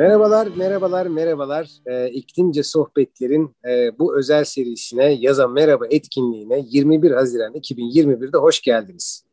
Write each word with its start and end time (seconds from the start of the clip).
Merhabalar, 0.00 0.48
merhabalar, 0.56 1.06
merhabalar. 1.06 1.70
Ee, 1.86 2.10
İklimce 2.10 2.62
Sohbetler'in 2.62 3.56
e, 3.68 3.98
bu 3.98 4.18
özel 4.18 4.44
serisine 4.44 5.12
Yaza 5.12 5.48
Merhaba 5.48 5.86
etkinliğine 5.90 6.64
21 6.68 7.10
Haziran 7.10 7.52
2021'de 7.52 8.38
hoş 8.38 8.60
geldiniz. 8.60 9.24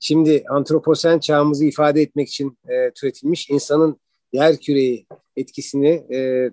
Şimdi 0.00 0.44
antroposen 0.48 1.18
çağımızı 1.18 1.64
ifade 1.64 2.02
etmek 2.02 2.28
için 2.28 2.58
e, 2.68 2.90
türetilmiş 2.90 3.50
insanın 3.50 4.00
yer 4.32 4.56
küreyi 4.56 5.06
etkisini 5.36 6.14
e, 6.14 6.50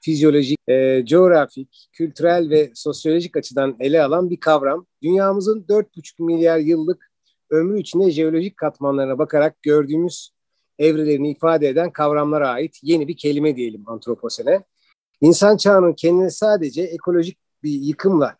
fizyolojik, 0.00 0.58
e, 0.68 1.04
coğrafik, 1.06 1.88
kültürel 1.92 2.50
ve 2.50 2.70
sosyolojik 2.74 3.36
açıdan 3.36 3.76
ele 3.80 4.02
alan 4.02 4.30
bir 4.30 4.40
kavram. 4.40 4.86
Dünyamızın 5.02 5.64
4,5 5.68 6.24
milyar 6.24 6.58
yıllık 6.58 7.10
ömrü 7.50 7.80
içinde 7.80 8.10
jeolojik 8.10 8.56
katmanlarına 8.56 9.18
bakarak 9.18 9.62
gördüğümüz 9.62 10.34
evrelerini 10.78 11.30
ifade 11.30 11.68
eden 11.68 11.92
kavramlara 11.92 12.48
ait 12.48 12.80
yeni 12.82 13.08
bir 13.08 13.16
kelime 13.16 13.56
diyelim 13.56 13.88
antroposene. 13.88 14.64
İnsan 15.20 15.56
çağının 15.56 15.92
kendini 15.92 16.30
sadece 16.30 16.82
ekolojik 16.82 17.38
bir 17.62 17.70
yıkımla 17.70 18.36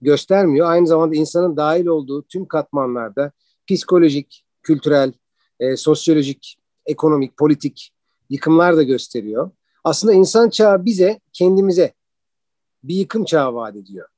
göstermiyor. 0.00 0.70
Aynı 0.70 0.86
zamanda 0.86 1.14
insanın 1.14 1.56
dahil 1.56 1.86
olduğu 1.86 2.22
tüm 2.22 2.48
katmanlarda 2.48 3.32
psikolojik, 3.66 4.44
kültürel, 4.62 5.12
e, 5.60 5.76
sosyolojik, 5.76 6.56
ekonomik, 6.86 7.36
politik 7.36 7.92
yıkımlar 8.30 8.76
da 8.76 8.82
gösteriyor. 8.82 9.50
Aslında 9.84 10.14
insan 10.14 10.50
çağı 10.50 10.84
bize, 10.84 11.20
kendimize 11.32 11.92
bir 12.84 12.94
yıkım 12.94 13.24
çağı 13.24 13.54
vaat 13.54 13.76
ediyor. 13.76 14.08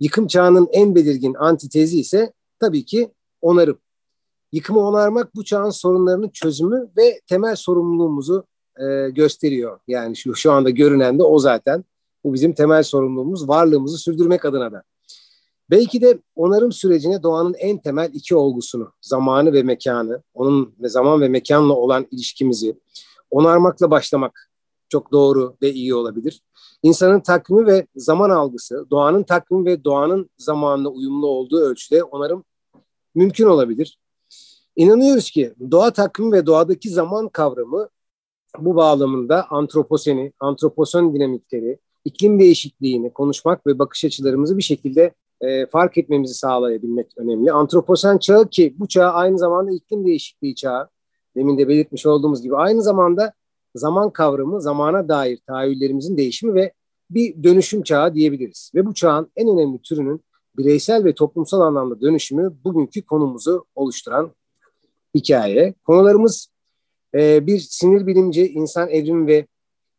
Yıkım 0.00 0.26
çağının 0.26 0.68
en 0.72 0.94
belirgin 0.94 1.34
antitezi 1.34 2.00
ise 2.00 2.32
tabii 2.60 2.84
ki 2.84 3.10
onarım. 3.42 3.78
Yıkımı 4.52 4.80
onarmak 4.80 5.34
bu 5.34 5.44
çağın 5.44 5.70
sorunlarının 5.70 6.28
çözümü 6.28 6.90
ve 6.96 7.20
temel 7.26 7.56
sorumluluğumuzu 7.56 8.44
e, 8.80 9.10
gösteriyor. 9.10 9.78
Yani 9.88 10.16
şu, 10.16 10.34
şu 10.34 10.52
anda 10.52 10.70
görünen 10.70 11.18
de 11.18 11.22
o 11.22 11.38
zaten. 11.38 11.84
Bu 12.24 12.34
bizim 12.34 12.52
temel 12.52 12.82
sorumluluğumuz, 12.82 13.48
varlığımızı 13.48 13.98
sürdürmek 13.98 14.44
adına 14.44 14.72
da. 14.72 14.82
Belki 15.70 16.00
de 16.00 16.18
onarım 16.36 16.72
sürecine 16.72 17.22
doğanın 17.22 17.54
en 17.54 17.78
temel 17.78 18.10
iki 18.14 18.36
olgusunu, 18.36 18.92
zamanı 19.00 19.52
ve 19.52 19.62
mekanı, 19.62 20.22
onun 20.34 20.74
ve 20.80 20.88
zaman 20.88 21.20
ve 21.20 21.28
mekanla 21.28 21.72
olan 21.72 22.06
ilişkimizi 22.10 22.80
onarmakla 23.30 23.90
başlamak 23.90 24.50
çok 24.88 25.12
doğru 25.12 25.56
ve 25.62 25.72
iyi 25.72 25.94
olabilir. 25.94 26.42
İnsanın 26.82 27.20
takvimi 27.20 27.66
ve 27.66 27.86
zaman 27.96 28.30
algısı, 28.30 28.86
doğanın 28.90 29.22
takvimi 29.22 29.64
ve 29.64 29.84
doğanın 29.84 30.30
zamanla 30.38 30.88
uyumlu 30.88 31.26
olduğu 31.26 31.60
ölçüde 31.60 32.02
onarım 32.02 32.44
mümkün 33.14 33.46
olabilir. 33.46 33.98
İnanıyoruz 34.76 35.30
ki 35.30 35.54
doğa 35.70 35.92
takvimi 35.92 36.32
ve 36.32 36.46
doğadaki 36.46 36.90
zaman 36.90 37.28
kavramı 37.28 37.88
bu 38.58 38.76
bağlamında 38.76 39.46
antroposeni, 39.50 40.32
antroposen 40.40 41.14
dinamikleri, 41.14 41.78
iklim 42.04 42.40
değişikliğini 42.40 43.12
konuşmak 43.12 43.66
ve 43.66 43.78
bakış 43.78 44.04
açılarımızı 44.04 44.58
bir 44.58 44.62
şekilde 44.62 45.14
e, 45.40 45.66
fark 45.66 45.98
etmemizi 45.98 46.34
sağlayabilmek 46.34 47.06
önemli. 47.16 47.52
Antroposen 47.52 48.18
çağı 48.18 48.48
ki 48.48 48.74
bu 48.78 48.88
çağ 48.88 49.12
aynı 49.12 49.38
zamanda 49.38 49.72
iklim 49.72 50.06
değişikliği 50.06 50.54
çağı, 50.54 50.88
demin 51.36 51.58
de 51.58 51.68
belirtmiş 51.68 52.06
olduğumuz 52.06 52.42
gibi 52.42 52.56
aynı 52.56 52.82
zamanda 52.82 53.32
zaman 53.74 54.10
kavramı, 54.10 54.62
zamana 54.62 55.08
dair 55.08 55.38
tahayyüllerimizin 55.46 56.16
değişimi 56.16 56.54
ve 56.54 56.72
bir 57.10 57.42
dönüşüm 57.42 57.82
çağı 57.82 58.14
diyebiliriz. 58.14 58.72
Ve 58.74 58.86
bu 58.86 58.94
çağın 58.94 59.30
en 59.36 59.48
önemli 59.48 59.82
türünün 59.82 60.20
bireysel 60.56 61.04
ve 61.04 61.14
toplumsal 61.14 61.60
anlamda 61.60 62.00
dönüşümü 62.00 62.56
bugünkü 62.64 63.02
konumuzu 63.02 63.64
oluşturan 63.74 64.32
hikaye. 65.16 65.74
Konularımız 65.84 66.48
e, 67.14 67.46
bir 67.46 67.58
sinir 67.58 68.06
bilimci, 68.06 68.48
insan 68.48 68.88
evrimi 68.90 69.26
ve 69.26 69.46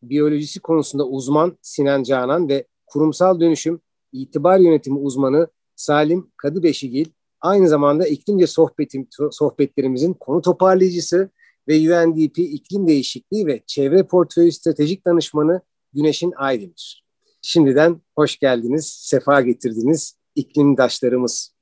biyolojisi 0.03 0.59
konusunda 0.59 1.07
uzman 1.07 1.57
Sinan 1.61 2.03
Canan 2.03 2.49
ve 2.49 2.65
kurumsal 2.87 3.39
dönüşüm 3.39 3.81
itibar 4.11 4.59
yönetimi 4.59 4.99
uzmanı 4.99 5.47
Salim 5.75 6.31
Kadıbeşigil 6.37 7.05
aynı 7.41 7.69
zamanda 7.69 8.07
iklimce 8.07 8.47
sohbetim, 8.47 9.07
sohbetlerimizin 9.31 10.13
konu 10.13 10.41
toparlayıcısı 10.41 11.29
ve 11.67 11.73
UNDP 11.73 12.39
iklim 12.39 12.87
değişikliği 12.87 13.47
ve 13.47 13.61
çevre 13.67 14.03
portföyü 14.03 14.51
stratejik 14.51 15.05
danışmanı 15.05 15.61
Güneş'in 15.93 16.33
Aydemir. 16.37 17.05
Şimdiden 17.41 18.01
hoş 18.15 18.39
geldiniz, 18.39 18.87
sefa 19.01 19.41
getirdiniz 19.41 20.17
iklimdaşlarımız. 20.35 21.56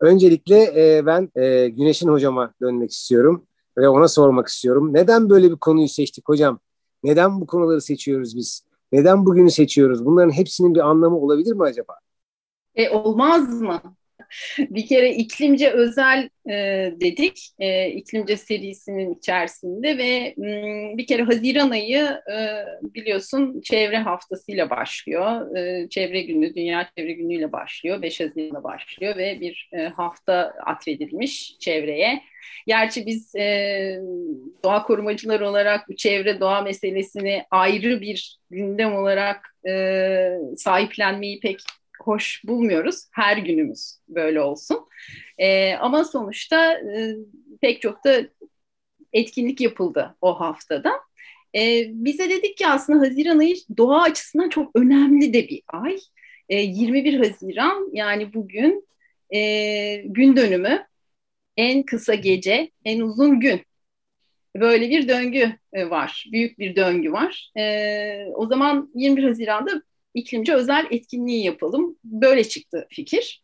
Öncelikle 0.00 0.56
e, 0.96 1.06
ben 1.06 1.30
e, 1.36 1.68
Güneş'in 1.68 2.08
hocama 2.08 2.54
dönmek 2.60 2.90
istiyorum 2.90 3.46
ve 3.78 3.88
ona 3.88 4.08
sormak 4.08 4.48
istiyorum. 4.48 4.94
Neden 4.94 5.30
böyle 5.30 5.50
bir 5.50 5.56
konuyu 5.56 5.88
seçtik 5.88 6.28
hocam? 6.28 6.58
Neden 7.04 7.40
bu 7.40 7.46
konuları 7.46 7.80
seçiyoruz 7.80 8.36
biz? 8.36 8.66
Neden 8.92 9.26
bugünü 9.26 9.50
seçiyoruz? 9.50 10.04
Bunların 10.04 10.30
hepsinin 10.30 10.74
bir 10.74 10.80
anlamı 10.80 11.16
olabilir 11.16 11.52
mi 11.52 11.62
acaba? 11.62 11.94
E, 12.74 12.90
olmaz 12.90 13.60
mı? 13.60 13.80
bir 14.58 14.86
kere 14.86 15.10
iklimce 15.10 15.70
özel 15.70 16.28
e, 16.48 16.54
dedik 17.00 17.48
e, 17.58 17.90
iklimce 17.90 18.36
serisinin 18.36 19.14
içerisinde 19.14 19.98
ve 19.98 20.34
m, 20.36 20.62
hmm, 20.62 20.98
bir 20.98 21.06
kere 21.06 21.22
Haziran 21.22 21.70
ayı 21.70 22.20
e, 22.32 22.64
biliyorsun 22.82 23.60
çevre 23.60 23.98
haftasıyla 23.98 24.70
başlıyor. 24.70 25.56
E, 25.56 25.88
çevre 25.88 26.20
günü, 26.20 26.54
Dünya 26.54 26.90
Çevre 26.96 27.12
Günü 27.12 27.34
ile 27.34 27.52
başlıyor. 27.52 28.02
5 28.02 28.20
Haziran'da 28.20 28.64
başlıyor 28.64 29.16
ve 29.16 29.40
bir 29.40 29.70
e, 29.72 29.82
hafta 29.82 30.54
atfedilmiş 30.66 31.58
çevreye. 31.58 32.22
Gerçi 32.66 33.06
biz 33.06 33.34
e, 33.34 34.00
doğa 34.64 34.82
korumacılar 34.82 35.40
olarak 35.40 35.88
bu 35.88 35.96
çevre 35.96 36.40
doğa 36.40 36.62
meselesini 36.62 37.44
ayrı 37.50 38.00
bir 38.00 38.38
gündem 38.50 38.94
olarak 38.94 39.56
e, 39.68 40.38
sahiplenmeyi 40.56 41.40
pek 41.40 41.60
hoş 42.06 42.42
bulmuyoruz. 42.44 43.04
Her 43.12 43.36
günümüz 43.36 43.98
böyle 44.08 44.40
olsun. 44.40 44.88
E, 45.38 45.74
ama 45.74 46.04
sonuçta 46.04 46.72
e, 46.72 47.16
pek 47.60 47.82
çok 47.82 48.04
da 48.04 48.22
etkinlik 49.12 49.60
yapıldı 49.60 50.16
o 50.20 50.40
haftada. 50.40 50.92
E, 51.54 51.86
bize 51.88 52.30
dedik 52.30 52.56
ki 52.56 52.66
aslında 52.66 53.00
Haziran 53.06 53.38
ayı 53.38 53.56
doğa 53.76 54.02
açısından 54.02 54.48
çok 54.48 54.76
önemli 54.76 55.32
de 55.32 55.48
bir 55.48 55.62
ay. 55.68 55.98
E, 56.48 56.60
21 56.60 57.14
Haziran 57.18 57.90
yani 57.92 58.34
bugün 58.34 58.88
e, 59.34 60.02
gün 60.06 60.36
dönümü 60.36 60.86
en 61.56 61.82
kısa 61.82 62.14
gece, 62.14 62.70
en 62.84 63.00
uzun 63.00 63.40
gün. 63.40 63.62
Böyle 64.56 64.90
bir 64.90 65.08
döngü 65.08 65.52
e, 65.72 65.90
var, 65.90 66.26
büyük 66.32 66.58
bir 66.58 66.76
döngü 66.76 67.12
var. 67.12 67.50
E, 67.58 68.26
o 68.34 68.46
zaman 68.46 68.90
21 68.94 69.24
Haziran'da 69.24 69.82
iklimci 70.16 70.54
özel 70.54 70.86
etkinliği 70.90 71.44
yapalım. 71.44 71.96
Böyle 72.04 72.44
çıktı 72.44 72.86
fikir. 72.90 73.42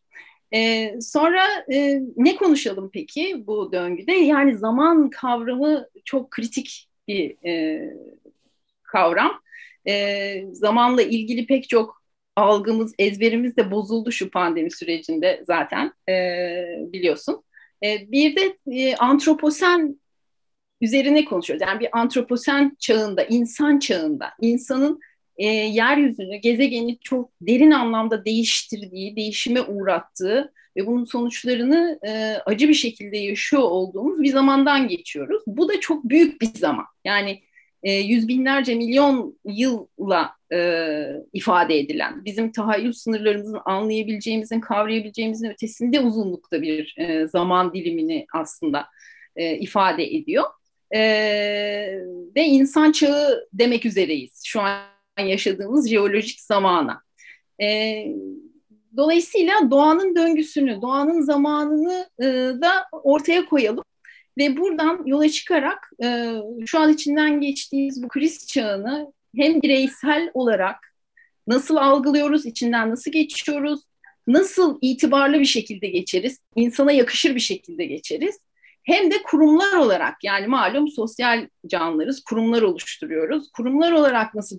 Ee, 0.54 0.94
sonra 1.00 1.42
e, 1.72 2.00
ne 2.16 2.36
konuşalım 2.36 2.90
peki 2.92 3.46
bu 3.46 3.72
döngüde? 3.72 4.12
Yani 4.12 4.56
zaman 4.56 5.10
kavramı 5.10 5.88
çok 6.04 6.30
kritik 6.30 6.88
bir 7.08 7.46
e, 7.46 7.82
kavram. 8.82 9.40
E, 9.88 10.44
zamanla 10.52 11.02
ilgili 11.02 11.46
pek 11.46 11.68
çok 11.68 12.02
algımız, 12.36 12.94
ezberimiz 12.98 13.56
de 13.56 13.70
bozuldu 13.70 14.12
şu 14.12 14.30
pandemi 14.30 14.70
sürecinde 14.70 15.44
zaten 15.46 15.92
e, 16.08 16.14
biliyorsun. 16.92 17.42
E, 17.84 18.12
bir 18.12 18.36
de 18.36 18.58
e, 18.72 18.96
antroposen 18.96 20.00
üzerine 20.80 21.24
konuşuyoruz. 21.24 21.66
Yani 21.66 21.80
bir 21.80 21.98
antroposen 21.98 22.76
çağında, 22.78 23.24
insan 23.24 23.78
çağında, 23.78 24.32
insanın 24.40 25.00
e, 25.38 25.46
yeryüzünü, 25.46 26.36
gezegeni 26.36 26.98
çok 26.98 27.30
derin 27.40 27.70
anlamda 27.70 28.24
değiştirdiği, 28.24 29.16
değişime 29.16 29.62
uğrattığı 29.62 30.52
ve 30.76 30.86
bunun 30.86 31.04
sonuçlarını 31.04 31.98
e, 32.06 32.36
acı 32.46 32.68
bir 32.68 32.74
şekilde 32.74 33.18
yaşıyor 33.18 33.62
olduğumuz 33.62 34.22
bir 34.22 34.32
zamandan 34.32 34.88
geçiyoruz. 34.88 35.42
Bu 35.46 35.68
da 35.68 35.80
çok 35.80 36.04
büyük 36.04 36.40
bir 36.40 36.54
zaman. 36.54 36.86
Yani 37.04 37.42
e, 37.82 37.92
yüz 37.92 38.28
binlerce 38.28 38.74
milyon 38.74 39.38
yılla 39.44 40.30
e, 40.52 41.04
ifade 41.32 41.78
edilen, 41.78 42.24
bizim 42.24 42.52
tahayyül 42.52 42.92
sınırlarımızın 42.92 43.58
anlayabileceğimizin, 43.64 44.60
kavrayabileceğimizin 44.60 45.50
ötesinde 45.50 46.00
uzunlukta 46.00 46.62
bir 46.62 46.94
e, 46.98 47.28
zaman 47.28 47.74
dilimini 47.74 48.26
aslında 48.34 48.86
e, 49.36 49.56
ifade 49.56 50.04
ediyor. 50.04 50.44
E, 50.94 51.00
ve 52.36 52.44
insan 52.44 52.92
çağı 52.92 53.48
demek 53.52 53.86
üzereyiz 53.86 54.40
şu 54.44 54.60
an 54.60 54.92
yaşadığımız 55.20 55.88
jeolojik 55.90 56.40
zamana. 56.40 57.02
E, 57.62 58.06
dolayısıyla 58.96 59.70
doğanın 59.70 60.16
döngüsünü, 60.16 60.82
doğanın 60.82 61.20
zamanını 61.20 62.10
e, 62.18 62.24
da 62.62 62.72
ortaya 62.92 63.46
koyalım 63.46 63.84
ve 64.38 64.56
buradan 64.56 65.02
yola 65.06 65.28
çıkarak 65.28 65.90
e, 66.02 66.34
şu 66.66 66.78
an 66.78 66.92
içinden 66.92 67.40
geçtiğimiz 67.40 68.02
bu 68.02 68.08
kriz 68.08 68.46
çağını 68.46 69.12
hem 69.36 69.62
bireysel 69.62 70.30
olarak 70.34 70.94
nasıl 71.46 71.76
algılıyoruz, 71.76 72.46
içinden 72.46 72.90
nasıl 72.90 73.10
geçiyoruz, 73.10 73.80
nasıl 74.26 74.78
itibarlı 74.80 75.40
bir 75.40 75.44
şekilde 75.44 75.88
geçeriz, 75.88 76.38
insana 76.56 76.92
yakışır 76.92 77.34
bir 77.34 77.40
şekilde 77.40 77.84
geçeriz 77.84 78.38
hem 78.82 79.10
de 79.10 79.22
kurumlar 79.22 79.76
olarak 79.76 80.24
yani 80.24 80.46
malum 80.46 80.88
sosyal 80.88 81.48
canlılarız, 81.66 82.24
kurumlar 82.24 82.62
oluşturuyoruz. 82.62 83.52
Kurumlar 83.52 83.92
olarak 83.92 84.34
nasıl 84.34 84.58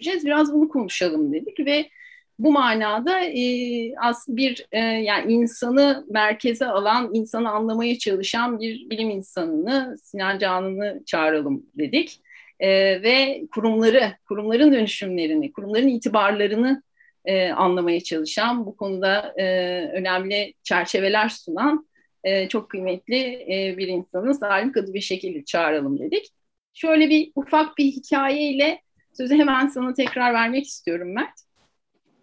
dönüşeceğiz? 0.00 0.26
Biraz 0.26 0.52
bunu 0.52 0.68
konuşalım 0.68 1.32
dedik 1.32 1.60
ve 1.66 1.90
bu 2.38 2.52
manada 2.52 3.20
e, 3.20 3.94
aslında 3.96 4.36
bir 4.36 4.66
e, 4.72 4.78
yani 4.78 5.32
insanı 5.32 6.06
merkeze 6.10 6.66
alan, 6.66 7.10
insanı 7.14 7.50
anlamaya 7.50 7.98
çalışan 7.98 8.60
bir 8.60 8.90
bilim 8.90 9.10
insanını 9.10 9.96
Sinan 10.02 10.38
Canan'ı 10.38 11.02
çağıralım 11.06 11.66
dedik. 11.78 12.20
E, 12.60 12.68
ve 13.02 13.42
kurumları, 13.54 14.12
kurumların 14.28 14.72
dönüşümlerini, 14.72 15.52
kurumların 15.52 15.88
itibarlarını 15.88 16.82
e, 17.24 17.50
anlamaya 17.50 18.00
çalışan, 18.00 18.66
bu 18.66 18.76
konuda 18.76 19.34
e, 19.36 19.44
önemli 19.92 20.54
çerçeveler 20.62 21.28
sunan 21.28 21.88
e, 22.24 22.48
çok 22.48 22.70
kıymetli 22.70 23.16
e, 23.16 23.74
bir 23.78 23.88
insanı 23.88 24.34
Salim 24.34 24.72
Kadı 24.72 24.94
bir 24.94 25.00
şekilde 25.00 25.44
çağıralım 25.44 25.98
dedik. 25.98 26.26
Şöyle 26.74 27.10
bir 27.10 27.32
ufak 27.34 27.78
bir 27.78 27.84
hikayeyle 27.84 28.83
sözü 29.16 29.34
hemen 29.38 29.66
sana 29.66 29.94
tekrar 29.94 30.34
vermek 30.34 30.66
istiyorum 30.66 31.12
Mert. 31.12 31.40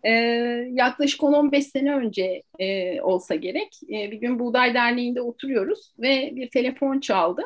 E, 0.03 0.11
yaklaşık 0.71 1.23
10-15 1.23 1.61
sene 1.61 1.95
önce 1.95 2.43
e, 2.59 3.01
olsa 3.01 3.35
gerek 3.35 3.79
e, 3.83 4.11
bir 4.11 4.17
gün 4.17 4.39
Buğday 4.39 4.73
Derneği'nde 4.73 5.21
oturuyoruz 5.21 5.93
ve 5.99 6.31
bir 6.35 6.49
telefon 6.49 6.99
çaldı. 6.99 7.41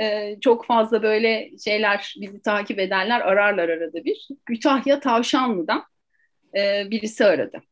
E, 0.00 0.36
çok 0.40 0.66
fazla 0.66 1.02
böyle 1.02 1.50
şeyler 1.64 2.14
bizi 2.20 2.42
takip 2.42 2.78
edenler 2.78 3.20
ararlar 3.20 3.68
arada 3.68 4.04
bir. 4.04 4.28
Kütahya 4.46 5.00
Tavşanlı'dan 5.00 5.84
e, 6.56 6.90
birisi 6.90 7.24
aradı. 7.24 7.62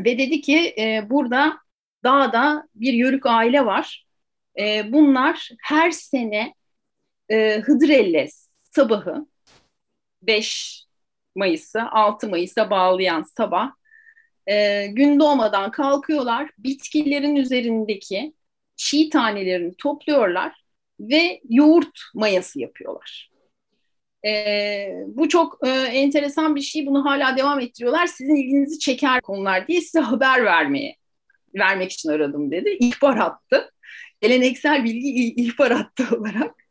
Ve 0.00 0.18
dedi 0.18 0.40
ki 0.40 0.74
e, 0.78 1.10
burada 1.10 1.58
dağda 2.04 2.68
bir 2.74 2.92
yörük 2.92 3.26
aile 3.26 3.66
var. 3.66 4.06
E, 4.58 4.92
bunlar 4.92 5.50
her 5.62 5.90
sene 5.90 6.54
e, 7.28 7.60
Hıdrellez 7.60 8.50
sabahı 8.70 9.26
5 10.22 10.84
Mayıs'a 11.36 11.88
6 11.92 12.28
Mayıs'a 12.28 12.70
bağlayan 12.70 13.22
sabah 13.22 13.72
e, 14.46 14.86
gün 14.86 15.20
doğmadan 15.20 15.70
kalkıyorlar. 15.70 16.50
Bitkilerin 16.58 17.36
üzerindeki 17.36 18.34
çiğ 18.76 19.10
tanelerini 19.10 19.74
topluyorlar 19.76 20.64
ve 21.00 21.40
yoğurt 21.48 22.00
mayası 22.14 22.60
yapıyorlar. 22.60 23.30
E, 24.26 24.92
bu 25.06 25.28
çok 25.28 25.58
e, 25.66 25.70
enteresan 25.70 26.56
bir 26.56 26.60
şey. 26.60 26.86
Bunu 26.86 27.04
hala 27.04 27.36
devam 27.36 27.60
ettiriyorlar. 27.60 28.06
Sizin 28.06 28.36
ilginizi 28.36 28.78
çeker 28.78 29.20
konular 29.20 29.68
diye 29.68 29.80
size 29.80 30.00
haber 30.00 30.44
vermeye 30.44 30.96
vermek 31.54 31.92
için 31.92 32.08
aradım 32.08 32.50
dedi. 32.50 32.76
İhbar 32.80 33.16
attı. 33.16 33.70
Geleneksel 34.20 34.84
bilgi 34.84 35.34
ihbar 35.34 35.70
attı 35.70 36.04
olarak. 36.16 36.61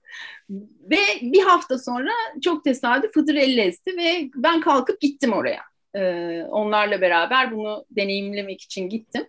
Ve 0.91 0.97
bir 1.21 1.41
hafta 1.41 1.77
sonra 1.77 2.11
çok 2.41 2.63
tesadüf 2.63 3.15
Hıdır 3.15 3.35
Ellez'di 3.35 3.97
ve 3.97 4.29
ben 4.35 4.61
kalkıp 4.61 5.01
gittim 5.01 5.33
oraya. 5.33 5.61
Ee, 5.95 6.43
onlarla 6.49 7.01
beraber 7.01 7.51
bunu 7.51 7.85
deneyimlemek 7.91 8.61
için 8.61 8.89
gittim. 8.89 9.27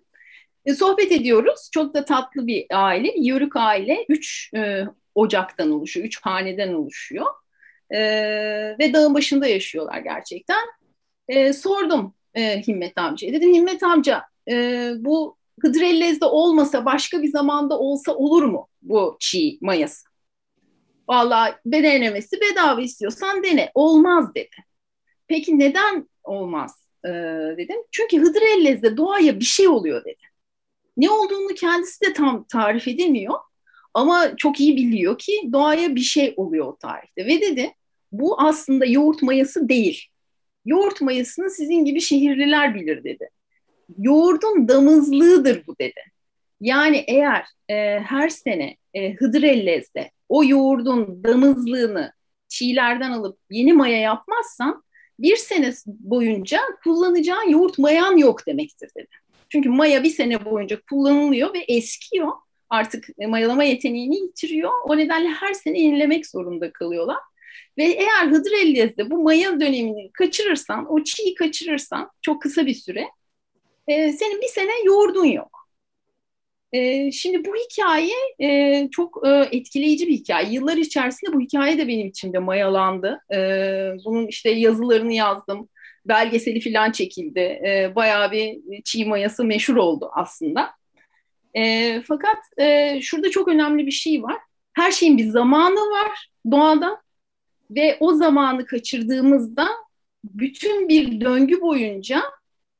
E, 0.64 0.74
sohbet 0.74 1.12
ediyoruz. 1.12 1.70
Çok 1.72 1.94
da 1.94 2.04
tatlı 2.04 2.46
bir 2.46 2.66
aile. 2.70 3.12
Yörük 3.16 3.56
aile. 3.56 4.04
Üç 4.08 4.50
e, 4.56 4.84
ocaktan 5.14 5.70
oluşuyor. 5.70 6.06
Üç 6.06 6.20
haneden 6.22 6.72
oluşuyor. 6.72 7.26
E, 7.90 8.00
ve 8.78 8.92
dağın 8.92 9.14
başında 9.14 9.46
yaşıyorlar 9.46 9.98
gerçekten. 9.98 10.64
E, 11.28 11.52
sordum 11.52 12.14
e, 12.34 12.62
Himmet 12.62 12.98
amcaya. 12.98 13.32
Dedim 13.32 13.54
Himmet 13.54 13.82
amca 13.82 14.22
e, 14.50 14.90
bu 14.98 15.36
Hıdrellez'de 15.62 16.24
olmasa 16.24 16.84
başka 16.84 17.22
bir 17.22 17.28
zamanda 17.28 17.78
olsa 17.78 18.14
olur 18.14 18.42
mu 18.42 18.69
bu 18.82 19.16
çiğ 19.20 19.58
mayası? 19.60 20.11
Valla 21.08 21.60
denemesi 21.66 22.37
bedava 22.40 22.81
istiyorsan 22.81 23.43
dene. 23.43 23.70
Olmaz 23.75 24.34
dedi. 24.34 24.56
Peki 25.28 25.58
neden 25.58 26.08
olmaz 26.25 26.88
ee, 27.04 27.08
dedim. 27.56 27.76
Çünkü 27.90 28.19
Hıdrellez'de 28.19 28.96
doğaya 28.96 29.40
bir 29.40 29.44
şey 29.44 29.69
oluyor 29.69 30.04
dedi. 30.04 30.22
Ne 30.96 31.10
olduğunu 31.10 31.54
kendisi 31.54 32.00
de 32.00 32.12
tam 32.12 32.44
tarif 32.44 32.88
edemiyor. 32.88 33.34
Ama 33.94 34.37
çok 34.37 34.60
iyi 34.60 34.76
biliyor 34.76 35.19
ki 35.19 35.32
doğaya 35.52 35.94
bir 35.94 36.00
şey 36.00 36.34
oluyor 36.37 36.66
o 36.66 36.76
tarihte. 36.76 37.26
Ve 37.26 37.40
dedi 37.40 37.75
bu 38.12 38.40
aslında 38.40 38.87
yoğurt 38.87 39.22
mayası 39.22 39.69
değil. 39.69 40.05
Yoğurt 40.64 41.00
mayasını 41.00 41.50
sizin 41.50 41.84
gibi 41.84 42.00
şehirliler 42.00 42.75
bilir 42.75 43.05
dedi 43.05 43.28
yoğurdun 43.98 44.69
damızlığıdır 44.69 45.66
bu 45.66 45.78
dedi. 45.78 46.00
Yani 46.60 47.05
eğer 47.08 47.44
e, 47.69 48.00
her 48.00 48.28
sene 48.28 48.76
e, 48.94 49.14
Hıdrellez'de 49.14 50.10
o 50.32 50.44
yoğurdun 50.44 51.25
damızlığını 51.25 52.12
çiğlerden 52.49 53.11
alıp 53.11 53.38
yeni 53.50 53.73
maya 53.73 54.00
yapmazsan 54.00 54.84
bir 55.19 55.37
sene 55.37 55.73
boyunca 55.87 56.61
kullanacağın 56.84 57.49
yoğurt 57.49 57.79
mayan 57.79 58.17
yok 58.17 58.46
demektir 58.46 58.90
dedi. 58.96 59.08
Çünkü 59.49 59.69
maya 59.69 60.02
bir 60.02 60.11
sene 60.11 60.44
boyunca 60.44 60.81
kullanılıyor 60.90 61.55
ve 61.55 61.58
eskiyor. 61.58 62.32
Artık 62.70 63.08
mayalama 63.29 63.64
yeteneğini 63.64 64.17
yitiriyor. 64.17 64.73
O 64.84 64.96
nedenle 64.96 65.29
her 65.29 65.55
sene 65.55 65.81
yenilemek 65.81 66.26
zorunda 66.26 66.73
kalıyorlar. 66.73 67.19
Ve 67.79 67.84
eğer 67.84 68.26
Hıdrellez'de 68.26 69.11
bu 69.11 69.23
maya 69.23 69.61
dönemini 69.61 70.12
kaçırırsan, 70.12 70.93
o 70.93 71.05
çiğ 71.05 71.34
kaçırırsan 71.34 72.11
çok 72.23 72.43
kısa 72.43 72.67
bir 72.67 72.75
süre 72.75 73.08
e, 73.88 74.12
senin 74.12 74.40
bir 74.40 74.49
sene 74.49 74.73
yoğurdun 74.84 75.25
yok. 75.25 75.61
E, 76.72 77.12
şimdi 77.12 77.44
bu 77.44 77.54
hikaye 77.56 78.14
e, 78.40 78.88
çok 78.90 79.26
e, 79.26 79.48
etkileyici 79.52 80.08
bir 80.08 80.12
hikaye. 80.12 80.52
Yıllar 80.52 80.76
içerisinde 80.76 81.32
bu 81.32 81.40
hikaye 81.40 81.78
de 81.78 81.88
benim 81.88 82.06
içimde 82.06 82.38
mayalandı. 82.38 83.20
E, 83.34 83.38
bunun 84.04 84.26
işte 84.26 84.50
yazılarını 84.50 85.12
yazdım. 85.12 85.69
Belgeseli 86.06 86.60
falan 86.60 86.92
çekildi. 86.92 87.40
E, 87.40 87.92
bayağı 87.94 88.32
bir 88.32 88.60
çiğ 88.84 89.04
mayası 89.04 89.44
meşhur 89.44 89.76
oldu 89.76 90.10
aslında. 90.14 90.70
E, 91.54 92.02
fakat 92.08 92.38
e, 92.58 93.00
şurada 93.02 93.30
çok 93.30 93.48
önemli 93.48 93.86
bir 93.86 93.90
şey 93.90 94.22
var. 94.22 94.38
Her 94.72 94.90
şeyin 94.90 95.19
bir 95.19 95.28
zamanı 95.28 95.74
var 95.74 96.28
doğada 96.50 97.02
ve 97.70 97.96
o 98.00 98.12
zamanı 98.12 98.66
kaçırdığımızda 98.66 99.69
bütün 100.24 100.88
bir 100.88 101.20
döngü 101.20 101.60
boyunca 101.60 102.22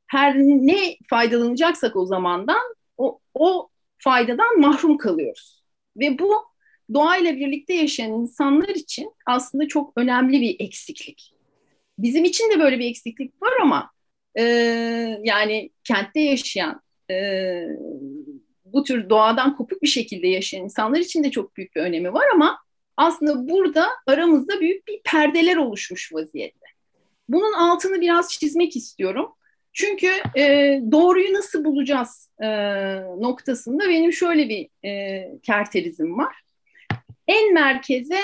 her 0.07 0.39
ne 0.39 0.97
faydalanacaksak 1.11 1.97
o 1.97 2.07
zamandan 2.07 2.75
o, 2.99 3.19
o 3.35 3.69
faydadan 4.05 4.61
mahrum 4.61 4.99
kalıyoruz. 4.99 5.63
Ve 5.97 6.19
bu 6.19 6.45
doğayla 6.95 7.37
birlikte 7.37 7.75
yaşayan 7.75 8.13
insanlar 8.13 8.69
için 8.69 9.13
aslında 9.27 9.69
çok 9.69 9.93
önemli 9.97 10.41
bir 10.41 10.57
eksiklik. 10.59 11.35
Bizim 11.99 12.25
için 12.25 12.51
de 12.51 12.61
böyle 12.61 12.79
bir 12.79 12.91
eksiklik 12.91 13.43
var 13.43 13.53
ama 13.63 13.91
e, 14.39 14.43
yani 15.25 15.71
kentte 15.85 16.21
yaşayan 16.21 16.81
e, 17.11 17.15
bu 18.65 18.85
tür 18.85 19.11
doğadan 19.11 19.57
kopuk 19.57 19.83
bir 19.83 19.89
şekilde 19.89 20.29
yaşayan 20.29 20.65
insanlar 20.65 20.99
için 20.99 21.25
de 21.25 21.31
çok 21.31 21.57
büyük 21.57 21.77
bir 21.77 21.81
önemi 21.81 22.13
var 22.13 22.25
ama 22.35 22.59
aslında 22.97 23.49
burada 23.49 23.89
aramızda 24.07 24.61
büyük 24.61 24.89
bir 24.89 25.01
perdeler 25.05 25.57
oluşmuş 25.57 26.13
vaziyette. 26.13 26.67
Bunun 27.29 27.53
altını 27.53 28.01
biraz 28.01 28.33
çizmek 28.33 28.77
istiyorum. 28.77 29.35
Çünkü 29.73 30.11
e, 30.37 30.43
doğruyu 30.93 31.33
nasıl 31.33 31.65
bulacağız 31.65 32.31
e, 32.43 32.49
noktasında 33.19 33.89
benim 33.89 34.13
şöyle 34.13 34.49
bir 34.49 34.89
e, 34.89 35.25
kerterizim 35.43 36.19
var. 36.19 36.37
En 37.29 37.55
merkeze 37.55 38.21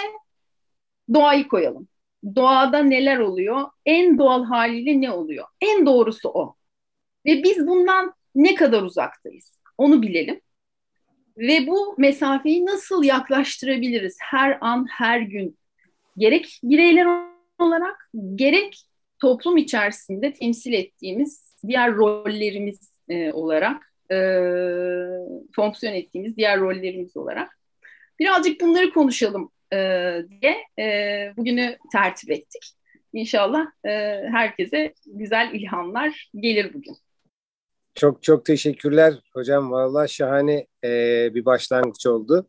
doğayı 1.14 1.48
koyalım. 1.48 1.88
Doğada 2.36 2.78
neler 2.78 3.18
oluyor? 3.18 3.64
En 3.86 4.18
doğal 4.18 4.44
haliyle 4.44 5.00
ne 5.00 5.10
oluyor? 5.10 5.46
En 5.60 5.86
doğrusu 5.86 6.28
o. 6.28 6.54
Ve 7.26 7.42
biz 7.42 7.66
bundan 7.66 8.14
ne 8.34 8.54
kadar 8.54 8.82
uzaktayız? 8.82 9.58
Onu 9.78 10.02
bilelim. 10.02 10.40
Ve 11.36 11.66
bu 11.66 11.94
mesafeyi 11.98 12.66
nasıl 12.66 13.04
yaklaştırabiliriz 13.04 14.16
her 14.20 14.58
an, 14.60 14.86
her 14.90 15.20
gün? 15.20 15.58
Gerek 16.16 16.60
bireyler 16.62 17.06
olarak, 17.58 18.10
gerek 18.34 18.88
toplum 19.20 19.56
içerisinde 19.56 20.32
temsil 20.32 20.72
ettiğimiz 20.72 21.54
diğer 21.66 21.94
rollerimiz 21.94 22.92
e, 23.08 23.32
olarak 23.32 23.92
e, 24.10 24.16
fonksiyon 25.56 25.94
ettiğimiz 25.94 26.36
diğer 26.36 26.60
rollerimiz 26.60 27.16
olarak 27.16 27.58
birazcık 28.18 28.60
bunları 28.60 28.92
konuşalım 28.92 29.50
e, 29.72 29.76
diye 30.30 30.56
e, 30.78 31.32
bugünü 31.36 31.78
tertip 31.92 32.30
ettik. 32.30 32.62
İnşallah 33.12 33.66
e, 33.84 33.90
herkese 34.30 34.94
güzel 35.06 35.50
ilhamlar 35.54 36.30
gelir 36.34 36.74
bugün. 36.74 36.96
Çok 37.94 38.22
çok 38.22 38.44
teşekkürler 38.44 39.14
hocam. 39.32 39.70
Vallahi 39.70 40.12
şahane 40.12 40.66
e, 40.84 40.90
bir 41.34 41.44
başlangıç 41.44 42.06
oldu. 42.06 42.48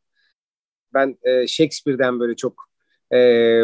Ben 0.93 1.17
e, 1.23 1.47
Shakespeare'den 1.47 2.19
böyle 2.19 2.35
çok 2.35 2.68
e, 3.13 3.15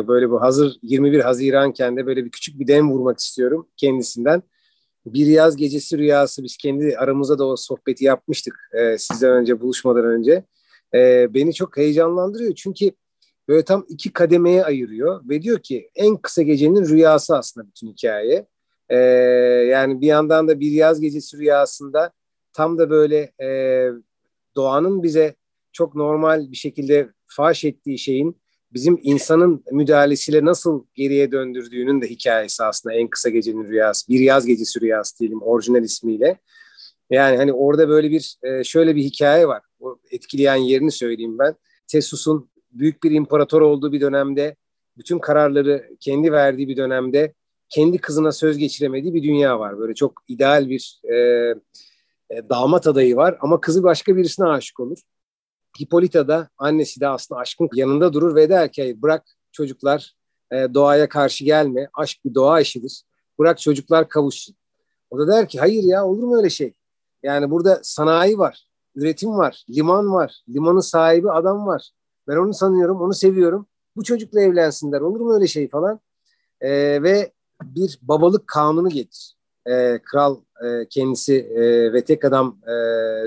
böyle 0.07 0.29
bu 0.29 0.41
hazır 0.41 0.77
21 0.81 1.19
Haziranken 1.19 1.97
de 1.97 2.05
böyle 2.05 2.25
bir 2.25 2.31
küçük 2.31 2.59
bir 2.59 2.67
dem 2.67 2.91
vurmak 2.91 3.19
istiyorum 3.19 3.67
kendisinden. 3.77 4.43
Bir 5.05 5.25
yaz 5.25 5.55
gecesi 5.55 5.97
rüyası 5.97 6.43
biz 6.43 6.57
kendi 6.57 6.97
aramızda 6.97 7.39
da 7.39 7.45
o 7.47 7.55
sohbeti 7.55 8.05
yapmıştık 8.05 8.69
e, 8.73 8.97
sizden 8.97 9.31
önce 9.31 9.61
buluşmadan 9.61 10.05
önce. 10.05 10.43
e, 10.93 11.33
beni 11.33 11.53
çok 11.53 11.77
heyecanlandırıyor. 11.77 12.55
Çünkü 12.55 12.91
böyle 13.47 13.65
tam 13.65 13.85
iki 13.89 14.13
kademeye 14.13 14.63
ayırıyor 14.63 15.29
ve 15.29 15.41
diyor 15.41 15.59
ki 15.59 15.89
en 15.95 16.17
kısa 16.17 16.41
gecenin 16.41 16.85
rüyası 16.89 17.37
aslında 17.37 17.67
bütün 17.67 17.87
hikaye. 17.87 18.47
E, 18.89 18.97
yani 19.69 20.01
bir 20.01 20.07
yandan 20.07 20.47
da 20.47 20.59
bir 20.59 20.71
yaz 20.71 21.01
gecesi 21.01 21.37
rüyasında 21.37 22.11
tam 22.53 22.77
da 22.77 22.89
böyle 22.89 23.31
e, 23.41 23.89
doğanın 24.55 25.03
bize 25.03 25.35
çok 25.71 25.95
normal 25.95 26.51
bir 26.51 26.57
şekilde 26.57 27.09
faş 27.27 27.65
ettiği 27.65 27.99
şeyin 27.99 28.37
bizim 28.75 28.99
insanın 29.03 29.63
müdahalesiyle 29.71 30.45
nasıl 30.45 30.85
geriye 30.95 31.31
döndürdüğünün 31.31 32.01
de 32.01 32.09
hikayesi 32.09 32.63
aslında 32.63 32.95
en 32.95 33.07
kısa 33.07 33.29
gecenin 33.29 33.67
rüyası. 33.67 34.07
Bir 34.09 34.19
yaz 34.19 34.45
gecesi 34.45 34.81
rüyası 34.81 35.19
diyelim 35.19 35.41
orijinal 35.41 35.83
ismiyle. 35.83 36.39
Yani 37.09 37.37
hani 37.37 37.53
orada 37.53 37.89
böyle 37.89 38.11
bir 38.11 38.37
e, 38.43 38.63
şöyle 38.63 38.95
bir 38.95 39.03
hikaye 39.03 39.47
var. 39.47 39.61
O 39.79 39.97
etkileyen 40.11 40.55
yerini 40.55 40.91
söyleyeyim 40.91 41.39
ben. 41.39 41.55
Tesus'un 41.87 42.49
büyük 42.71 43.03
bir 43.03 43.11
imparator 43.11 43.61
olduğu 43.61 43.91
bir 43.91 44.01
dönemde, 44.01 44.55
bütün 44.97 45.19
kararları 45.19 45.89
kendi 45.99 46.31
verdiği 46.31 46.67
bir 46.67 46.77
dönemde 46.77 47.33
kendi 47.69 47.97
kızına 47.97 48.31
söz 48.31 48.57
geçiremediği 48.57 49.13
bir 49.13 49.23
dünya 49.23 49.59
var. 49.59 49.79
Böyle 49.79 49.93
çok 49.93 50.13
ideal 50.27 50.69
bir 50.69 50.99
e, 51.03 51.15
e, 52.29 52.49
damat 52.49 52.87
adayı 52.87 53.15
var 53.15 53.37
ama 53.41 53.61
kızı 53.61 53.83
başka 53.83 54.15
birisine 54.15 54.47
aşık 54.47 54.79
olur. 54.79 54.97
Hippolyta 55.79 56.27
da 56.27 56.49
annesi 56.57 57.01
de 57.01 57.07
aslında 57.07 57.41
aşkın 57.41 57.69
yanında 57.73 58.13
durur 58.13 58.35
ve 58.35 58.49
der 58.49 58.71
ki 58.71 58.97
bırak 59.01 59.25
çocuklar 59.51 60.15
e, 60.51 60.73
doğaya 60.73 61.09
karşı 61.09 61.45
gelme. 61.45 61.89
Aşk 61.93 62.25
bir 62.25 62.35
doğa 62.35 62.59
işidir. 62.61 63.03
Bırak 63.39 63.59
çocuklar 63.59 64.09
kavuşsun. 64.09 64.55
O 65.09 65.19
da 65.19 65.27
der 65.27 65.47
ki 65.47 65.59
hayır 65.59 65.83
ya 65.83 66.05
olur 66.05 66.23
mu 66.23 66.37
öyle 66.37 66.49
şey? 66.49 66.73
Yani 67.23 67.51
burada 67.51 67.79
sanayi 67.83 68.37
var, 68.37 68.67
üretim 68.95 69.37
var, 69.37 69.65
liman 69.69 70.13
var, 70.13 70.43
limanın 70.49 70.79
sahibi 70.79 71.31
adam 71.31 71.67
var. 71.67 71.91
Ben 72.27 72.37
onu 72.37 72.53
sanıyorum, 72.53 73.01
onu 73.01 73.13
seviyorum. 73.13 73.67
Bu 73.95 74.03
çocukla 74.03 74.41
evlensinler, 74.41 75.01
olur 75.01 75.19
mu 75.19 75.33
öyle 75.33 75.47
şey 75.47 75.69
falan? 75.69 75.99
E, 76.61 76.69
ve 77.03 77.31
bir 77.63 77.99
babalık 78.01 78.47
kanunu 78.47 78.89
getir. 78.89 79.35
E, 79.67 79.99
kral 80.03 80.37
e, 80.65 80.87
kendisi 80.89 81.35
e, 81.35 81.93
ve 81.93 82.03
tek 82.03 82.25
adam 82.25 82.57
e, 82.67 82.73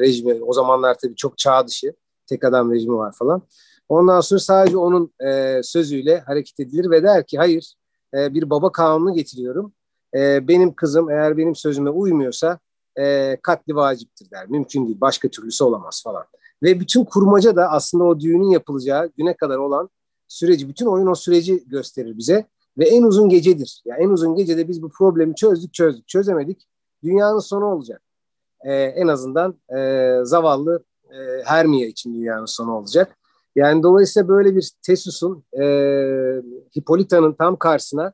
rejimi, 0.00 0.42
o 0.44 0.52
zamanlar 0.52 0.98
tabii 0.98 1.16
çok 1.16 1.38
çağ 1.38 1.66
dışı, 1.66 1.94
tek 2.28 2.44
adam 2.44 2.72
rejimi 2.72 2.96
var 2.96 3.12
falan. 3.12 3.42
Ondan 3.88 4.20
sonra 4.20 4.40
sadece 4.40 4.76
onun 4.76 5.12
e, 5.26 5.60
sözüyle 5.62 6.20
hareket 6.20 6.60
edilir 6.60 6.90
ve 6.90 7.02
der 7.02 7.26
ki 7.26 7.38
hayır 7.38 7.74
e, 8.14 8.34
bir 8.34 8.50
baba 8.50 8.72
kanunu 8.72 9.14
getiriyorum. 9.14 9.72
E, 10.14 10.48
benim 10.48 10.74
kızım 10.74 11.10
eğer 11.10 11.36
benim 11.36 11.54
sözüme 11.54 11.90
uymuyorsa 11.90 12.58
e, 12.98 13.36
katli 13.42 13.74
vaciptir 13.74 14.30
der. 14.30 14.48
Mümkün 14.48 14.86
değil. 14.86 15.00
Başka 15.00 15.28
türlüsü 15.28 15.64
olamaz 15.64 16.02
falan. 16.04 16.24
Ve 16.62 16.80
bütün 16.80 17.04
kurmaca 17.04 17.56
da 17.56 17.70
aslında 17.70 18.04
o 18.04 18.20
düğünün 18.20 18.50
yapılacağı 18.50 19.10
güne 19.16 19.36
kadar 19.36 19.56
olan 19.56 19.90
süreci, 20.28 20.68
bütün 20.68 20.86
oyun 20.86 21.06
o 21.06 21.14
süreci 21.14 21.64
gösterir 21.66 22.18
bize. 22.18 22.46
Ve 22.78 22.84
en 22.84 23.02
uzun 23.02 23.28
gecedir. 23.28 23.82
Yani 23.84 24.02
en 24.02 24.08
uzun 24.08 24.34
gecede 24.34 24.68
biz 24.68 24.82
bu 24.82 24.88
problemi 24.88 25.34
çözdük 25.34 25.74
çözdük 25.74 26.08
çözemedik. 26.08 26.68
Dünyanın 27.02 27.38
sonu 27.38 27.64
olacak. 27.64 28.02
E, 28.64 28.72
en 28.72 29.08
azından 29.08 29.54
e, 29.76 30.10
zavallı 30.22 30.84
e, 31.12 31.44
Hermia 31.44 31.86
için 31.86 32.14
dünyanın 32.14 32.46
sonu 32.46 32.76
olacak. 32.76 33.18
Yani 33.56 33.82
dolayısıyla 33.82 34.28
böyle 34.28 34.56
bir 34.56 34.72
Tesus'un 34.82 35.44
e, 35.52 35.64
Hippolyta'nın 36.76 37.32
tam 37.32 37.56
karşısına 37.56 38.12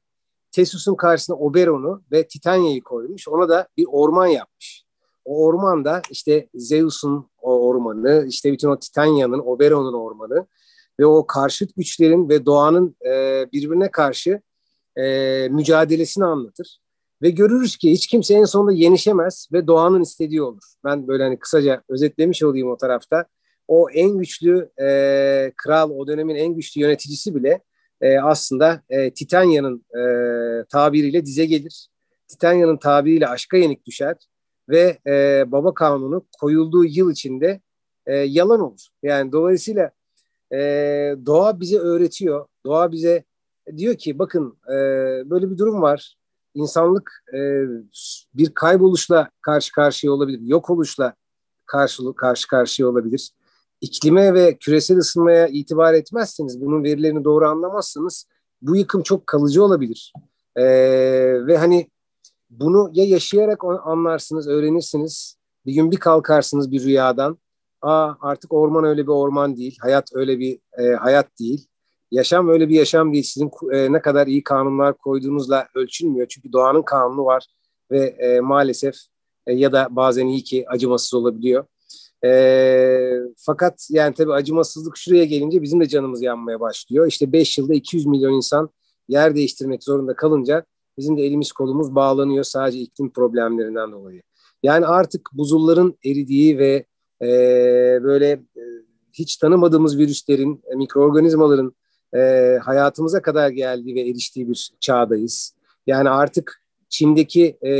Tesus'un 0.52 0.94
karşısına 0.94 1.36
Oberon'u 1.36 2.02
ve 2.12 2.26
Titanya'yı 2.26 2.82
koymuş. 2.82 3.28
Ona 3.28 3.48
da 3.48 3.68
bir 3.76 3.86
orman 3.88 4.26
yapmış. 4.26 4.84
O 5.24 5.46
orman 5.46 5.84
da 5.84 6.02
işte 6.10 6.48
Zeus'un 6.54 7.30
ormanı, 7.42 8.26
işte 8.28 8.52
bütün 8.52 8.68
o 8.68 8.78
Titanya'nın, 8.78 9.38
Oberon'un 9.38 9.92
ormanı 9.92 10.46
ve 11.00 11.06
o 11.06 11.26
karşıt 11.26 11.76
güçlerin 11.76 12.28
ve 12.28 12.46
doğanın 12.46 12.96
e, 13.06 13.46
birbirine 13.52 13.90
karşı 13.90 14.40
e, 14.96 15.48
mücadelesini 15.48 16.24
anlatır. 16.24 16.83
Ve 17.22 17.30
görürüz 17.30 17.76
ki 17.76 17.92
hiç 17.92 18.06
kimse 18.06 18.34
en 18.34 18.44
sonunda 18.44 18.72
yenişemez 18.72 19.48
ve 19.52 19.66
doğanın 19.66 20.02
istediği 20.02 20.42
olur. 20.42 20.62
Ben 20.84 21.08
böyle 21.08 21.22
hani 21.22 21.38
kısaca 21.38 21.82
özetlemiş 21.88 22.42
olayım 22.42 22.70
o 22.70 22.76
tarafta. 22.76 23.26
O 23.68 23.90
en 23.90 24.18
güçlü 24.18 24.70
e, 24.80 25.52
kral, 25.56 25.90
o 25.90 26.06
dönemin 26.06 26.34
en 26.34 26.54
güçlü 26.54 26.80
yöneticisi 26.80 27.34
bile 27.34 27.62
e, 28.00 28.18
aslında 28.18 28.82
e, 28.90 29.10
Titanya'nın 29.14 29.84
e, 29.98 30.04
tabiriyle 30.64 31.26
dize 31.26 31.44
gelir. 31.44 31.88
Titanya'nın 32.28 32.76
tabiriyle 32.76 33.28
aşka 33.28 33.56
yenik 33.56 33.86
düşer 33.86 34.16
ve 34.68 34.98
e, 35.06 35.44
baba 35.52 35.74
kanunu 35.74 36.26
koyulduğu 36.40 36.84
yıl 36.84 37.10
içinde 37.12 37.60
e, 38.06 38.16
yalan 38.16 38.60
olur. 38.60 38.86
Yani 39.02 39.32
dolayısıyla 39.32 39.90
e, 40.52 40.58
doğa 41.26 41.60
bize 41.60 41.78
öğretiyor. 41.78 42.46
Doğa 42.66 42.92
bize 42.92 43.24
diyor 43.76 43.94
ki 43.94 44.18
bakın 44.18 44.58
e, 44.68 44.74
böyle 45.30 45.50
bir 45.50 45.58
durum 45.58 45.82
var. 45.82 46.16
İnsanlık 46.54 47.24
e, 47.34 47.38
bir 48.34 48.54
kayboluşla 48.54 49.30
karşı 49.40 49.72
karşıya 49.72 50.12
olabilir, 50.12 50.40
yok 50.40 50.70
oluşla 50.70 51.14
karşı, 51.66 52.14
karşı 52.16 52.48
karşıya 52.48 52.88
olabilir 52.88 53.30
iklime 53.84 54.34
ve 54.34 54.56
küresel 54.56 54.98
ısınmaya 54.98 55.46
itibar 55.46 55.94
etmezseniz, 55.94 56.60
bunun 56.60 56.84
verilerini 56.84 57.24
doğru 57.24 57.48
anlamazsanız 57.48 58.28
bu 58.62 58.76
yıkım 58.76 59.02
çok 59.02 59.26
kalıcı 59.26 59.64
olabilir. 59.64 60.12
Ee, 60.56 60.64
ve 61.46 61.56
hani 61.56 61.90
bunu 62.50 62.90
ya 62.92 63.04
yaşayarak 63.04 63.64
anlarsınız, 63.84 64.48
öğrenirsiniz. 64.48 65.36
Bir 65.66 65.72
gün 65.72 65.90
bir 65.90 65.96
kalkarsınız 65.96 66.72
bir 66.72 66.84
rüyadan. 66.84 67.38
Aa 67.82 68.12
artık 68.20 68.52
orman 68.52 68.84
öyle 68.84 69.02
bir 69.02 69.12
orman 69.12 69.56
değil, 69.56 69.76
hayat 69.80 70.10
öyle 70.14 70.38
bir 70.38 70.58
e, 70.78 70.94
hayat 70.94 71.38
değil. 71.40 71.66
Yaşam 72.14 72.48
öyle 72.48 72.68
bir 72.68 72.74
yaşam 72.74 73.12
değil. 73.12 73.24
Sizin 73.24 73.50
e, 73.72 73.92
ne 73.92 74.00
kadar 74.02 74.26
iyi 74.26 74.42
kanunlar 74.42 74.98
koyduğunuzla 74.98 75.68
ölçülmüyor. 75.74 76.26
Çünkü 76.28 76.52
doğanın 76.52 76.82
kanunu 76.82 77.24
var 77.24 77.46
ve 77.90 77.98
e, 77.98 78.40
maalesef 78.40 78.94
e, 79.46 79.54
ya 79.54 79.72
da 79.72 79.88
bazen 79.90 80.26
iyi 80.26 80.42
ki 80.42 80.64
acımasız 80.68 81.14
olabiliyor. 81.14 81.64
E, 82.24 82.30
fakat 83.36 83.86
yani 83.90 84.14
tabii 84.14 84.32
acımasızlık 84.32 84.96
şuraya 84.96 85.24
gelince 85.24 85.62
bizim 85.62 85.80
de 85.80 85.88
canımız 85.88 86.22
yanmaya 86.22 86.60
başlıyor. 86.60 87.06
İşte 87.06 87.32
5 87.32 87.58
yılda 87.58 87.74
200 87.74 88.06
milyon 88.06 88.32
insan 88.32 88.70
yer 89.08 89.34
değiştirmek 89.34 89.84
zorunda 89.84 90.16
kalınca 90.16 90.64
bizim 90.98 91.16
de 91.16 91.22
elimiz 91.22 91.52
kolumuz 91.52 91.94
bağlanıyor 91.94 92.44
sadece 92.44 92.78
iklim 92.78 93.12
problemlerinden 93.12 93.92
dolayı. 93.92 94.22
Yani 94.62 94.86
artık 94.86 95.28
buzulların 95.32 95.98
eridiği 96.04 96.58
ve 96.58 96.84
e, 97.22 97.28
böyle 98.02 98.30
e, 98.30 98.62
hiç 99.12 99.36
tanımadığımız 99.36 99.98
virüslerin, 99.98 100.62
e, 100.72 100.74
mikroorganizmaların 100.74 101.74
e, 102.14 102.18
hayatımıza 102.62 103.22
kadar 103.22 103.50
geldiği 103.50 103.94
ve 103.94 104.00
eriştiği 104.00 104.48
bir 104.48 104.72
çağdayız. 104.80 105.54
Yani 105.86 106.10
artık 106.10 106.62
Çin'deki 106.88 107.58
e, 107.62 107.70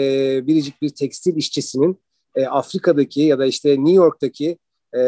biricik 0.47 0.83
bir 0.83 0.89
tekstil 0.89 1.37
işçisinin 1.37 1.99
e, 2.35 2.47
Afrika'daki 2.47 3.21
ya 3.21 3.39
da 3.39 3.47
işte 3.47 3.71
New 3.71 3.93
York'taki 3.93 4.59
e, 4.95 5.01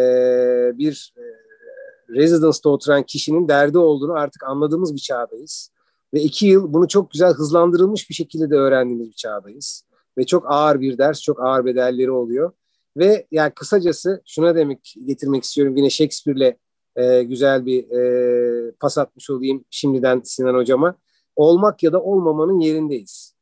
bir 0.78 1.14
e, 1.16 1.23
residence'da 2.14 2.68
oturan 2.68 3.02
kişinin 3.02 3.49
derdi 3.49 3.78
olduğunu 3.78 4.12
artık 4.12 4.42
anladığımız 4.45 4.95
bir 4.95 5.00
çağdayız. 5.00 5.71
Ve 6.14 6.21
iki 6.21 6.47
yıl 6.47 6.73
bunu 6.73 6.88
çok 6.88 7.11
güzel 7.11 7.33
hızlandırılmış 7.33 8.11
bir 8.11 8.14
şekilde 8.14 8.50
de 8.50 8.54
öğrendiğimiz 8.54 9.09
bir 9.09 9.14
çağdayız. 9.14 9.85
Ve 10.18 10.26
çok 10.26 10.45
ağır 10.50 10.80
bir 10.80 10.99
ders, 10.99 11.23
çok 11.23 11.40
ağır 11.40 11.64
bedelleri 11.64 12.11
oluyor. 12.11 12.52
Ve 12.97 13.26
yani 13.30 13.50
kısacası 13.50 14.23
şuna 14.26 14.54
demek 14.54 14.95
getirmek 15.06 15.45
istiyorum 15.45 15.76
yine 15.76 15.90
Shakespeare'le 15.90 16.56
e, 16.97 17.23
güzel 17.23 17.67
bir 17.67 17.91
e, 17.91 18.73
pas 18.81 18.99
atmış 18.99 19.31
olayım 19.31 19.65
şimdiden 19.71 20.21
Sinan 20.25 20.55
hocama. 20.55 20.97
Olmak 21.37 21.83
ya 21.83 21.93
da 21.93 22.03
olmamanın 22.03 22.61
yerindeyiz 22.61 23.37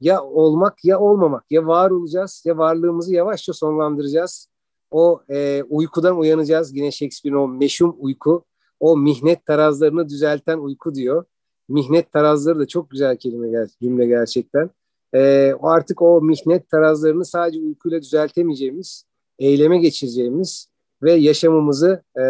ya 0.00 0.24
olmak 0.24 0.84
ya 0.84 1.00
olmamak 1.00 1.44
ya 1.50 1.66
var 1.66 1.90
olacağız 1.90 2.42
ya 2.46 2.58
varlığımızı 2.58 3.14
yavaşça 3.14 3.52
sonlandıracağız. 3.52 4.48
O 4.90 5.20
e, 5.30 5.62
uykudan 5.62 6.18
uyanacağız. 6.18 6.76
Yine 6.76 6.90
Shakespeare'in 6.90 7.40
o 7.40 7.48
meşhum 7.48 7.96
uyku, 7.98 8.44
o 8.80 8.96
mihnet 8.96 9.46
tarazlarını 9.46 10.08
düzelten 10.08 10.58
uyku 10.58 10.94
diyor. 10.94 11.24
Mihnet 11.68 12.12
tarazları 12.12 12.58
da 12.58 12.66
çok 12.66 12.90
güzel 12.90 13.16
kelime 13.16 13.66
cümle 13.82 14.06
gerçekten. 14.06 14.70
E, 15.14 15.52
artık 15.62 16.02
o 16.02 16.20
mihnet 16.22 16.68
tarazlarını 16.70 17.24
sadece 17.24 17.58
uykuyla 17.58 18.02
düzeltemeyeceğimiz, 18.02 19.04
eyleme 19.38 19.78
geçireceğimiz 19.78 20.69
ve 21.02 21.12
yaşamımızı 21.12 22.02
e, 22.20 22.24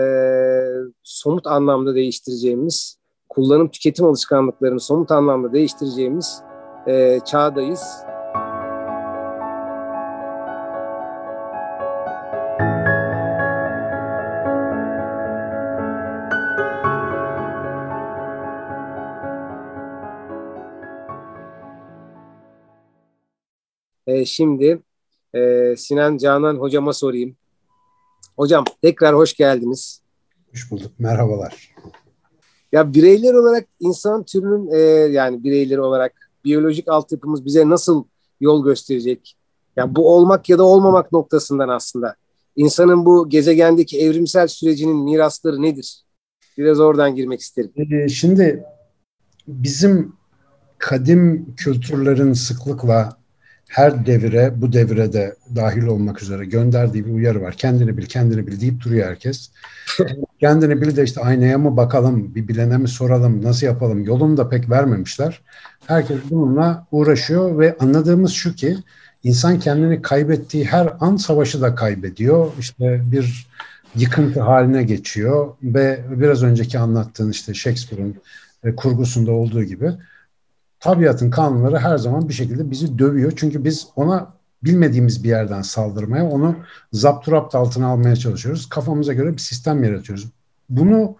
somut 1.02 1.46
anlamda 1.46 1.94
değiştireceğimiz, 1.94 2.98
kullanım 3.28 3.68
tüketim 3.68 4.06
alışkanlıklarını 4.06 4.80
somut 4.80 5.10
anlamda 5.10 5.52
değiştireceğimiz 5.52 6.42
e, 6.86 7.20
çağdayız. 7.26 7.82
E, 24.06 24.24
şimdi 24.24 24.82
e, 25.34 25.74
Sinan 25.76 26.16
Canan 26.16 26.56
hocama 26.56 26.92
sorayım. 26.92 27.36
Hocam 28.40 28.64
tekrar 28.82 29.14
hoş 29.14 29.34
geldiniz. 29.34 30.00
Hoş 30.52 30.70
bulduk. 30.70 30.92
Merhabalar. 30.98 31.74
Ya 32.72 32.94
bireyler 32.94 33.34
olarak 33.34 33.68
insan 33.80 34.24
türünün 34.24 34.70
e, 34.70 34.78
yani 35.12 35.44
bireyleri 35.44 35.80
olarak 35.80 36.12
biyolojik 36.44 36.88
altyapımız 36.88 37.44
bize 37.44 37.68
nasıl 37.68 38.04
yol 38.40 38.64
gösterecek? 38.64 39.36
Yani 39.76 39.96
bu 39.96 40.14
olmak 40.14 40.48
ya 40.48 40.58
da 40.58 40.62
olmamak 40.64 41.12
noktasından 41.12 41.68
aslında. 41.68 42.14
İnsanın 42.56 43.04
bu 43.04 43.28
gezegendeki 43.28 44.00
evrimsel 44.00 44.48
sürecinin 44.48 44.96
mirasları 44.96 45.62
nedir? 45.62 46.02
Biraz 46.58 46.80
oradan 46.80 47.14
girmek 47.14 47.40
isterim. 47.40 47.72
Ee, 47.76 48.08
şimdi 48.08 48.64
bizim 49.48 50.12
kadim 50.78 51.54
kültürlerin 51.56 52.32
sıklıkla 52.32 53.19
her 53.70 54.06
devire, 54.06 54.52
bu 54.56 54.72
devire 54.72 55.12
de 55.12 55.36
dahil 55.56 55.86
olmak 55.86 56.22
üzere 56.22 56.44
gönderdiği 56.44 57.06
bir 57.06 57.12
uyarı 57.12 57.42
var. 57.42 57.54
Kendini 57.54 57.96
bil, 57.96 58.06
kendini 58.06 58.46
bil 58.46 58.60
deyip 58.60 58.84
duruyor 58.84 59.08
herkes. 59.08 59.50
kendini 60.40 60.80
bil 60.80 60.96
de 60.96 61.04
işte 61.04 61.20
aynaya 61.20 61.58
mı 61.58 61.76
bakalım, 61.76 62.34
bir 62.34 62.48
bilene 62.48 62.78
mi 62.78 62.88
soralım, 62.88 63.44
nasıl 63.44 63.66
yapalım 63.66 64.04
yolunu 64.04 64.36
da 64.36 64.48
pek 64.48 64.70
vermemişler. 64.70 65.40
Herkes 65.86 66.18
bununla 66.30 66.86
uğraşıyor 66.92 67.58
ve 67.58 67.76
anladığımız 67.78 68.32
şu 68.32 68.54
ki 68.54 68.76
insan 69.22 69.58
kendini 69.58 70.02
kaybettiği 70.02 70.64
her 70.64 70.92
an 71.00 71.16
savaşı 71.16 71.62
da 71.62 71.74
kaybediyor. 71.74 72.52
İşte 72.58 73.00
bir 73.04 73.46
yıkıntı 73.96 74.40
haline 74.40 74.82
geçiyor 74.82 75.54
ve 75.62 76.00
biraz 76.10 76.42
önceki 76.42 76.78
anlattığın 76.78 77.30
işte 77.30 77.54
Shakespeare'in 77.54 78.16
e, 78.64 78.74
kurgusunda 78.74 79.32
olduğu 79.32 79.62
gibi 79.62 79.92
tabiatın 80.80 81.30
kanunları 81.30 81.78
her 81.78 81.98
zaman 81.98 82.28
bir 82.28 82.34
şekilde 82.34 82.70
bizi 82.70 82.98
dövüyor. 82.98 83.32
Çünkü 83.36 83.64
biz 83.64 83.86
ona 83.96 84.32
bilmediğimiz 84.64 85.24
bir 85.24 85.28
yerden 85.28 85.62
saldırmaya, 85.62 86.24
onu 86.24 86.56
zapturapt 86.92 87.54
altına 87.54 87.86
almaya 87.86 88.16
çalışıyoruz. 88.16 88.68
Kafamıza 88.68 89.12
göre 89.12 89.32
bir 89.32 89.38
sistem 89.38 89.84
yaratıyoruz. 89.84 90.28
Bunu 90.68 91.16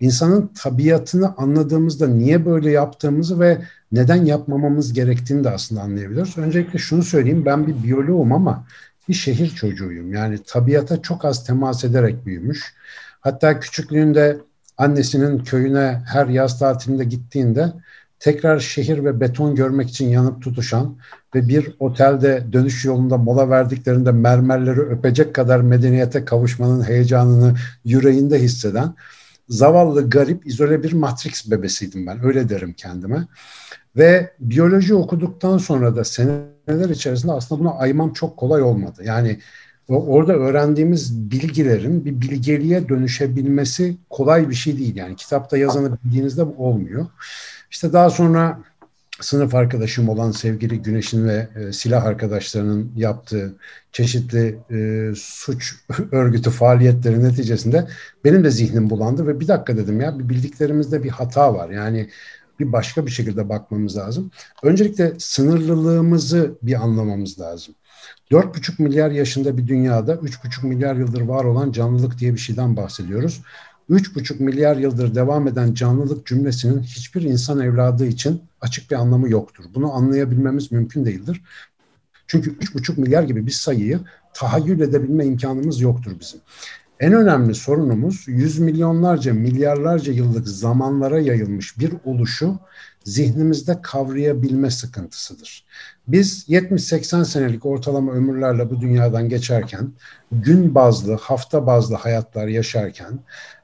insanın 0.00 0.50
tabiatını 0.62 1.34
anladığımızda 1.36 2.06
niye 2.06 2.46
böyle 2.46 2.70
yaptığımızı 2.70 3.40
ve 3.40 3.62
neden 3.92 4.24
yapmamamız 4.24 4.92
gerektiğini 4.92 5.44
de 5.44 5.50
aslında 5.50 5.80
anlayabiliyoruz. 5.80 6.38
Öncelikle 6.38 6.78
şunu 6.78 7.02
söyleyeyim, 7.02 7.44
ben 7.46 7.66
bir 7.66 7.82
biyoloğum 7.82 8.32
ama 8.32 8.64
bir 9.08 9.14
şehir 9.14 9.48
çocuğuyum. 9.48 10.12
Yani 10.12 10.38
tabiata 10.46 11.02
çok 11.02 11.24
az 11.24 11.46
temas 11.46 11.84
ederek 11.84 12.26
büyümüş. 12.26 12.74
Hatta 13.20 13.60
küçüklüğünde 13.60 14.38
annesinin 14.78 15.38
köyüne 15.38 16.02
her 16.06 16.26
yaz 16.26 16.58
tatilinde 16.58 17.04
gittiğinde 17.04 17.72
tekrar 18.20 18.58
şehir 18.58 19.04
ve 19.04 19.20
beton 19.20 19.54
görmek 19.54 19.90
için 19.90 20.08
yanıp 20.08 20.42
tutuşan 20.42 20.96
ve 21.34 21.48
bir 21.48 21.74
otelde 21.78 22.46
dönüş 22.52 22.84
yolunda 22.84 23.16
mola 23.16 23.50
verdiklerinde 23.50 24.12
mermerleri 24.12 24.80
öpecek 24.80 25.34
kadar 25.34 25.60
medeniyete 25.60 26.24
kavuşmanın 26.24 26.82
heyecanını 26.88 27.54
yüreğinde 27.84 28.42
hisseden 28.42 28.94
zavallı, 29.48 30.10
garip, 30.10 30.46
izole 30.46 30.82
bir 30.82 30.92
Matrix 30.92 31.50
bebesiydim 31.50 32.06
ben. 32.06 32.24
Öyle 32.24 32.48
derim 32.48 32.72
kendime. 32.72 33.26
Ve 33.96 34.30
biyoloji 34.40 34.94
okuduktan 34.94 35.58
sonra 35.58 35.96
da 35.96 36.04
seneler 36.04 36.88
içerisinde 36.90 37.32
aslında 37.32 37.60
buna 37.60 37.74
aymam 37.74 38.12
çok 38.12 38.36
kolay 38.36 38.62
olmadı. 38.62 39.02
Yani 39.04 39.38
orada 39.88 40.32
öğrendiğimiz 40.32 41.30
bilgilerin 41.30 42.04
bir 42.04 42.20
bilgeliğe 42.20 42.88
dönüşebilmesi 42.88 43.96
kolay 44.10 44.50
bir 44.50 44.54
şey 44.54 44.78
değil. 44.78 44.96
Yani 44.96 45.16
kitapta 45.16 45.58
yazanı 45.58 45.98
bildiğinizde 46.04 46.46
bu 46.46 46.66
olmuyor. 46.66 47.06
İşte 47.70 47.92
daha 47.92 48.10
sonra 48.10 48.62
sınıf 49.20 49.54
arkadaşım 49.54 50.08
olan 50.08 50.30
sevgili 50.30 50.82
Güneş'in 50.82 51.28
ve 51.28 51.48
e, 51.56 51.72
silah 51.72 52.04
arkadaşlarının 52.04 52.92
yaptığı 52.96 53.56
çeşitli 53.92 54.58
e, 54.70 55.10
suç 55.16 55.74
örgütü 56.12 56.50
faaliyetleri 56.50 57.24
neticesinde 57.24 57.88
benim 58.24 58.44
de 58.44 58.50
zihnim 58.50 58.90
bulandı 58.90 59.26
ve 59.26 59.40
bir 59.40 59.48
dakika 59.48 59.76
dedim 59.76 60.00
ya 60.00 60.18
bildiklerimizde 60.18 61.02
bir 61.04 61.10
hata 61.10 61.54
var. 61.54 61.70
Yani 61.70 62.10
bir 62.60 62.72
başka 62.72 63.06
bir 63.06 63.10
şekilde 63.10 63.48
bakmamız 63.48 63.96
lazım. 63.96 64.30
Öncelikle 64.62 65.12
sınırlılığımızı 65.18 66.58
bir 66.62 66.82
anlamamız 66.82 67.40
lazım. 67.40 67.74
4,5 68.30 68.82
milyar 68.82 69.10
yaşında 69.10 69.58
bir 69.58 69.66
dünyada 69.66 70.14
3,5 70.14 70.66
milyar 70.66 70.96
yıldır 70.96 71.20
var 71.20 71.44
olan 71.44 71.72
canlılık 71.72 72.18
diye 72.18 72.34
bir 72.34 72.38
şeyden 72.38 72.76
bahsediyoruz. 72.76 73.42
3,5 73.90 74.42
milyar 74.42 74.76
yıldır 74.76 75.14
devam 75.14 75.48
eden 75.48 75.74
canlılık 75.74 76.26
cümlesinin 76.26 76.82
hiçbir 76.82 77.22
insan 77.22 77.60
evladı 77.60 78.06
için 78.06 78.42
açık 78.60 78.90
bir 78.90 78.96
anlamı 78.96 79.30
yoktur. 79.30 79.64
Bunu 79.74 79.92
anlayabilmemiz 79.92 80.72
mümkün 80.72 81.04
değildir. 81.04 81.42
Çünkü 82.26 82.58
3,5 82.58 83.00
milyar 83.00 83.22
gibi 83.22 83.46
bir 83.46 83.50
sayıyı 83.50 84.00
tahayyül 84.34 84.80
edebilme 84.80 85.26
imkanımız 85.26 85.80
yoktur 85.80 86.12
bizim. 86.20 86.40
En 87.00 87.12
önemli 87.12 87.54
sorunumuz 87.54 88.24
yüz 88.26 88.58
milyonlarca, 88.58 89.34
milyarlarca 89.34 90.12
yıllık 90.12 90.48
zamanlara 90.48 91.20
yayılmış 91.20 91.78
bir 91.78 91.92
oluşu 92.04 92.58
zihnimizde 93.04 93.78
kavrayabilme 93.82 94.70
sıkıntısıdır. 94.70 95.64
Biz 96.08 96.48
70-80 96.48 97.24
senelik 97.24 97.66
ortalama 97.66 98.12
ömürlerle 98.12 98.70
bu 98.70 98.80
dünyadan 98.80 99.28
geçerken, 99.28 99.92
gün 100.32 100.74
bazlı, 100.74 101.14
hafta 101.14 101.66
bazlı 101.66 101.96
hayatlar 101.96 102.46
yaşarken, 102.46 103.18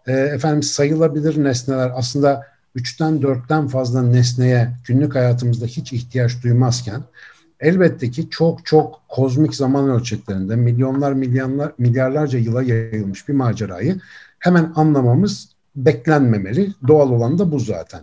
e, 0.06 0.12
efendim 0.12 0.62
sayılabilir 0.62 1.44
nesneler 1.44 1.92
aslında 1.94 2.46
üçten 2.74 3.22
dörtten 3.22 3.68
fazla 3.68 4.02
nesneye 4.02 4.70
günlük 4.86 5.14
hayatımızda 5.14 5.66
hiç 5.66 5.92
ihtiyaç 5.92 6.42
duymazken, 6.42 7.02
elbette 7.60 8.10
ki 8.10 8.30
çok 8.30 8.66
çok 8.66 9.00
kozmik 9.08 9.54
zaman 9.54 9.88
ölçeklerinde 9.88 10.56
milyonlar 10.56 11.12
milyarlar 11.12 11.72
milyarlarca 11.78 12.38
yıla 12.38 12.62
yayılmış 12.62 13.28
bir 13.28 13.34
macerayı 13.34 14.00
hemen 14.38 14.72
anlamamız 14.74 15.48
beklenmemeli. 15.76 16.72
Doğal 16.88 17.10
olan 17.10 17.38
da 17.38 17.52
bu 17.52 17.58
zaten. 17.58 18.00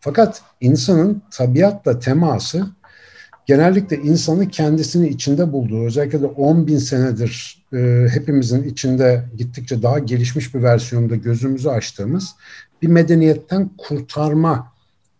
Fakat 0.00 0.42
insanın 0.60 1.22
tabiatla 1.30 1.98
teması 1.98 2.66
genellikle 3.48 3.96
insanı 3.96 4.48
kendisini 4.48 5.08
içinde 5.08 5.52
bulduğu, 5.52 5.84
özellikle 5.84 6.22
de 6.22 6.26
10 6.26 6.66
bin 6.66 6.78
senedir 6.78 7.62
e, 7.72 8.06
hepimizin 8.10 8.62
içinde 8.62 9.24
gittikçe 9.36 9.82
daha 9.82 9.98
gelişmiş 9.98 10.54
bir 10.54 10.62
versiyonda 10.62 11.16
gözümüzü 11.16 11.68
açtığımız 11.68 12.34
bir 12.82 12.88
medeniyetten 12.88 13.70
kurtarma, 13.78 14.72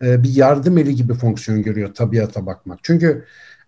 e, 0.02 0.22
bir 0.22 0.36
yardım 0.36 0.78
eli 0.78 0.94
gibi 0.94 1.14
fonksiyon 1.14 1.62
görüyor 1.62 1.94
tabiata 1.94 2.46
bakmak. 2.46 2.78
Çünkü 2.82 3.24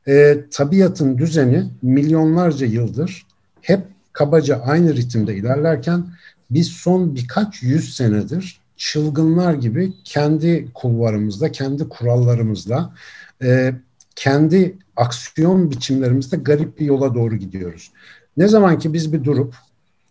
e, 0.09 0.39
tabiatın 0.51 1.19
düzeni 1.19 1.65
milyonlarca 1.83 2.67
yıldır 2.67 3.27
hep 3.61 3.81
kabaca 4.13 4.61
aynı 4.61 4.97
ritimde 4.97 5.37
ilerlerken 5.37 6.07
biz 6.51 6.69
son 6.69 7.15
birkaç 7.15 7.63
yüz 7.63 7.95
senedir 7.95 8.61
çılgınlar 8.77 9.55
gibi 9.55 9.93
kendi 10.05 10.69
kulvarımızda, 10.75 11.53
kendi 11.53 11.89
kurallarımızla, 11.89 12.95
e, 13.43 13.75
kendi 14.17 14.79
aksiyon 14.97 15.71
biçimlerimizde 15.71 16.37
garip 16.37 16.79
bir 16.79 16.87
yola 16.87 17.15
doğru 17.15 17.37
gidiyoruz. 17.37 17.93
Ne 18.37 18.49
zaman 18.49 18.79
ki 18.79 18.93
biz 18.93 19.13
bir 19.13 19.25
durup 19.25 19.55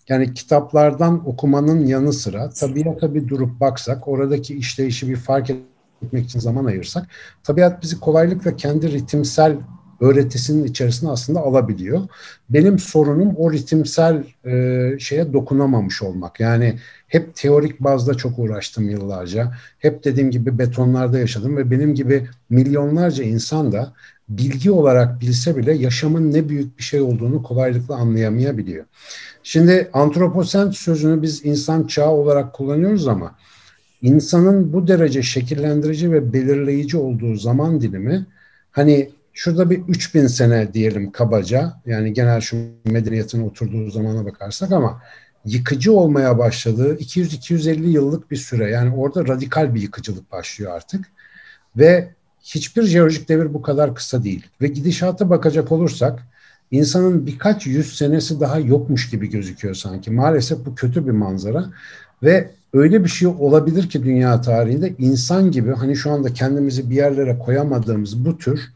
yani 0.09 0.33
kitaplardan 0.33 1.29
okumanın 1.29 1.85
yanı 1.85 2.13
sıra 2.13 2.49
tabiata 2.49 3.13
bir 3.13 3.27
durup 3.27 3.59
baksak, 3.59 4.07
oradaki 4.07 4.55
işleyişi 4.55 5.09
bir 5.09 5.15
fark 5.15 5.49
etmek 5.49 6.25
için 6.25 6.39
zaman 6.39 6.65
ayırsak, 6.65 7.07
tabiat 7.43 7.83
bizi 7.83 7.99
kolaylıkla 7.99 8.55
kendi 8.55 8.91
ritimsel 8.91 9.57
öğretisinin 10.01 10.63
içerisine 10.63 11.09
aslında 11.09 11.39
alabiliyor. 11.39 12.01
Benim 12.49 12.79
sorunum 12.79 13.35
o 13.37 13.51
ritimsel 13.51 14.23
e, 14.45 14.99
şeye 14.99 15.33
dokunamamış 15.33 16.01
olmak. 16.01 16.39
Yani 16.39 16.79
hep 17.07 17.35
teorik 17.35 17.79
bazda 17.79 18.13
çok 18.13 18.39
uğraştım 18.39 18.89
yıllarca. 18.89 19.51
Hep 19.79 20.03
dediğim 20.03 20.31
gibi 20.31 20.57
betonlarda 20.57 21.19
yaşadım 21.19 21.57
ve 21.57 21.71
benim 21.71 21.95
gibi 21.95 22.27
milyonlarca 22.49 23.23
insan 23.23 23.71
da 23.71 23.93
bilgi 24.29 24.71
olarak 24.71 25.21
bilse 25.21 25.57
bile 25.57 25.73
yaşamın 25.73 26.33
ne 26.33 26.49
büyük 26.49 26.77
bir 26.77 26.83
şey 26.83 27.01
olduğunu 27.01 27.43
kolaylıkla 27.43 27.95
anlayamayabiliyor. 27.95 28.85
Şimdi 29.43 29.89
antroposen 29.93 30.69
sözünü 30.69 31.21
biz 31.21 31.45
insan 31.45 31.87
çağı 31.87 32.09
olarak 32.09 32.53
kullanıyoruz 32.53 33.07
ama 33.07 33.35
insanın 34.01 34.73
bu 34.73 34.87
derece 34.87 35.23
şekillendirici 35.23 36.11
ve 36.11 36.33
belirleyici 36.33 36.97
olduğu 36.97 37.35
zaman 37.35 37.81
dilimi 37.81 38.25
hani 38.71 39.09
şurada 39.39 39.69
bir 39.69 39.81
3000 39.87 40.27
sene 40.27 40.73
diyelim 40.73 41.11
kabaca. 41.11 41.73
Yani 41.85 42.13
genel 42.13 42.41
şu 42.41 42.57
medeniyetin 42.85 43.47
oturduğu 43.47 43.91
zamana 43.91 44.25
bakarsak 44.25 44.71
ama 44.71 45.01
yıkıcı 45.45 45.93
olmaya 45.93 46.37
başladığı 46.37 46.95
200-250 46.95 47.87
yıllık 47.87 48.31
bir 48.31 48.35
süre. 48.35 48.71
Yani 48.71 48.95
orada 48.95 49.27
radikal 49.27 49.75
bir 49.75 49.81
yıkıcılık 49.81 50.31
başlıyor 50.31 50.71
artık. 50.71 51.05
Ve 51.77 52.09
hiçbir 52.41 52.83
jeolojik 52.83 53.29
devir 53.29 53.53
bu 53.53 53.61
kadar 53.61 53.95
kısa 53.95 54.23
değil. 54.23 54.45
Ve 54.61 54.67
gidişata 54.67 55.29
bakacak 55.29 55.71
olursak 55.71 56.19
insanın 56.71 57.27
birkaç 57.27 57.67
yüz 57.67 57.97
senesi 57.97 58.39
daha 58.39 58.59
yokmuş 58.59 59.09
gibi 59.09 59.29
gözüküyor 59.29 59.75
sanki. 59.75 60.11
Maalesef 60.11 60.65
bu 60.65 60.75
kötü 60.75 61.07
bir 61.07 61.11
manzara. 61.11 61.65
Ve 62.23 62.51
öyle 62.73 63.03
bir 63.03 63.09
şey 63.09 63.27
olabilir 63.27 63.89
ki 63.89 64.03
dünya 64.03 64.41
tarihinde 64.41 64.93
insan 64.97 65.51
gibi 65.51 65.73
hani 65.73 65.95
şu 65.95 66.11
anda 66.11 66.33
kendimizi 66.33 66.89
bir 66.89 66.95
yerlere 66.95 67.39
koyamadığımız 67.39 68.25
bu 68.25 68.37
tür 68.37 68.71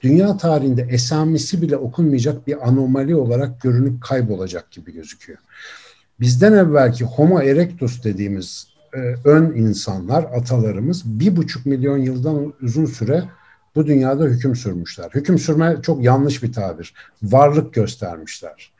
dünya 0.00 0.36
tarihinde 0.36 0.86
esamisi 0.90 1.62
bile 1.62 1.76
okunmayacak 1.76 2.46
bir 2.46 2.68
anomali 2.68 3.16
olarak 3.16 3.60
görünüp 3.60 4.02
kaybolacak 4.02 4.70
gibi 4.70 4.92
gözüküyor. 4.92 5.38
bizden 6.20 6.52
evvelki 6.52 7.04
Homo 7.04 7.40
erectus 7.40 8.04
dediğimiz 8.04 8.66
e, 8.94 8.98
ön 9.24 9.52
insanlar, 9.56 10.22
atalarımız 10.24 11.20
bir 11.20 11.36
buçuk 11.36 11.66
milyon 11.66 11.98
yıldan 11.98 12.52
uzun 12.62 12.86
süre 12.86 13.24
bu 13.74 13.86
dünyada 13.86 14.24
hüküm 14.24 14.56
sürmüşler. 14.56 15.10
Hüküm 15.14 15.38
sürme 15.38 15.76
çok 15.82 16.04
yanlış 16.04 16.42
bir 16.42 16.52
tabir. 16.52 16.94
Varlık 17.22 17.74
göstermişler. 17.74 18.72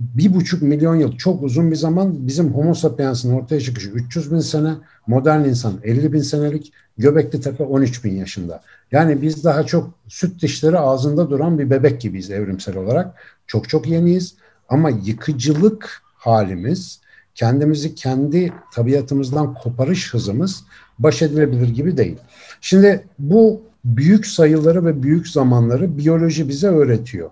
Bir 0.00 0.34
buçuk 0.34 0.62
milyon 0.62 0.96
yıl 0.96 1.16
çok 1.16 1.42
uzun 1.42 1.70
bir 1.70 1.76
zaman 1.76 2.26
bizim 2.26 2.54
homo 2.54 2.74
sapiens'in 2.74 3.32
ortaya 3.32 3.60
çıkışı 3.60 3.90
300 3.90 4.32
bin 4.32 4.40
sene, 4.40 4.74
modern 5.06 5.44
insan 5.44 5.80
50 5.82 6.12
bin 6.12 6.22
senelik, 6.22 6.72
Göbekli 6.98 7.40
Tepe 7.40 7.64
13 7.64 8.04
bin 8.04 8.14
yaşında. 8.14 8.62
Yani 8.92 9.22
biz 9.22 9.44
daha 9.44 9.66
çok 9.66 9.90
süt 10.08 10.42
dişleri 10.42 10.78
ağzında 10.78 11.30
duran 11.30 11.58
bir 11.58 11.70
bebek 11.70 12.00
gibiyiz 12.00 12.30
evrimsel 12.30 12.76
olarak. 12.76 13.14
Çok 13.46 13.68
çok 13.68 13.86
yeniyiz 13.86 14.34
ama 14.68 14.90
yıkıcılık 14.90 16.02
halimiz, 16.14 17.00
kendimizi 17.34 17.94
kendi 17.94 18.52
tabiatımızdan 18.74 19.54
koparış 19.54 20.14
hızımız 20.14 20.64
baş 20.98 21.22
edilebilir 21.22 21.68
gibi 21.68 21.96
değil. 21.96 22.16
Şimdi 22.60 23.04
bu 23.18 23.62
büyük 23.84 24.26
sayıları 24.26 24.86
ve 24.86 25.02
büyük 25.02 25.28
zamanları 25.28 25.98
biyoloji 25.98 26.48
bize 26.48 26.68
öğretiyor. 26.68 27.30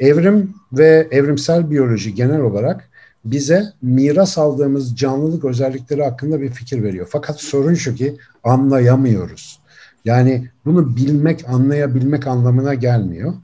Evrim 0.00 0.54
ve 0.72 1.08
evrimsel 1.10 1.70
biyoloji 1.70 2.14
genel 2.14 2.40
olarak 2.40 2.90
bize 3.24 3.64
miras 3.82 4.38
aldığımız 4.38 4.96
canlılık 4.96 5.44
özellikleri 5.44 6.04
hakkında 6.04 6.40
bir 6.40 6.50
fikir 6.50 6.82
veriyor. 6.82 7.08
Fakat 7.10 7.40
sorun 7.40 7.74
şu 7.74 7.94
ki 7.94 8.16
anlayamıyoruz. 8.44 9.60
Yani 10.04 10.48
bunu 10.64 10.96
bilmek, 10.96 11.48
anlayabilmek 11.48 12.26
anlamına 12.26 12.74
gelmiyor. 12.74 13.34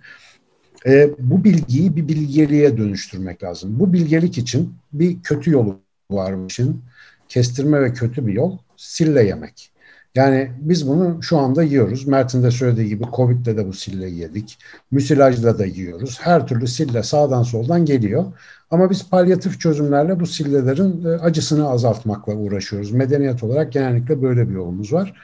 E, 0.87 1.11
bu 1.19 1.45
bilgiyi 1.45 1.97
bir 1.97 2.09
bilgeliğe 2.09 2.77
dönüştürmek 2.77 3.43
lazım. 3.43 3.81
Bu 3.81 3.93
bilgelik 3.93 4.39
için 4.39 4.75
bir 4.93 5.23
kötü 5.23 5.51
yolu 5.51 5.81
var 6.11 6.39
bu 6.39 6.47
işin. 6.47 6.83
Kestirme 7.29 7.83
ve 7.83 7.93
kötü 7.93 8.27
bir 8.27 8.33
yol 8.33 8.59
sille 8.77 9.23
yemek. 9.25 9.72
Yani 10.15 10.51
biz 10.61 10.89
bunu 10.89 11.23
şu 11.23 11.39
anda 11.39 11.63
yiyoruz. 11.63 12.07
Mert'in 12.07 12.43
de 12.43 12.51
söylediği 12.51 12.89
gibi 12.89 13.05
Covid'de 13.17 13.57
de 13.57 13.69
bu 13.69 13.73
silleyi 13.73 14.19
yedik. 14.19 14.59
Müsilajla 14.91 15.59
da 15.59 15.67
yiyoruz. 15.67 16.19
Her 16.21 16.47
türlü 16.47 16.67
sille 16.67 17.03
sağdan 17.03 17.43
soldan 17.43 17.85
geliyor. 17.85 18.25
Ama 18.71 18.91
biz 18.91 19.09
palyatif 19.09 19.61
çözümlerle 19.61 20.21
bu 20.21 20.27
sillelerin 20.27 21.05
e, 21.05 21.09
acısını 21.09 21.69
azaltmakla 21.69 22.35
uğraşıyoruz. 22.35 22.93
Medeniyet 22.93 23.43
olarak 23.43 23.73
genellikle 23.73 24.23
böyle 24.23 24.49
bir 24.49 24.55
yolumuz 24.55 24.93
var. 24.93 25.15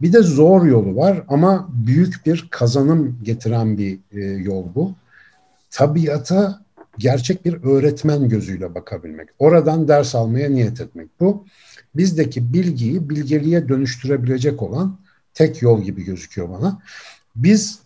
Bir 0.00 0.12
de 0.12 0.22
zor 0.22 0.64
yolu 0.64 0.96
var 0.96 1.22
ama 1.28 1.68
büyük 1.86 2.26
bir 2.26 2.48
kazanım 2.50 3.18
getiren 3.22 3.78
bir 3.78 3.98
e, 4.12 4.24
yol 4.24 4.64
bu. 4.74 4.94
Tabiata 5.70 6.60
gerçek 6.98 7.44
bir 7.44 7.64
öğretmen 7.64 8.28
gözüyle 8.28 8.74
bakabilmek. 8.74 9.28
Oradan 9.38 9.88
ders 9.88 10.14
almaya 10.14 10.50
niyet 10.50 10.80
etmek. 10.80 11.08
Bu 11.20 11.44
bizdeki 11.96 12.52
bilgiyi 12.52 13.10
bilgeliğe 13.10 13.68
dönüştürebilecek 13.68 14.62
olan 14.62 14.98
tek 15.34 15.62
yol 15.62 15.82
gibi 15.82 16.04
gözüküyor 16.04 16.48
bana. 16.50 16.82
Biz 17.36 17.78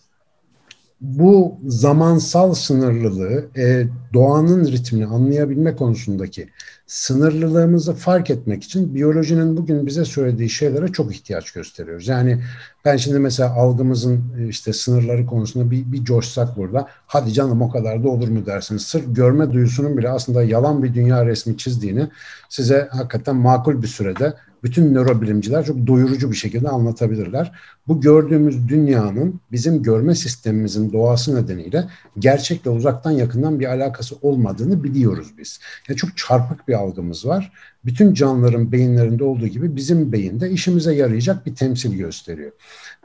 bu 1.01 1.59
zamansal 1.67 2.53
sınırlılığı, 2.53 3.45
e, 3.57 3.87
doğanın 4.13 4.65
ritmini 4.71 5.05
anlayabilme 5.05 5.75
konusundaki 5.75 6.49
sınırlılığımızı 6.87 7.93
fark 7.93 8.29
etmek 8.29 8.63
için 8.63 8.95
biyolojinin 8.95 9.57
bugün 9.57 9.85
bize 9.87 10.05
söylediği 10.05 10.49
şeylere 10.49 10.87
çok 10.87 11.15
ihtiyaç 11.15 11.51
gösteriyoruz. 11.51 12.07
Yani 12.07 12.43
ben 12.85 12.97
şimdi 12.97 13.19
mesela 13.19 13.53
algımızın 13.53 14.21
e, 14.39 14.47
işte 14.47 14.73
sınırları 14.73 15.25
konusunda 15.25 15.71
bir, 15.71 15.91
bir 15.91 16.03
coşsak 16.03 16.57
burada. 16.57 16.87
Hadi 17.07 17.33
canım 17.33 17.61
o 17.61 17.69
kadar 17.69 18.03
da 18.03 18.09
olur 18.09 18.27
mu 18.27 18.45
dersiniz. 18.45 18.81
Sırf 18.81 19.15
görme 19.15 19.53
duyusunun 19.53 19.97
bile 19.97 20.09
aslında 20.09 20.43
yalan 20.43 20.83
bir 20.83 20.93
dünya 20.93 21.25
resmi 21.25 21.57
çizdiğini 21.57 22.07
size 22.49 22.87
hakikaten 22.91 23.35
makul 23.35 23.81
bir 23.81 23.87
sürede 23.87 24.33
bütün 24.63 24.93
nörobilimciler 24.93 25.65
çok 25.65 25.87
doyurucu 25.87 26.31
bir 26.31 26.35
şekilde 26.35 26.69
anlatabilirler. 26.69 27.51
Bu 27.87 28.01
gördüğümüz 28.01 28.67
dünyanın 28.67 29.39
bizim 29.51 29.83
görme 29.83 30.15
sistemimizin 30.15 30.93
doğası 30.93 31.35
nedeniyle 31.35 31.87
gerçekle 32.19 32.69
uzaktan 32.69 33.11
yakından 33.11 33.59
bir 33.59 33.65
alakası 33.65 34.15
olmadığını 34.21 34.83
biliyoruz 34.83 35.27
biz. 35.37 35.59
Yani 35.89 35.97
çok 35.97 36.17
çarpık 36.17 36.67
bir 36.67 36.73
algımız 36.73 37.25
var. 37.25 37.51
Bütün 37.85 38.13
canlıların 38.13 38.71
beyinlerinde 38.71 39.23
olduğu 39.23 39.47
gibi 39.47 39.75
bizim 39.75 40.11
beyinde 40.11 40.49
işimize 40.49 40.95
yarayacak 40.95 41.45
bir 41.45 41.55
temsil 41.55 41.93
gösteriyor. 41.97 42.51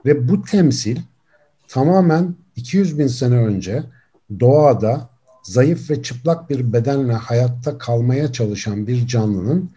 Ve 0.05 0.29
bu 0.29 0.43
temsil 0.43 0.99
tamamen 1.69 2.35
200 2.57 2.99
bin 2.99 3.07
sene 3.07 3.37
önce 3.37 3.83
doğada 4.41 5.11
zayıf 5.43 5.91
ve 5.91 6.03
çıplak 6.03 6.51
bir 6.51 6.73
bedenle 6.73 7.13
hayatta 7.13 7.79
kalmaya 7.79 8.33
çalışan 8.33 8.87
bir 8.87 9.07
canlının 9.07 9.71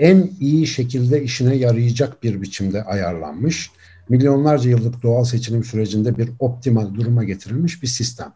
en 0.00 0.30
iyi 0.40 0.66
şekilde 0.66 1.22
işine 1.22 1.54
yarayacak 1.56 2.22
bir 2.22 2.42
biçimde 2.42 2.84
ayarlanmış, 2.84 3.70
milyonlarca 4.08 4.70
yıllık 4.70 5.02
doğal 5.02 5.24
seçilim 5.24 5.64
sürecinde 5.64 6.18
bir 6.18 6.30
optimal 6.38 6.94
duruma 6.94 7.24
getirilmiş 7.24 7.82
bir 7.82 7.88
sistem. 7.88 8.32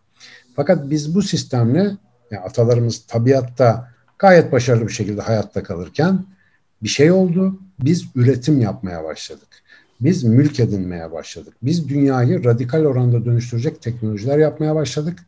Fakat 0.56 0.90
biz 0.90 1.14
bu 1.14 1.22
sistemle 1.22 1.96
yani 2.30 2.42
atalarımız 2.44 3.06
tabiatta 3.06 3.90
gayet 4.18 4.52
başarılı 4.52 4.88
bir 4.88 4.92
şekilde 4.92 5.20
hayatta 5.20 5.62
kalırken 5.62 6.24
bir 6.82 6.88
şey 6.88 7.10
oldu. 7.10 7.60
Biz 7.84 8.04
üretim 8.14 8.60
yapmaya 8.60 9.04
başladık. 9.04 9.48
Biz 10.00 10.24
mülk 10.24 10.60
edinmeye 10.60 11.12
başladık. 11.12 11.54
Biz 11.62 11.88
dünyayı 11.88 12.44
radikal 12.44 12.84
oranda 12.84 13.24
dönüştürecek 13.24 13.82
teknolojiler 13.82 14.38
yapmaya 14.38 14.74
başladık 14.74 15.18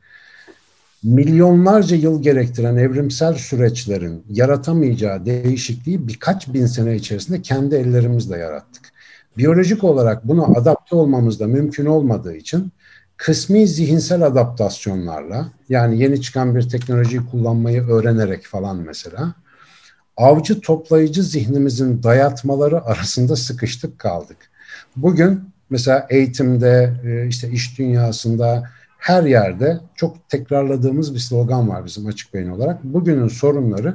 milyonlarca 1.07 1.97
yıl 1.97 2.23
gerektiren 2.23 2.77
evrimsel 2.77 3.35
süreçlerin 3.35 4.25
yaratamayacağı 4.31 5.27
değişikliği 5.27 6.09
birkaç 6.09 6.49
bin 6.49 6.67
sene 6.67 6.97
içerisinde 6.97 7.43
kendi 7.43 7.75
ellerimizle 7.75 8.39
yarattık. 8.39 8.93
Biyolojik 9.39 9.85
olarak 9.85 10.29
buna 10.29 10.45
adapte 10.45 10.97
olmamız 10.97 11.41
da 11.41 11.47
mümkün 11.47 11.87
olmadığı 11.87 12.37
için 12.37 12.73
kısmi 13.17 13.69
zihinsel 13.69 14.23
adaptasyonlarla 14.23 15.53
yani 15.69 16.03
yeni 16.03 16.21
çıkan 16.21 16.55
bir 16.55 16.69
teknolojiyi 16.69 17.23
kullanmayı 17.31 17.83
öğrenerek 17.83 18.45
falan 18.47 18.77
mesela 18.77 19.35
avcı 20.17 20.61
toplayıcı 20.61 21.23
zihnimizin 21.23 22.03
dayatmaları 22.03 22.85
arasında 22.85 23.37
sıkıştık 23.37 23.99
kaldık. 23.99 24.37
Bugün 24.97 25.41
mesela 25.71 26.07
eğitimde 26.11 26.95
e, 27.05 27.29
işte 27.29 27.51
iş 27.51 27.79
dünyasında 27.79 28.76
her 29.07 29.23
yerde 29.23 29.81
çok 29.95 30.29
tekrarladığımız 30.29 31.15
bir 31.15 31.19
slogan 31.19 31.69
var 31.69 31.85
bizim 31.85 32.07
açık 32.07 32.35
beyin 32.35 32.51
olarak. 32.51 32.85
Bugünün 32.85 33.29
sorunları 33.29 33.95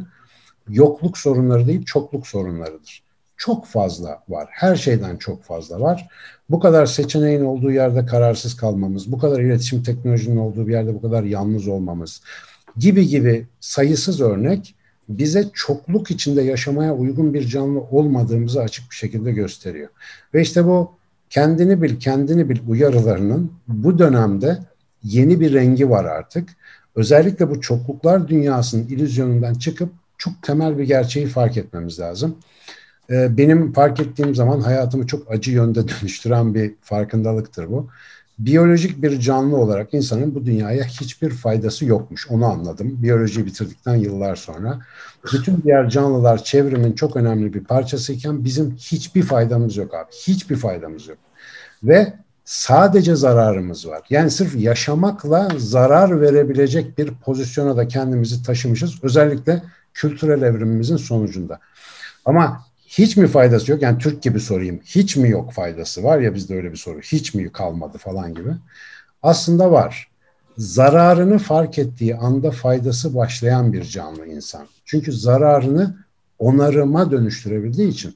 yokluk 0.69 1.17
sorunları 1.17 1.67
değil 1.67 1.86
çokluk 1.86 2.28
sorunlarıdır. 2.28 3.04
Çok 3.38 3.65
fazla 3.65 4.24
var. 4.30 4.47
Her 4.52 4.76
şeyden 4.76 5.17
çok 5.17 5.43
fazla 5.43 5.80
var. 5.80 6.08
Bu 6.50 6.60
kadar 6.60 6.86
seçeneğin 6.86 7.45
olduğu 7.45 7.71
yerde 7.71 8.06
kararsız 8.06 8.56
kalmamız, 8.56 9.12
bu 9.12 9.17
kadar 9.17 9.39
iletişim 9.39 9.84
teknolojinin 9.84 10.38
olduğu 10.38 10.67
bir 10.67 10.71
yerde 10.71 10.93
bu 10.93 11.02
kadar 11.02 11.24
yalnız 11.24 11.67
olmamız 11.67 12.21
gibi 12.78 13.08
gibi 13.08 13.47
sayısız 13.60 14.21
örnek 14.21 14.76
bize 15.10 15.50
çokluk 15.54 16.12
içinde 16.12 16.41
yaşamaya 16.41 16.95
uygun 16.95 17.34
bir 17.34 17.47
canlı 17.47 17.80
olmadığımızı 17.80 18.62
açık 18.62 18.91
bir 18.91 18.95
şekilde 18.95 19.32
gösteriyor. 19.32 19.89
Ve 20.34 20.41
işte 20.41 20.65
bu 20.65 20.91
kendini 21.30 21.82
bil, 21.82 22.00
kendini 22.00 22.50
bil 22.50 22.60
uyarılarının 22.67 23.52
bu 23.67 24.00
dönemde 24.00 24.70
yeni 25.03 25.39
bir 25.39 25.53
rengi 25.53 25.89
var 25.89 26.05
artık. 26.05 26.49
Özellikle 26.95 27.49
bu 27.49 27.61
çokluklar 27.61 28.27
dünyasının 28.27 28.87
illüzyonundan 28.87 29.53
çıkıp 29.53 29.89
çok 30.17 30.43
temel 30.43 30.77
bir 30.77 30.83
gerçeği 30.83 31.27
fark 31.27 31.57
etmemiz 31.57 31.99
lazım. 31.99 32.37
Ee, 33.09 33.37
benim 33.37 33.73
fark 33.73 33.99
ettiğim 33.99 34.35
zaman 34.35 34.59
hayatımı 34.59 35.07
çok 35.07 35.31
acı 35.31 35.51
yönde 35.51 35.87
dönüştüren 35.87 36.53
bir 36.53 36.73
farkındalıktır 36.81 37.71
bu. 37.71 37.89
Biyolojik 38.39 39.01
bir 39.01 39.19
canlı 39.19 39.57
olarak 39.57 39.93
insanın 39.93 40.35
bu 40.35 40.45
dünyaya 40.45 40.83
hiçbir 40.83 41.29
faydası 41.29 41.85
yokmuş. 41.85 42.27
Onu 42.29 42.45
anladım. 42.45 43.03
Biyolojiyi 43.03 43.45
bitirdikten 43.45 43.95
yıllar 43.95 44.35
sonra. 44.35 44.79
Bütün 45.33 45.61
diğer 45.63 45.89
canlılar 45.89 46.43
çevrimin 46.43 46.93
çok 46.93 47.15
önemli 47.15 47.53
bir 47.53 47.63
parçasıyken 47.63 48.43
bizim 48.43 48.75
hiçbir 48.75 49.23
faydamız 49.23 49.77
yok 49.77 49.93
abi. 49.93 50.11
Hiçbir 50.27 50.55
faydamız 50.55 51.07
yok. 51.07 51.17
Ve 51.83 52.13
sadece 52.51 53.15
zararımız 53.15 53.87
var. 53.87 54.01
Yani 54.09 54.31
sırf 54.31 54.55
yaşamakla 54.55 55.49
zarar 55.57 56.21
verebilecek 56.21 56.97
bir 56.97 57.13
pozisyona 57.13 57.77
da 57.77 57.87
kendimizi 57.87 58.43
taşımışız. 58.43 59.03
Özellikle 59.03 59.63
kültürel 59.93 60.41
evrimimizin 60.41 60.97
sonucunda. 60.97 61.59
Ama 62.25 62.63
hiç 62.87 63.17
mi 63.17 63.27
faydası 63.27 63.71
yok? 63.71 63.81
Yani 63.81 63.97
Türk 63.97 64.21
gibi 64.21 64.39
sorayım. 64.39 64.79
Hiç 64.85 65.15
mi 65.15 65.29
yok 65.29 65.53
faydası? 65.53 66.03
Var 66.03 66.19
ya 66.19 66.35
bizde 66.35 66.55
öyle 66.55 66.71
bir 66.71 66.77
soru. 66.77 66.99
Hiç 66.99 67.33
mi 67.33 67.51
kalmadı 67.51 67.97
falan 67.97 68.33
gibi. 68.33 68.51
Aslında 69.23 69.71
var. 69.71 70.07
Zararını 70.57 71.37
fark 71.37 71.79
ettiği 71.79 72.15
anda 72.15 72.51
faydası 72.51 73.15
başlayan 73.15 73.73
bir 73.73 73.83
canlı 73.83 74.27
insan. 74.27 74.67
Çünkü 74.85 75.11
zararını 75.11 75.97
onarıma 76.39 77.11
dönüştürebildiği 77.11 77.87
için, 77.87 78.15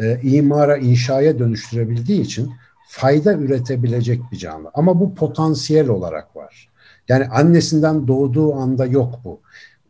e, 0.00 0.20
imara, 0.22 0.76
inşaya 0.76 1.38
dönüştürebildiği 1.38 2.20
için 2.20 2.52
fayda 2.88 3.32
üretebilecek 3.34 4.20
bir 4.32 4.36
canlı. 4.36 4.70
Ama 4.74 5.00
bu 5.00 5.14
potansiyel 5.14 5.88
olarak 5.88 6.36
var. 6.36 6.68
Yani 7.08 7.26
annesinden 7.26 8.08
doğduğu 8.08 8.54
anda 8.54 8.86
yok 8.86 9.20
bu. 9.24 9.40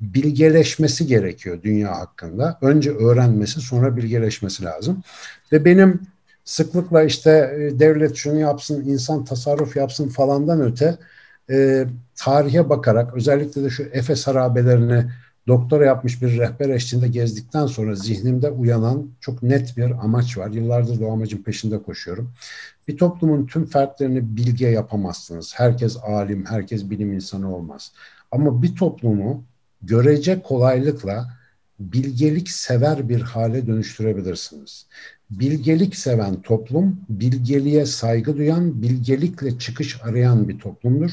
bilgeleşmesi 0.01 1.07
gerekiyor 1.07 1.63
dünya 1.63 1.99
hakkında. 1.99 2.59
Önce 2.61 2.91
öğrenmesi 2.91 3.61
sonra 3.61 3.97
bilgeleşmesi 3.97 4.65
lazım. 4.65 5.03
Ve 5.53 5.65
benim 5.65 6.01
sıklıkla 6.45 7.03
işte 7.03 7.31
e, 7.31 7.79
devlet 7.79 8.17
şunu 8.17 8.39
yapsın, 8.39 8.85
insan 8.85 9.25
tasarruf 9.25 9.77
yapsın 9.77 10.09
falandan 10.09 10.61
öte 10.61 10.99
e, 11.51 11.87
tarihe 12.17 12.69
bakarak 12.69 13.15
özellikle 13.15 13.65
de 13.65 13.71
şu 13.71 13.83
Efes 13.83 14.27
harabelerini 14.27 15.05
doktora 15.49 15.85
yapmış 15.85 16.23
bir 16.23 16.39
rehber 16.39 16.69
eşliğinde 16.69 17.09
gezdikten 17.09 17.67
sonra 17.67 17.95
zihnimde 17.95 18.51
uyanan 18.51 19.11
çok 19.21 19.43
net 19.43 19.77
bir 19.77 19.91
amaç 19.91 20.39
var. 20.39 20.51
Yıllardır 20.51 21.01
da 21.01 21.07
o 21.07 21.13
amacın 21.13 21.43
peşinde 21.43 21.83
koşuyorum. 21.83 22.33
Bir 22.89 22.97
toplumun 22.97 23.47
tüm 23.47 23.67
fertlerini 23.67 24.37
bilge 24.37 24.69
yapamazsınız. 24.69 25.53
Herkes 25.57 25.97
alim, 25.97 26.45
herkes 26.47 26.91
bilim 26.91 27.13
insanı 27.13 27.57
olmaz. 27.57 27.93
Ama 28.31 28.63
bir 28.63 28.77
toplumu 28.77 29.45
görece 29.83 30.43
kolaylıkla 30.43 31.29
bilgelik 31.81 32.51
sever 32.51 33.09
bir 33.09 33.21
hale 33.21 33.67
dönüştürebilirsiniz. 33.67 34.87
Bilgelik 35.31 35.97
seven 35.97 36.43
toplum, 36.43 37.01
bilgeliğe 37.09 37.87
saygı 37.87 38.37
duyan, 38.37 38.83
bilgelikle 38.83 39.59
çıkış 39.59 40.01
arayan 40.03 40.49
bir 40.49 40.59
toplumdur. 40.59 41.11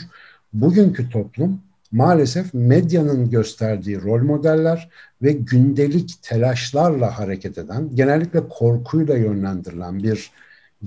Bugünkü 0.53 1.09
toplum 1.09 1.61
maalesef 1.91 2.53
medyanın 2.53 3.29
gösterdiği 3.29 4.01
rol 4.01 4.21
modeller 4.21 4.89
ve 5.21 5.31
gündelik 5.31 6.15
telaşlarla 6.21 7.19
hareket 7.19 7.57
eden, 7.57 7.95
genellikle 7.95 8.47
korkuyla 8.49 9.17
yönlendirilen 9.17 10.03
bir 10.03 10.31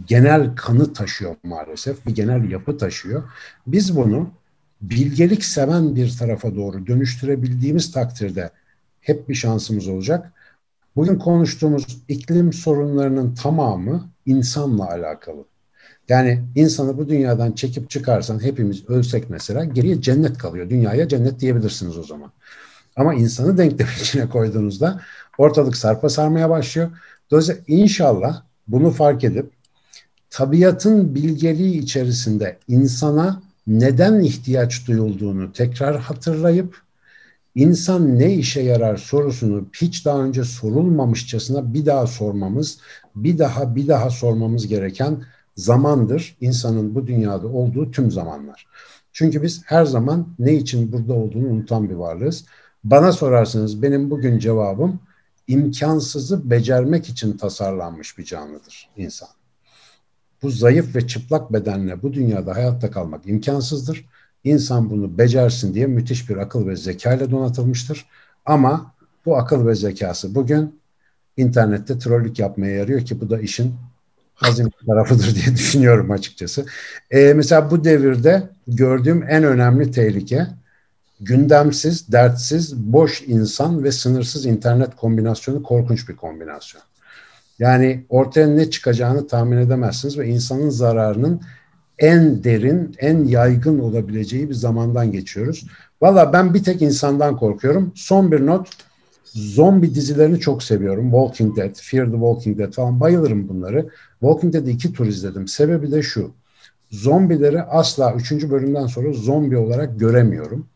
genel 0.04 0.54
kanı 0.56 0.92
taşıyor 0.92 1.36
maalesef, 1.42 2.06
bir 2.06 2.14
genel 2.14 2.50
yapı 2.50 2.78
taşıyor. 2.78 3.22
Biz 3.66 3.96
bunu 3.96 4.30
bilgelik 4.80 5.44
seven 5.44 5.96
bir 5.96 6.16
tarafa 6.18 6.56
doğru 6.56 6.86
dönüştürebildiğimiz 6.86 7.92
takdirde 7.92 8.50
hep 9.00 9.28
bir 9.28 9.34
şansımız 9.34 9.88
olacak. 9.88 10.32
Bugün 10.96 11.18
konuştuğumuz 11.18 11.98
iklim 12.08 12.52
sorunlarının 12.52 13.34
tamamı 13.34 14.10
insanla 14.26 14.90
alakalı. 14.90 15.44
Yani 16.08 16.44
insanı 16.54 16.98
bu 16.98 17.08
dünyadan 17.08 17.52
çekip 17.52 17.90
çıkarsan 17.90 18.42
hepimiz 18.42 18.88
ölsek 18.90 19.30
mesela 19.30 19.64
geriye 19.64 20.00
cennet 20.00 20.38
kalıyor. 20.38 20.70
Dünyaya 20.70 21.08
cennet 21.08 21.40
diyebilirsiniz 21.40 21.98
o 21.98 22.02
zaman. 22.02 22.32
Ama 22.96 23.14
insanı 23.14 23.58
denklem 23.58 23.88
içine 24.00 24.28
koyduğunuzda 24.28 25.00
ortalık 25.38 25.76
sarpa 25.76 26.08
sarmaya 26.08 26.50
başlıyor. 26.50 26.90
Dolayısıyla 27.30 27.60
inşallah 27.66 28.42
bunu 28.68 28.90
fark 28.90 29.24
edip 29.24 29.55
tabiatın 30.36 31.14
bilgeliği 31.14 31.78
içerisinde 31.78 32.58
insana 32.68 33.42
neden 33.66 34.20
ihtiyaç 34.20 34.86
duyulduğunu 34.88 35.52
tekrar 35.52 36.00
hatırlayıp 36.00 36.82
insan 37.54 38.18
ne 38.18 38.34
işe 38.34 38.60
yarar 38.60 38.96
sorusunu 38.96 39.66
hiç 39.72 40.04
daha 40.04 40.22
önce 40.22 40.44
sorulmamışçasına 40.44 41.74
bir 41.74 41.86
daha 41.86 42.06
sormamız, 42.06 42.78
bir 43.14 43.38
daha 43.38 43.76
bir 43.76 43.88
daha 43.88 44.10
sormamız 44.10 44.66
gereken 44.66 45.22
zamandır 45.56 46.36
insanın 46.40 46.94
bu 46.94 47.06
dünyada 47.06 47.48
olduğu 47.48 47.90
tüm 47.90 48.10
zamanlar. 48.10 48.66
Çünkü 49.12 49.42
biz 49.42 49.62
her 49.64 49.84
zaman 49.84 50.28
ne 50.38 50.54
için 50.54 50.92
burada 50.92 51.14
olduğunu 51.14 51.48
unutan 51.48 51.90
bir 51.90 51.94
varlığız. 51.94 52.44
Bana 52.84 53.12
sorarsanız 53.12 53.82
benim 53.82 54.10
bugün 54.10 54.38
cevabım 54.38 55.00
imkansızı 55.48 56.50
becermek 56.50 57.08
için 57.08 57.36
tasarlanmış 57.36 58.18
bir 58.18 58.24
canlıdır 58.24 58.88
insan. 58.96 59.35
Bu 60.42 60.50
zayıf 60.50 60.96
ve 60.96 61.06
çıplak 61.06 61.52
bedenle 61.52 62.02
bu 62.02 62.12
dünyada 62.12 62.54
hayatta 62.54 62.90
kalmak 62.90 63.26
imkansızdır. 63.26 64.04
İnsan 64.44 64.90
bunu 64.90 65.18
becersin 65.18 65.74
diye 65.74 65.86
müthiş 65.86 66.30
bir 66.30 66.36
akıl 66.36 66.66
ve 66.66 66.76
zeka 66.76 67.14
ile 67.14 67.30
donatılmıştır. 67.30 68.06
Ama 68.44 68.94
bu 69.26 69.36
akıl 69.36 69.66
ve 69.66 69.74
zekası 69.74 70.34
bugün 70.34 70.80
internette 71.36 71.98
trollük 71.98 72.38
yapmaya 72.38 72.76
yarıyor 72.76 73.00
ki 73.00 73.20
bu 73.20 73.30
da 73.30 73.40
işin 73.40 73.74
hazin 74.34 74.72
tarafıdır 74.86 75.34
diye 75.34 75.46
düşünüyorum 75.56 76.10
açıkçası. 76.10 76.66
Ee, 77.10 77.32
mesela 77.36 77.70
bu 77.70 77.84
devirde 77.84 78.42
gördüğüm 78.68 79.22
en 79.28 79.44
önemli 79.44 79.90
tehlike 79.90 80.46
gündemsiz, 81.20 82.12
dertsiz, 82.12 82.76
boş 82.76 83.22
insan 83.26 83.84
ve 83.84 83.92
sınırsız 83.92 84.46
internet 84.46 84.96
kombinasyonu 84.96 85.62
korkunç 85.62 86.08
bir 86.08 86.16
kombinasyon. 86.16 86.82
Yani 87.58 88.04
ortaya 88.08 88.46
ne 88.46 88.70
çıkacağını 88.70 89.26
tahmin 89.26 89.56
edemezsiniz 89.56 90.18
ve 90.18 90.26
insanın 90.26 90.70
zararının 90.70 91.40
en 91.98 92.44
derin, 92.44 92.94
en 92.98 93.24
yaygın 93.24 93.78
olabileceği 93.78 94.48
bir 94.48 94.54
zamandan 94.54 95.12
geçiyoruz. 95.12 95.66
Valla 96.02 96.32
ben 96.32 96.54
bir 96.54 96.64
tek 96.64 96.82
insandan 96.82 97.36
korkuyorum. 97.36 97.92
Son 97.94 98.32
bir 98.32 98.46
not, 98.46 98.68
zombi 99.24 99.94
dizilerini 99.94 100.40
çok 100.40 100.62
seviyorum. 100.62 101.10
Walking 101.10 101.56
Dead, 101.56 101.74
Fear 101.74 102.06
the 102.06 102.12
Walking 102.12 102.58
Dead 102.58 102.72
falan 102.72 103.00
bayılırım 103.00 103.48
bunları. 103.48 103.88
Walking 104.20 104.54
Dead'i 104.54 104.70
iki 104.70 104.92
tur 104.92 105.06
izledim. 105.06 105.48
Sebebi 105.48 105.92
de 105.92 106.02
şu. 106.02 106.30
Zombileri 106.90 107.62
asla 107.62 108.14
üçüncü 108.14 108.50
bölümden 108.50 108.86
sonra 108.86 109.12
zombi 109.12 109.56
olarak 109.56 110.00
göremiyorum. 110.00 110.66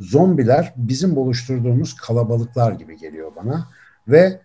Zombiler 0.00 0.74
bizim 0.76 1.16
oluşturduğumuz 1.16 1.94
kalabalıklar 1.94 2.72
gibi 2.72 2.98
geliyor 2.98 3.32
bana. 3.36 3.68
Ve 4.08 4.40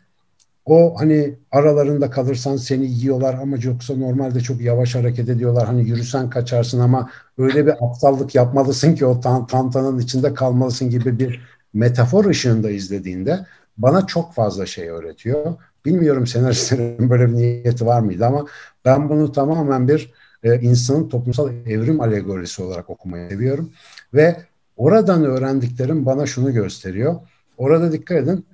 o 0.65 0.95
hani 0.99 1.35
aralarında 1.51 2.09
kalırsan 2.09 2.55
seni 2.57 2.85
yiyorlar 2.85 3.33
ama 3.33 3.57
yoksa 3.63 3.95
normalde 3.95 4.39
çok 4.39 4.61
yavaş 4.61 4.95
hareket 4.95 5.29
ediyorlar. 5.29 5.65
Hani 5.67 5.89
yürüsen 5.89 6.29
kaçarsın 6.29 6.79
ama 6.79 7.09
öyle 7.37 7.65
bir 7.65 7.71
aptallık 7.85 8.35
yapmalısın 8.35 8.95
ki 8.95 9.05
o 9.05 9.19
tan 9.19 9.47
tantanın 9.47 9.99
içinde 9.99 10.33
kalmalısın 10.33 10.89
gibi 10.89 11.19
bir 11.19 11.41
metafor 11.73 12.25
ışığında 12.25 12.71
izlediğinde 12.71 13.45
bana 13.77 14.07
çok 14.07 14.33
fazla 14.33 14.65
şey 14.65 14.89
öğretiyor. 14.89 15.53
Bilmiyorum 15.85 16.27
senaristlerin 16.27 17.09
böyle 17.09 17.27
bir 17.27 17.33
niyeti 17.33 17.85
var 17.85 18.01
mıydı 18.01 18.25
ama 18.25 18.45
ben 18.85 19.09
bunu 19.09 19.31
tamamen 19.31 19.87
bir 19.87 20.13
e, 20.43 20.61
insanın 20.61 21.09
toplumsal 21.09 21.49
evrim 21.67 22.01
alegorisi 22.01 22.63
olarak 22.63 22.89
okumayı 22.89 23.29
seviyorum. 23.29 23.71
Ve 24.13 24.37
oradan 24.77 25.23
öğrendiklerim 25.23 26.05
bana 26.05 26.25
şunu 26.25 26.53
gösteriyor. 26.53 27.15
Orada 27.57 27.91
dikkat 27.91 28.17
edin 28.17 28.45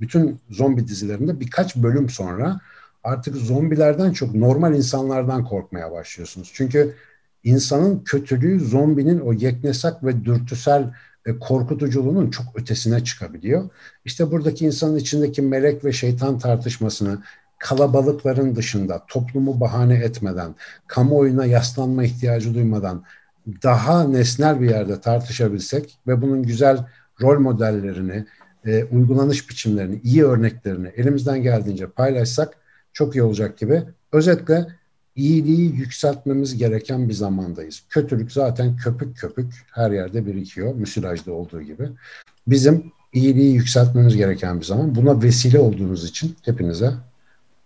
bütün 0.00 0.40
zombi 0.50 0.88
dizilerinde 0.88 1.40
birkaç 1.40 1.76
bölüm 1.76 2.08
sonra 2.08 2.60
artık 3.04 3.36
zombilerden 3.36 4.12
çok 4.12 4.34
normal 4.34 4.74
insanlardan 4.74 5.44
korkmaya 5.44 5.92
başlıyorsunuz. 5.92 6.50
Çünkü 6.54 6.94
insanın 7.44 8.02
kötülüğü 8.04 8.60
zombinin 8.60 9.20
o 9.20 9.32
yeknesak 9.32 10.04
ve 10.04 10.24
dürtüsel 10.24 10.94
e, 11.26 11.38
korkutuculuğunun 11.38 12.30
çok 12.30 12.46
ötesine 12.54 13.04
çıkabiliyor. 13.04 13.70
İşte 14.04 14.30
buradaki 14.30 14.66
insanın 14.66 14.96
içindeki 14.96 15.42
melek 15.42 15.84
ve 15.84 15.92
şeytan 15.92 16.38
tartışmasını 16.38 17.18
kalabalıkların 17.58 18.56
dışında, 18.56 19.04
toplumu 19.08 19.60
bahane 19.60 19.94
etmeden, 19.94 20.54
kamuoyuna 20.86 21.44
yaslanma 21.44 22.04
ihtiyacı 22.04 22.54
duymadan 22.54 23.04
daha 23.62 24.04
nesnel 24.04 24.60
bir 24.60 24.70
yerde 24.70 25.00
tartışabilsek 25.00 25.98
ve 26.06 26.22
bunun 26.22 26.42
güzel 26.42 26.86
rol 27.20 27.40
modellerini, 27.40 28.26
e, 28.66 28.84
uygulanış 28.84 29.50
biçimlerini, 29.50 30.00
iyi 30.04 30.24
örneklerini 30.24 30.88
elimizden 30.88 31.42
geldiğince 31.42 31.86
paylaşsak 31.86 32.56
çok 32.92 33.16
iyi 33.16 33.22
olacak 33.22 33.58
gibi. 33.58 33.82
Özetle 34.12 34.66
iyiliği 35.16 35.76
yükseltmemiz 35.76 36.58
gereken 36.58 37.08
bir 37.08 37.14
zamandayız. 37.14 37.82
Kötülük 37.90 38.32
zaten 38.32 38.76
köpük 38.76 39.16
köpük 39.16 39.52
her 39.72 39.90
yerde 39.90 40.26
birikiyor, 40.26 40.74
müsilajda 40.74 41.32
olduğu 41.32 41.62
gibi. 41.62 41.88
Bizim 42.46 42.92
iyiliği 43.12 43.54
yükseltmemiz 43.54 44.16
gereken 44.16 44.60
bir 44.60 44.64
zaman. 44.64 44.94
Buna 44.94 45.22
vesile 45.22 45.58
olduğunuz 45.58 46.04
için 46.04 46.36
hepinize 46.42 46.92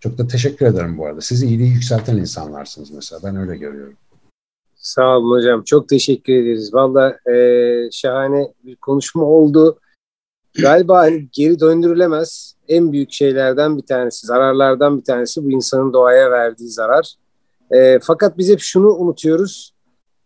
çok 0.00 0.18
da 0.18 0.26
teşekkür 0.26 0.66
ederim 0.66 0.98
bu 0.98 1.06
arada. 1.06 1.20
Siz 1.20 1.42
iyiliği 1.42 1.72
yükselten 1.72 2.16
insanlarsınız 2.16 2.90
mesela. 2.90 3.20
Ben 3.24 3.36
öyle 3.36 3.56
görüyorum. 3.56 3.96
Sağ 4.76 5.18
olun 5.18 5.38
hocam. 5.38 5.62
Çok 5.64 5.88
teşekkür 5.88 6.32
ederiz. 6.32 6.74
Valla 6.74 7.18
e, 7.30 7.90
şahane 7.92 8.52
bir 8.64 8.76
konuşma 8.76 9.22
oldu 9.22 9.78
galiba 10.58 10.98
hani 10.98 11.28
geri 11.32 11.60
döndürülemez 11.60 12.54
en 12.68 12.92
büyük 12.92 13.12
şeylerden 13.12 13.78
bir 13.78 13.82
tanesi, 13.82 14.26
zararlardan 14.26 14.98
bir 14.98 15.04
tanesi 15.04 15.44
bu 15.44 15.50
insanın 15.50 15.92
doğaya 15.92 16.30
verdiği 16.30 16.68
zarar. 16.68 17.14
E, 17.70 17.98
fakat 18.02 18.38
biz 18.38 18.50
hep 18.50 18.60
şunu 18.60 18.94
unutuyoruz. 18.94 19.74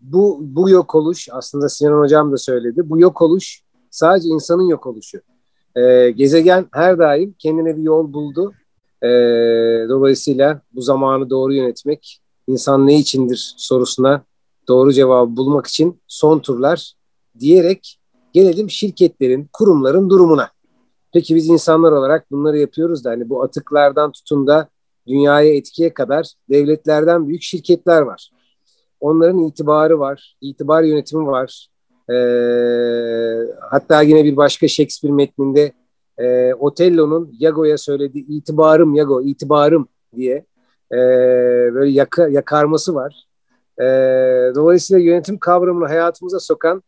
Bu, 0.00 0.38
bu 0.40 0.70
yok 0.70 0.94
oluş, 0.94 1.28
aslında 1.32 1.68
Sinan 1.68 2.00
Hocam 2.00 2.32
da 2.32 2.36
söyledi, 2.36 2.82
bu 2.84 3.00
yok 3.00 3.22
oluş 3.22 3.62
sadece 3.90 4.28
insanın 4.28 4.68
yok 4.68 4.86
oluşu. 4.86 5.20
E, 5.76 6.10
gezegen 6.10 6.66
her 6.72 6.98
daim 6.98 7.34
kendine 7.38 7.76
bir 7.76 7.82
yol 7.82 8.12
buldu. 8.12 8.52
E, 9.02 9.08
dolayısıyla 9.88 10.60
bu 10.72 10.82
zamanı 10.82 11.30
doğru 11.30 11.54
yönetmek, 11.54 12.20
insan 12.46 12.86
ne 12.86 12.98
içindir 12.98 13.54
sorusuna 13.56 14.22
doğru 14.68 14.92
cevabı 14.92 15.36
bulmak 15.36 15.66
için 15.66 16.00
son 16.06 16.38
turlar 16.38 16.92
diyerek 17.40 17.99
Gelelim 18.32 18.70
şirketlerin, 18.70 19.48
kurumların 19.52 20.10
durumuna. 20.10 20.50
Peki 21.12 21.34
biz 21.34 21.48
insanlar 21.48 21.92
olarak 21.92 22.30
bunları 22.30 22.58
yapıyoruz 22.58 23.04
da 23.04 23.10
hani 23.10 23.28
bu 23.28 23.42
atıklardan 23.42 24.12
tutun 24.12 24.46
da 24.46 24.68
dünyaya 25.06 25.54
etkiye 25.54 25.94
kadar 25.94 26.32
devletlerden 26.50 27.28
büyük 27.28 27.42
şirketler 27.42 28.02
var. 28.02 28.30
Onların 29.00 29.38
itibarı 29.38 29.98
var, 29.98 30.36
itibar 30.40 30.82
yönetimi 30.82 31.26
var. 31.26 31.68
E, 32.10 32.16
hatta 33.70 34.02
yine 34.02 34.24
bir 34.24 34.36
başka 34.36 34.68
Shakespeare 34.68 35.14
metninde 35.14 35.72
e, 36.18 36.54
Otello'nun 36.54 37.36
Yago'ya 37.38 37.78
söylediği 37.78 38.26
itibarım 38.26 38.94
Yago, 38.94 39.22
itibarım 39.22 39.88
diye 40.16 40.44
e, 40.92 40.96
böyle 41.74 41.90
yaka, 41.90 42.28
yakarması 42.28 42.94
var. 42.94 43.26
E, 43.78 43.84
dolayısıyla 44.54 45.02
yönetim 45.02 45.38
kavramını 45.38 45.86
hayatımıza 45.86 46.40
sokan 46.40 46.82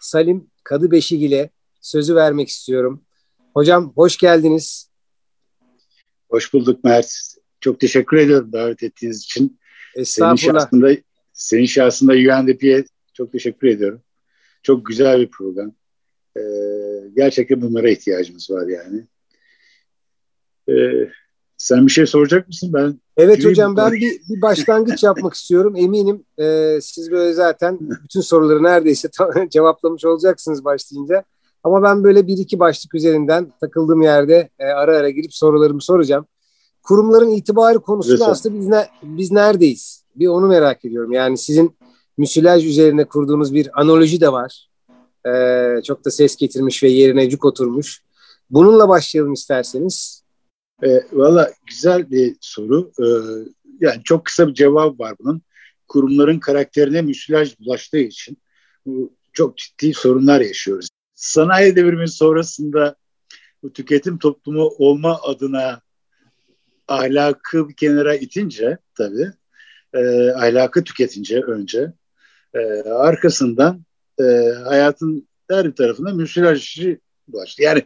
Salim 0.00 0.50
Kadıbeşik 0.64 1.22
ile 1.22 1.50
sözü 1.80 2.14
vermek 2.14 2.48
istiyorum. 2.48 3.04
Hocam 3.54 3.92
hoş 3.94 4.16
geldiniz. 4.16 4.90
Hoş 6.30 6.52
bulduk 6.52 6.84
Mert. 6.84 7.12
Çok 7.60 7.80
teşekkür 7.80 8.16
ediyorum 8.16 8.52
davet 8.52 8.82
ettiğiniz 8.82 9.22
için. 9.22 9.58
Estağfurullah. 9.94 10.36
Senin 10.36 10.58
şahsında, 10.58 10.96
senin 11.32 11.66
şahsında 11.66 12.12
UNDP'ye 12.12 12.84
çok 13.14 13.32
teşekkür 13.32 13.68
ediyorum. 13.68 14.02
Çok 14.62 14.86
güzel 14.86 15.20
bir 15.20 15.30
program. 15.30 15.72
Ee, 16.36 16.40
gerçekten 17.16 17.62
bunlara 17.62 17.90
ihtiyacımız 17.90 18.50
var 18.50 18.66
yani. 18.68 19.06
Ee, 20.68 21.10
sen 21.58 21.86
bir 21.86 21.92
şey 21.92 22.06
soracak 22.06 22.48
mısın? 22.48 22.70
Ben 22.72 23.00
Evet 23.16 23.44
hocam 23.44 23.76
ben 23.76 23.92
bir, 23.92 24.20
bir 24.28 24.42
başlangıç 24.42 25.02
yapmak 25.02 25.34
istiyorum. 25.34 25.74
Eminim 25.76 26.24
e, 26.38 26.78
siz 26.80 27.10
böyle 27.10 27.32
zaten 27.32 27.78
bütün 27.80 28.20
soruları 28.20 28.62
neredeyse 28.62 29.08
cevaplamış 29.50 30.04
olacaksınız 30.04 30.64
başlayınca. 30.64 31.24
Ama 31.64 31.82
ben 31.82 32.04
böyle 32.04 32.26
bir 32.26 32.38
iki 32.38 32.58
başlık 32.58 32.94
üzerinden 32.94 33.52
takıldığım 33.60 34.02
yerde 34.02 34.48
e, 34.58 34.64
ara 34.64 34.96
ara 34.96 35.10
girip 35.10 35.34
sorularımı 35.34 35.82
soracağım. 35.82 36.26
Kurumların 36.82 37.30
itibarı 37.30 37.78
konusunda 37.78 38.14
Güzel. 38.14 38.30
aslında 38.30 38.58
biz, 38.58 38.66
ne, 38.66 38.86
biz 39.02 39.32
neredeyiz? 39.32 40.04
Bir 40.16 40.26
onu 40.26 40.46
merak 40.46 40.84
ediyorum. 40.84 41.12
Yani 41.12 41.38
sizin 41.38 41.76
müsilaj 42.18 42.66
üzerine 42.66 43.04
kurduğunuz 43.04 43.54
bir 43.54 43.80
analoji 43.80 44.20
de 44.20 44.32
var. 44.32 44.70
E, 45.26 45.82
çok 45.82 46.04
da 46.04 46.10
ses 46.10 46.36
getirmiş 46.36 46.82
ve 46.82 46.88
yerine 46.88 47.30
cuk 47.30 47.44
oturmuş. 47.44 48.02
Bununla 48.50 48.88
başlayalım 48.88 49.32
isterseniz. 49.32 50.22
E, 50.82 50.88
Valla 51.12 51.52
güzel 51.66 52.10
bir 52.10 52.36
soru. 52.40 52.92
E, 53.00 53.06
yani 53.80 54.02
çok 54.04 54.24
kısa 54.24 54.48
bir 54.48 54.54
cevap 54.54 55.00
var 55.00 55.14
bunun. 55.20 55.42
Kurumların 55.88 56.38
karakterine 56.38 57.02
müsilaj 57.02 57.58
bulaştığı 57.60 57.98
için 57.98 58.38
bu 58.86 59.12
çok 59.32 59.56
ciddi 59.56 59.94
sorunlar 59.94 60.40
yaşıyoruz. 60.40 60.88
Sanayi 61.14 61.76
devrimi 61.76 62.08
sonrasında 62.08 62.96
bu 63.62 63.72
tüketim 63.72 64.18
toplumu 64.18 64.62
olma 64.78 65.20
adına 65.22 65.80
ahlakı 66.88 67.68
bir 67.68 67.74
kenara 67.74 68.14
itince 68.14 68.78
tabii, 68.94 69.32
e, 69.94 70.30
ahlakı 70.30 70.84
tüketince 70.84 71.40
önce, 71.40 71.92
e, 72.54 72.58
arkasından 72.82 73.84
e, 74.20 74.24
hayatın 74.64 75.28
her 75.50 75.66
bir 75.66 75.74
tarafına 75.74 76.12
müsilajı 76.12 76.98
bulaştı. 77.32 77.62
Yani 77.62 77.82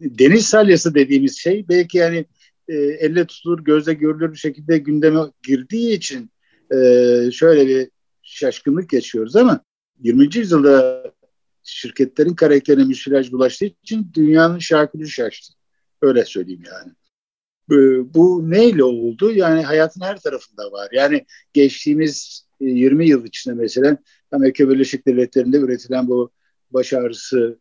deniz 0.00 0.46
salyası 0.46 0.94
dediğimiz 0.94 1.38
şey 1.38 1.68
belki 1.68 1.98
yani 1.98 2.26
e, 2.68 2.74
elle 2.74 3.26
tutulur, 3.26 3.64
gözle 3.64 3.92
görülür 3.94 4.32
bir 4.32 4.38
şekilde 4.38 4.78
gündeme 4.78 5.20
girdiği 5.42 5.96
için 5.96 6.30
e, 6.74 6.76
şöyle 7.32 7.66
bir 7.66 7.90
şaşkınlık 8.22 8.92
yaşıyoruz 8.92 9.36
ama 9.36 9.60
20. 10.02 10.36
yüzyılda 10.36 11.04
şirketlerin 11.62 12.34
karakterine 12.34 12.84
müsilaj 12.84 13.32
bulaştığı 13.32 13.64
için 13.64 14.10
dünyanın 14.14 14.58
şarkülü 14.58 15.08
şaştı. 15.08 15.54
Öyle 16.02 16.24
söyleyeyim 16.24 16.62
yani. 16.66 16.92
Bu, 17.68 17.74
bu 18.14 18.50
neyle 18.50 18.84
oldu? 18.84 19.32
Yani 19.32 19.62
hayatın 19.62 20.00
her 20.00 20.20
tarafında 20.20 20.72
var. 20.72 20.88
Yani 20.92 21.26
geçtiğimiz 21.52 22.46
20 22.60 23.04
e, 23.04 23.08
yıl 23.08 23.24
içinde 23.24 23.54
mesela 23.54 23.98
Amerika 24.32 24.68
Birleşik 24.68 25.06
Devletleri'nde 25.06 25.56
üretilen 25.56 26.08
bu 26.08 26.30
baş 26.70 26.92
ağrısı 26.92 27.58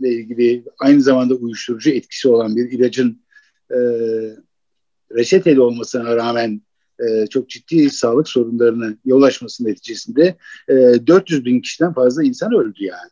ile 0.00 0.12
ilgili 0.12 0.64
aynı 0.78 1.00
zamanda 1.00 1.34
uyuşturucu 1.34 1.90
etkisi 1.90 2.28
olan 2.28 2.56
bir 2.56 2.70
ilacın 2.70 3.22
e, 3.70 3.78
reçeteli 5.16 5.60
olmasına 5.60 6.16
rağmen 6.16 6.62
e, 7.00 7.26
çok 7.26 7.48
ciddi 7.48 7.90
sağlık 7.90 8.28
sorunlarına 8.28 8.94
yol 9.04 9.22
açması 9.22 9.64
neticesinde 9.64 10.36
e, 10.68 10.74
400 11.06 11.44
bin 11.44 11.60
kişiden 11.60 11.92
fazla 11.92 12.22
insan 12.22 12.54
öldü 12.54 12.84
yani. 12.84 13.10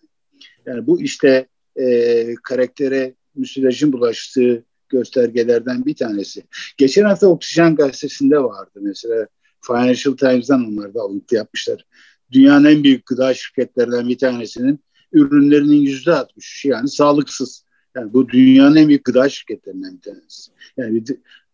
Yani 0.66 0.86
bu 0.86 1.02
işte 1.02 1.46
e, 1.76 2.34
karaktere 2.42 3.14
müsilajın 3.34 3.92
bulaştığı 3.92 4.64
göstergelerden 4.88 5.86
bir 5.86 5.94
tanesi. 5.94 6.42
Geçen 6.76 7.04
hafta 7.04 7.26
Oksijen 7.26 7.76
Gazetesi'nde 7.76 8.38
vardı 8.38 8.78
mesela 8.82 9.26
Financial 9.66 10.16
Times'dan 10.16 10.66
onlar 10.66 10.94
da 10.94 11.00
alıntı 11.00 11.34
yapmışlar. 11.34 11.84
Dünyanın 12.32 12.64
en 12.64 12.84
büyük 12.84 13.06
gıda 13.06 13.34
şirketlerden 13.34 14.08
bir 14.08 14.18
tanesinin 14.18 14.80
ürünlerinin 15.16 15.76
yüzde 15.76 16.12
altmış 16.12 16.64
yani 16.64 16.88
sağlıksız. 16.88 17.64
Yani 17.96 18.12
bu 18.12 18.28
dünyanın 18.28 18.76
en 18.76 18.88
büyük 18.88 19.04
gıda 19.04 19.28
şirketlerinden 19.28 19.96
bir 19.96 20.00
tanesi. 20.00 20.50
Yani 20.76 21.04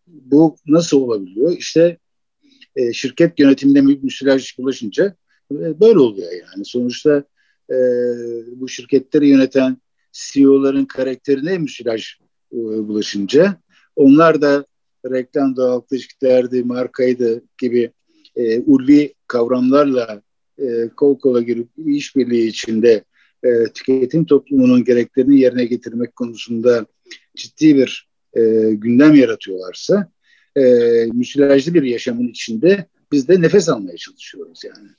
bu 0.07 0.55
nasıl 0.67 1.01
olabiliyor? 1.01 1.57
İşte 1.57 1.97
e, 2.75 2.93
şirket 2.93 3.39
yönetiminde 3.39 3.81
müsilaj 3.81 4.57
bulaşınca 4.57 5.15
e, 5.51 5.79
böyle 5.79 5.99
oluyor 5.99 6.31
yani. 6.31 6.65
Sonuçta 6.65 7.23
e, 7.69 7.75
bu 8.55 8.69
şirketleri 8.69 9.27
yöneten 9.27 9.77
CEO'ların 10.11 10.85
karakterine 10.85 11.57
müsilaj 11.57 12.07
e, 12.53 12.57
bulaşınca 12.57 13.57
onlar 13.95 14.41
da 14.41 14.65
reklam 15.11 15.55
dağıtı 15.55 15.95
ilişkilerdi, 15.95 16.63
markaydı 16.63 17.43
gibi 17.57 17.91
e, 18.35 18.59
ulvi 18.59 19.13
kavramlarla 19.27 20.21
e, 20.57 20.89
kol 20.97 21.19
kola 21.19 21.41
girip 21.41 21.67
işbirliği 21.85 22.47
içinde 22.47 23.03
e, 23.43 23.63
tüketim 23.73 24.25
toplumunun 24.25 24.83
gereklerini 24.83 25.39
yerine 25.39 25.65
getirmek 25.65 26.15
konusunda 26.15 26.85
ciddi 27.35 27.75
bir 27.75 28.07
e, 28.33 28.41
gündem 28.71 29.15
yaratıyorlarsa 29.15 30.11
e, 30.57 30.61
müsilajlı 31.13 31.73
bir 31.73 31.83
yaşamın 31.83 32.27
içinde 32.27 32.85
biz 33.11 33.27
de 33.27 33.41
nefes 33.41 33.69
almaya 33.69 33.97
çalışıyoruz 33.97 34.61
yani. 34.63 34.89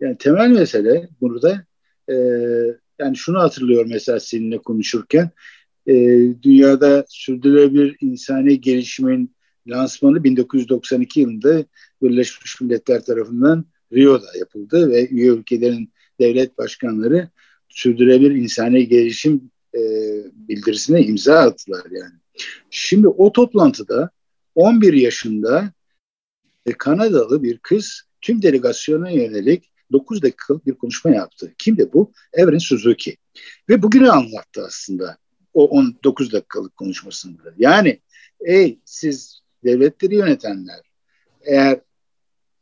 Yani 0.00 0.18
temel 0.18 0.50
mesele 0.50 1.08
burada 1.20 1.64
e, 2.10 2.14
yani 2.98 3.16
şunu 3.16 3.38
hatırlıyorum 3.38 3.88
mesela 3.90 4.20
seninle 4.20 4.58
konuşurken 4.58 5.30
e, 5.86 5.94
dünyada 6.42 7.04
sürdürülebilir 7.08 7.96
insani 8.00 8.60
gelişimin 8.60 9.34
lansmanı 9.66 10.24
1992 10.24 11.20
yılında 11.20 11.64
Birleşmiş 12.02 12.60
Milletler 12.60 13.04
tarafından 13.04 13.64
Rio'da 13.92 14.38
yapıldı 14.38 14.90
ve 14.90 15.08
üye 15.08 15.26
ülkelerin 15.26 15.92
devlet 16.20 16.58
başkanları 16.58 17.28
sürdürülebilir 17.78 18.30
insani 18.30 18.88
gelişim 18.88 19.50
e, 19.74 19.80
bildirisine 20.34 21.02
imza 21.02 21.38
attılar 21.38 21.84
yani. 21.90 22.14
Şimdi 22.70 23.08
o 23.08 23.32
toplantıda 23.32 24.10
11 24.54 24.92
yaşında 24.92 25.72
e, 26.66 26.72
Kanadalı 26.72 27.42
bir 27.42 27.58
kız 27.58 28.02
tüm 28.20 28.42
delegasyona 28.42 29.10
yönelik 29.10 29.70
9 29.92 30.22
dakikalık 30.22 30.66
bir 30.66 30.74
konuşma 30.74 31.10
yaptı. 31.10 31.54
Kimdi 31.58 31.92
bu? 31.92 32.12
Evren 32.32 32.58
Suzuki. 32.58 33.16
Ve 33.68 33.82
bugünü 33.82 34.10
anlattı 34.10 34.64
aslında 34.66 35.16
o 35.54 35.66
19 35.66 36.32
dakikalık 36.32 36.76
konuşmasında. 36.76 37.42
Yani 37.58 38.00
ey 38.40 38.78
siz 38.84 39.40
devletleri 39.64 40.14
yönetenler 40.14 40.80
eğer 41.42 41.80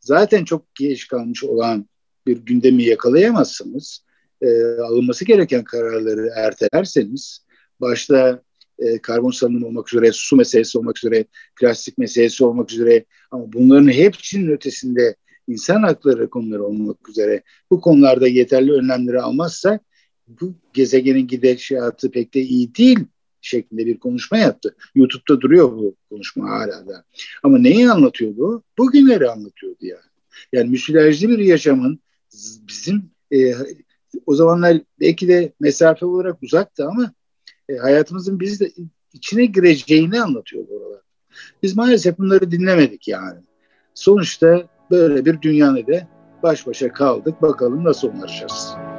zaten 0.00 0.44
çok 0.44 0.74
geç 0.74 1.08
kalmış 1.08 1.44
olan 1.44 1.88
bir 2.26 2.36
gündemi 2.36 2.84
yakalayamazsınız, 2.84 4.05
e, 4.42 4.48
alınması 4.80 5.24
gereken 5.24 5.64
kararları 5.64 6.30
ertelerseniz, 6.36 7.46
başta 7.80 8.42
e, 8.78 8.98
karbon 8.98 9.30
salınımı 9.30 9.66
olmak 9.66 9.94
üzere, 9.94 10.12
su 10.12 10.36
meselesi 10.36 10.78
olmak 10.78 10.98
üzere, 10.98 11.24
plastik 11.60 11.98
meselesi 11.98 12.44
olmak 12.44 12.72
üzere 12.72 13.04
ama 13.30 13.52
bunların 13.52 13.88
hepsinin 13.88 14.50
ötesinde 14.50 15.16
insan 15.48 15.82
hakları 15.82 16.30
konuları 16.30 16.64
olmak 16.64 17.08
üzere 17.08 17.42
bu 17.70 17.80
konularda 17.80 18.28
yeterli 18.28 18.72
önlemleri 18.72 19.20
almazsa 19.20 19.80
bu 20.28 20.54
gezegenin 20.72 21.26
gidişatı 21.26 22.10
pek 22.10 22.34
de 22.34 22.40
iyi 22.40 22.74
değil 22.74 22.98
şeklinde 23.40 23.86
bir 23.86 23.98
konuşma 23.98 24.38
yaptı. 24.38 24.76
YouTube'da 24.94 25.40
duruyor 25.40 25.72
bu 25.72 25.96
konuşma 26.10 26.50
hala 26.50 26.88
da. 26.88 27.04
Ama 27.42 27.58
neyi 27.58 27.90
anlatıyordu? 27.90 28.62
Bugünleri 28.78 29.30
anlatıyordu 29.30 29.78
yani. 29.80 30.00
Yani 30.52 30.70
müsilajlı 30.70 31.28
bir 31.28 31.38
yaşamın 31.38 32.00
bizim 32.68 33.10
e, 33.32 33.38
o 34.26 34.34
zamanlar 34.34 34.80
belki 35.00 35.28
de 35.28 35.52
mesafe 35.60 36.06
olarak 36.06 36.42
uzaktı 36.42 36.86
ama 36.86 37.12
e, 37.68 37.76
hayatımızın 37.76 38.40
biz 38.40 38.60
de 38.60 38.72
içine 39.12 39.46
gireceğini 39.46 40.22
anlatıyordu 40.22 40.68
oralar. 40.72 41.00
Biz 41.62 41.76
maalesef 41.76 42.18
bunları 42.18 42.50
dinlemedik 42.50 43.08
yani. 43.08 43.40
Sonuçta 43.94 44.68
böyle 44.90 45.24
bir 45.24 45.42
dünyada 45.42 45.86
da 45.86 46.08
baş 46.42 46.66
başa 46.66 46.92
kaldık. 46.92 47.42
Bakalım 47.42 47.84
nasıl 47.84 48.08
onaracağız. 48.08 48.95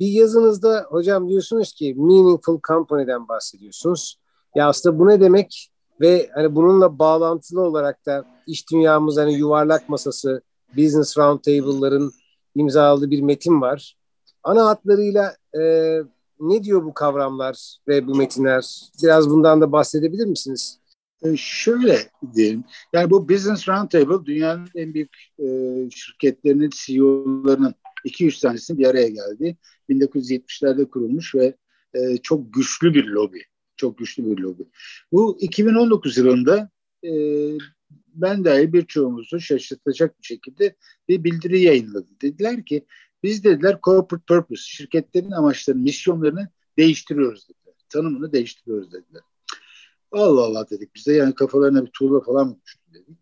Bir 0.00 0.06
yazınızda 0.06 0.86
hocam 0.88 1.28
diyorsunuz 1.28 1.72
ki 1.72 1.94
meaningful 1.96 2.60
company'den 2.68 3.28
bahsediyorsunuz. 3.28 4.18
Ya 4.54 4.68
aslında 4.68 4.98
bu 4.98 5.08
ne 5.08 5.20
demek? 5.20 5.70
Ve 6.00 6.30
hani 6.34 6.54
bununla 6.54 6.98
bağlantılı 6.98 7.60
olarak 7.60 8.06
da 8.06 8.24
iş 8.46 8.70
dünyamız 8.70 9.16
hani 9.16 9.34
yuvarlak 9.34 9.88
masası, 9.88 10.42
business 10.76 11.18
roundtable'ların 11.18 12.12
imzaladığı 12.54 13.10
bir 13.10 13.22
metin 13.22 13.60
var. 13.60 13.96
Ana 14.42 14.66
hatlarıyla 14.66 15.36
e, 15.60 15.62
ne 16.40 16.64
diyor 16.64 16.84
bu 16.84 16.94
kavramlar 16.94 17.76
ve 17.88 18.06
bu 18.06 18.14
metinler? 18.14 18.90
Biraz 19.02 19.30
bundan 19.30 19.60
da 19.60 19.72
bahsedebilir 19.72 20.26
misiniz? 20.26 20.78
E, 21.22 21.36
şöyle 21.36 21.98
diyelim. 22.34 22.64
Yani 22.92 23.10
bu 23.10 23.28
Business 23.28 23.68
Roundtable 23.68 24.26
dünyanın 24.26 24.68
en 24.74 24.94
büyük 24.94 25.16
e, 25.38 25.46
şirketlerinin 25.90 26.70
CEO'larının 26.74 27.74
200 28.04 28.40
tanesinin 28.40 28.78
bir 28.78 28.86
araya 28.86 29.08
geldi. 29.08 29.56
1970'lerde 29.88 30.90
kurulmuş 30.90 31.34
ve 31.34 31.56
e, 31.94 32.16
çok 32.16 32.54
güçlü 32.54 32.94
bir 32.94 33.04
lobi. 33.04 33.42
Çok 33.76 33.98
güçlü 33.98 34.36
bir 34.36 34.42
lobi. 34.42 34.62
Bu 35.12 35.38
2019 35.40 36.18
yılında 36.18 36.70
e, 37.04 37.10
ben 38.14 38.44
dahi 38.44 38.72
birçoğumuzu 38.72 39.40
şaşırtacak 39.40 40.18
bir 40.18 40.26
şekilde 40.26 40.76
bir 41.08 41.24
bildiri 41.24 41.60
yayınladı. 41.60 42.08
Dediler 42.22 42.64
ki 42.64 42.86
biz 43.22 43.44
dediler 43.44 43.78
corporate 43.82 44.24
purpose, 44.26 44.62
şirketlerin 44.62 45.30
amaçlarını, 45.30 45.82
misyonlarını 45.82 46.48
değiştiriyoruz 46.78 47.48
dediler. 47.48 47.74
Tanımını 47.88 48.32
değiştiriyoruz 48.32 48.92
dediler. 48.92 49.22
Allah 50.12 50.42
Allah 50.42 50.70
dedik 50.70 50.94
biz 50.94 51.06
de 51.06 51.12
yani 51.12 51.34
kafalarına 51.34 51.86
bir 51.86 51.90
tuğla 51.90 52.20
falan 52.20 52.48
mı 52.48 52.58
düştü 52.66 52.82
dedik. 52.94 53.18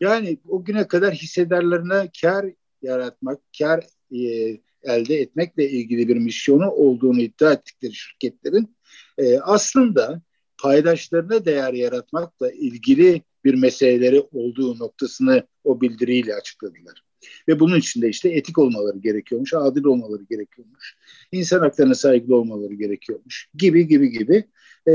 Yani 0.00 0.38
o 0.48 0.64
güne 0.64 0.88
kadar 0.88 1.14
hissedarlarına 1.14 2.06
kar 2.20 2.46
yaratmak, 2.82 3.40
kar 3.58 3.84
e, 4.14 4.60
elde 4.84 5.16
etmekle 5.16 5.70
ilgili 5.70 6.08
bir 6.08 6.16
misyonu 6.16 6.70
olduğunu 6.70 7.20
iddia 7.20 7.52
ettikleri 7.52 7.94
şirketlerin 7.94 8.76
e, 9.18 9.38
aslında 9.38 10.22
paydaşlarına 10.62 11.44
değer 11.44 11.72
yaratmakla 11.72 12.52
ilgili 12.52 13.22
bir 13.44 13.54
meseleleri 13.54 14.20
olduğu 14.32 14.78
noktasını 14.78 15.46
o 15.64 15.80
bildiriyle 15.80 16.34
açıkladılar. 16.34 17.04
Ve 17.48 17.60
bunun 17.60 17.78
içinde 17.78 18.08
işte 18.08 18.28
etik 18.28 18.58
olmaları 18.58 18.98
gerekiyormuş, 18.98 19.54
adil 19.54 19.84
olmaları 19.84 20.22
gerekiyormuş, 20.30 20.96
insan 21.32 21.60
haklarına 21.60 21.94
saygılı 21.94 22.36
olmaları 22.36 22.74
gerekiyormuş 22.74 23.48
gibi 23.54 23.86
gibi 23.86 24.10
gibi 24.10 24.44
e, 24.88 24.94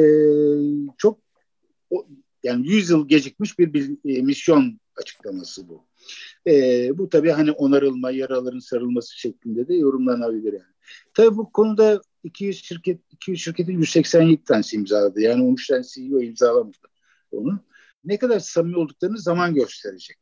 çok 0.98 1.20
o, 1.90 2.08
yani 2.44 2.68
100 2.68 2.90
yıl 2.90 3.08
gecikmiş 3.08 3.60
bir, 3.60 3.74
bir 3.74 4.16
e, 4.18 4.22
misyon 4.22 4.80
açıklaması 4.96 5.70
bu. 5.70 5.87
E, 6.47 6.51
bu 6.97 7.10
tabii 7.10 7.32
hani 7.32 7.51
onarılma, 7.51 8.12
yaraların 8.12 8.60
sarılması 8.60 9.20
şeklinde 9.20 9.68
de 9.68 9.76
yorumlanabilir 9.76 10.53
yani. 10.53 10.74
Tabii 11.14 11.38
bu 11.38 11.51
konuda 11.51 12.01
200 12.24 12.64
şirket 12.64 13.01
200 13.12 13.41
şirketin 13.41 13.80
187 13.80 14.43
tanesi 14.43 14.76
imzaladı. 14.76 15.22
Yani 15.22 15.43
13 15.43 15.68
tane 15.68 15.84
CEO 15.84 16.22
imzalamadı 16.22 16.78
onu. 17.32 17.60
Ne 18.03 18.18
kadar 18.18 18.39
samimi 18.39 18.78
olduklarını 18.78 19.18
zaman 19.18 19.53
gösterecek. 19.53 20.18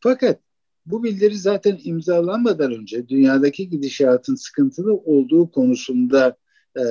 Fakat 0.00 0.40
bu 0.86 1.04
bildiri 1.04 1.36
zaten 1.36 1.80
imzalanmadan 1.84 2.72
önce 2.72 3.08
dünyadaki 3.08 3.68
gidişatın 3.68 4.34
sıkıntılı 4.34 4.94
olduğu 4.94 5.50
konusunda 5.50 6.36
e, 6.76 6.84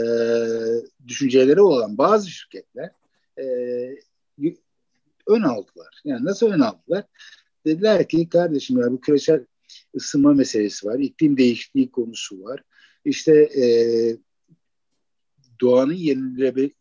düşünceleri 1.07 1.61
olan 1.61 1.97
bazı 1.97 2.30
şirketler 2.30 2.91
e, 3.38 3.45
ön 5.28 5.41
aldılar. 5.41 6.01
Yani 6.03 6.26
nasıl 6.26 6.51
ön 6.51 6.59
aldılar? 6.59 7.05
Dediler 7.66 8.07
ki 8.07 8.30
kardeşim 8.30 8.80
ya 8.80 8.91
bu 8.91 9.01
küresel 9.01 9.45
ısınma 9.95 10.34
meselesi 10.34 10.88
var, 10.88 10.99
iklim 10.99 11.38
değişikliği 11.38 11.91
konusu 11.91 12.43
var. 12.43 12.64
İşte 13.05 13.34
e, 13.34 13.66
doğanın 15.62 15.93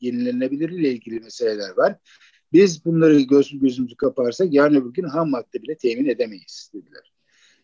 yenilenebilirliği 0.00 0.80
ile 0.80 0.92
ilgili 0.92 1.20
meseleler 1.20 1.76
var. 1.76 1.96
Biz 2.52 2.84
bunları 2.84 3.20
göz, 3.20 3.58
gözümüzü 3.60 3.96
kaparsak 3.96 4.52
yarın 4.52 4.74
öbür 4.74 4.92
gün 4.92 5.04
ham 5.04 5.30
madde 5.30 5.62
bile 5.62 5.76
temin 5.76 6.08
edemeyiz 6.08 6.70
dediler. 6.74 7.12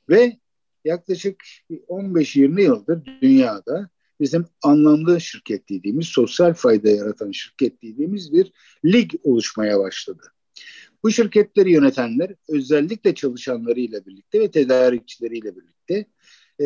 Ve 0.09 0.37
yaklaşık 0.85 1.45
15-20 1.71 2.63
yıldır 2.63 3.05
dünyada 3.23 3.91
bizim 4.21 4.45
anlamlı 4.63 5.21
şirket 5.21 5.69
dediğimiz, 5.69 6.07
sosyal 6.07 6.55
fayda 6.55 6.89
yaratan 6.89 7.31
şirket 7.31 7.83
dediğimiz 7.83 8.33
bir 8.33 8.53
lig 8.85 9.11
oluşmaya 9.23 9.79
başladı. 9.79 10.23
Bu 11.03 11.11
şirketleri 11.11 11.73
yönetenler 11.73 12.35
özellikle 12.49 13.15
çalışanlarıyla 13.15 14.07
birlikte 14.07 14.41
ve 14.41 14.51
tedarikçileriyle 14.51 15.57
birlikte 15.57 16.07
e, 16.59 16.65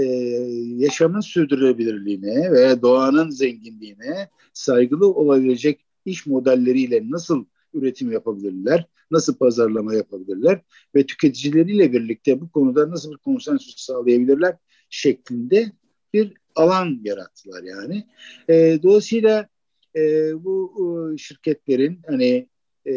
yaşamın 0.77 1.21
sürdürülebilirliğine 1.21 2.53
veya 2.53 2.83
doğanın 2.83 3.31
zenginliğine 3.31 4.29
saygılı 4.53 5.07
olabilecek 5.15 5.87
iş 6.05 6.27
modelleriyle 6.27 7.11
nasıl 7.11 7.45
üretim 7.75 8.13
yapabilirler, 8.13 8.87
nasıl 9.11 9.35
pazarlama 9.35 9.95
yapabilirler 9.95 10.61
ve 10.95 11.07
tüketicileriyle 11.07 11.93
birlikte 11.93 12.41
bu 12.41 12.51
konuda 12.51 12.91
nasıl 12.91 13.13
bir 13.13 13.17
konsensüs 13.17 13.77
sağlayabilirler 13.77 14.57
şeklinde 14.91 15.73
bir 16.15 16.35
alan 16.55 17.01
yarattılar 17.05 17.63
yani. 17.63 18.07
E, 18.49 18.83
dolayısıyla 18.83 19.49
e, 19.97 20.01
bu 20.45 20.75
e, 21.15 21.19
şirketlerin 21.19 22.01
hani 22.07 22.49
e, 22.87 22.95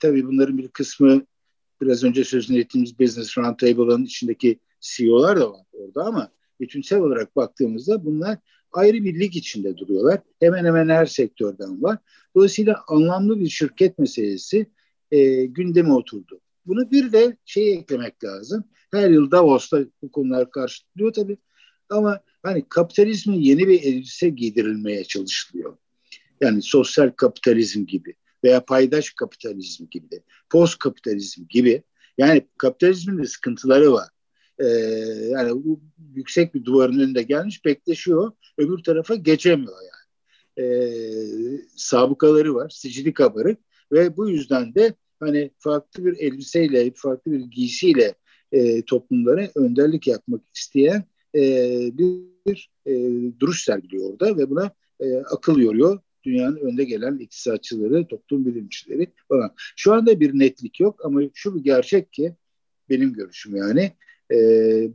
tabii 0.00 0.26
bunların 0.26 0.58
bir 0.58 0.68
kısmı 0.68 1.22
biraz 1.80 2.04
önce 2.04 2.24
sözünü 2.24 2.60
ettiğimiz 2.60 2.98
Business 2.98 3.38
Roundtable'ın 3.38 4.04
içindeki 4.04 4.58
CEO'lar 4.80 5.40
da 5.40 5.52
var 5.52 5.66
orada 5.72 6.04
ama 6.04 6.30
bütünsel 6.60 7.00
olarak 7.00 7.36
baktığımızda 7.36 8.04
bunlar 8.04 8.38
ayrı 8.72 9.04
bir 9.04 9.20
lig 9.20 9.36
içinde 9.36 9.76
duruyorlar. 9.76 10.20
Hemen 10.40 10.64
hemen 10.64 10.88
her 10.88 11.06
sektörden 11.06 11.82
var. 11.82 11.98
Dolayısıyla 12.36 12.82
anlamlı 12.88 13.40
bir 13.40 13.48
şirket 13.48 13.98
meselesi 13.98 14.66
e, 15.10 15.44
gündeme 15.44 15.92
oturdu. 15.92 16.40
Bunu 16.66 16.90
bir 16.90 17.12
de 17.12 17.36
şey 17.44 17.72
eklemek 17.72 18.24
lazım. 18.24 18.64
Her 18.92 19.10
yıl 19.10 19.30
Davos'ta 19.30 19.84
bu 20.02 20.12
konular 20.12 20.50
karşılıyor 20.50 21.12
tabii. 21.12 21.38
Ama 21.90 22.20
hani 22.42 22.64
kapitalizmin 22.68 23.40
yeni 23.40 23.68
bir 23.68 23.82
elbise 23.82 24.28
giydirilmeye 24.28 25.04
çalışılıyor. 25.04 25.76
Yani 26.40 26.62
sosyal 26.62 27.10
kapitalizm 27.10 27.86
gibi 27.86 28.14
veya 28.44 28.64
paydaş 28.64 29.10
kapitalizm 29.10 29.84
gibi 29.90 30.10
de, 30.10 30.22
post 30.50 30.78
kapitalizm 30.78 31.42
gibi. 31.48 31.82
Yani 32.18 32.48
kapitalizmin 32.58 33.18
de 33.18 33.26
sıkıntıları 33.26 33.92
var. 33.92 34.08
Ee, 34.58 34.64
yani 35.30 35.64
bu 35.64 35.80
yüksek 36.14 36.54
bir 36.54 36.64
duvarın 36.64 36.98
önünde 36.98 37.22
gelmiş 37.22 37.64
bekleşiyor. 37.64 38.32
Öbür 38.58 38.82
tarafa 38.82 39.14
geçemiyor 39.14 39.76
yani. 39.82 39.98
Ee, 40.66 41.60
sabıkaları 41.76 42.54
var, 42.54 42.68
sicili 42.68 43.14
kabarık 43.14 43.58
ve 43.92 44.16
bu 44.16 44.30
yüzden 44.30 44.74
de 44.74 44.94
hani 45.20 45.50
farklı 45.58 46.04
bir 46.04 46.18
elbiseyle, 46.18 46.92
farklı 46.94 47.32
bir 47.32 47.40
giysiyle 47.40 48.14
e, 48.52 48.82
toplumlara 48.82 49.48
önderlik 49.54 50.06
yapmak 50.06 50.40
isteyen 50.54 51.04
e, 51.34 51.40
bir 51.98 52.70
e, 52.86 52.92
duruş 53.40 53.64
sergiliyor 53.64 54.10
orada 54.10 54.36
ve 54.36 54.50
buna 54.50 54.70
e, 55.00 55.16
akıl 55.16 55.58
yoruyor 55.58 56.00
dünyanın 56.28 56.56
önde 56.56 56.84
gelen 56.84 57.18
iktisatçıları, 57.18 58.06
toplum 58.08 58.46
bilimcileri 58.46 59.06
falan. 59.28 59.50
Şu 59.76 59.92
anda 59.92 60.20
bir 60.20 60.38
netlik 60.38 60.80
yok 60.80 61.04
ama 61.04 61.20
şu 61.34 61.54
bir 61.56 61.64
gerçek 61.64 62.12
ki 62.12 62.34
benim 62.90 63.12
görüşüm 63.12 63.56
yani 63.56 63.92
e, 64.32 64.38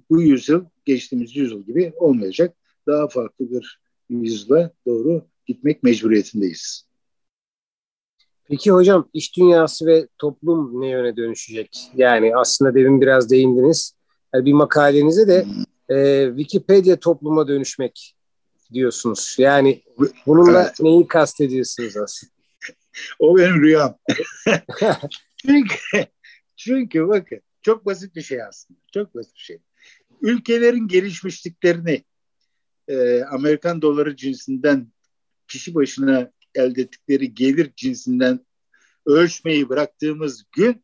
bu 0.10 0.22
yüzyıl 0.22 0.66
geçtiğimiz 0.86 1.36
yüzyıl 1.36 1.64
gibi 1.64 1.94
olmayacak. 1.96 2.56
Daha 2.88 3.08
farklı 3.08 3.52
bir 3.52 3.80
yüzyıla 4.10 4.72
doğru 4.86 5.26
gitmek 5.46 5.84
mecburiyetindeyiz. 5.84 6.88
Peki 8.46 8.72
hocam 8.72 9.10
iş 9.14 9.38
dünyası 9.38 9.86
ve 9.86 10.08
toplum 10.18 10.82
ne 10.82 10.90
yöne 10.90 11.18
dönüşecek? 11.18 11.92
Yani 11.96 12.36
aslında 12.36 12.76
demin 12.76 13.02
biraz 13.02 13.30
değindiniz. 13.30 13.94
Yani 14.36 14.46
bir 14.46 14.54
makalenize 14.54 15.28
de 15.28 15.46
e, 15.90 16.28
Wikipedia 16.28 16.96
topluma 16.96 17.48
dönüşmek 17.48 18.16
diyorsunuz. 18.74 19.36
Yani 19.40 19.84
bununla 20.26 20.62
evet. 20.62 20.80
neyi 20.80 21.08
kastediyorsunuz 21.08 21.98
aslında? 21.98 22.34
O 23.20 23.38
benim 23.38 23.62
rüyam. 23.62 23.98
çünkü, 25.38 25.78
çünkü 26.56 27.08
bakın 27.08 27.42
çok 27.62 27.86
basit 27.86 28.16
bir 28.16 28.22
şey 28.22 28.44
aslında. 28.44 28.80
Çok 28.94 29.16
basit 29.16 29.36
bir 29.36 29.42
şey. 29.42 29.60
Ülkelerin 30.22 30.88
gelişmişliklerini 30.88 32.04
e, 32.88 33.24
Amerikan 33.24 33.82
doları 33.82 34.16
cinsinden 34.16 34.88
kişi 35.48 35.76
başına 35.76 36.32
elde 36.56 36.82
ettikleri 36.82 37.34
gelir 37.34 37.72
cinsinden 37.76 38.46
ölçmeyi 39.06 39.70
bıraktığımız 39.70 40.44
gün 40.52 40.84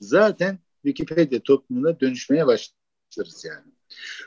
zaten 0.00 0.58
Wikipedia 0.84 1.40
toplumuna 1.40 2.00
dönüşmeye 2.00 2.46
başlarız 2.46 3.44
yani. 3.44 3.69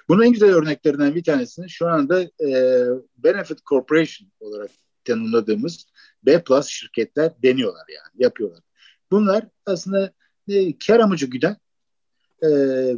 Bunun 0.10 0.24
en 0.24 0.32
güzel 0.32 0.50
örneklerinden 0.50 1.16
bir 1.16 1.24
tanesini 1.24 1.70
şu 1.70 1.88
anda 1.88 2.22
e, 2.22 2.86
Benefit 3.18 3.66
Corporation 3.66 4.30
olarak 4.40 4.72
tanımladığımız 5.06 5.86
B 6.26 6.44
plus 6.44 6.68
şirketler 6.68 7.32
deniyorlar 7.44 7.86
yani 7.90 8.24
yapıyorlar. 8.24 8.60
Bunlar 9.12 9.48
aslında 9.66 10.14
e, 10.48 10.78
kar 10.78 11.00
amacı 11.00 11.26
güden 11.26 11.58
e, 12.42 12.50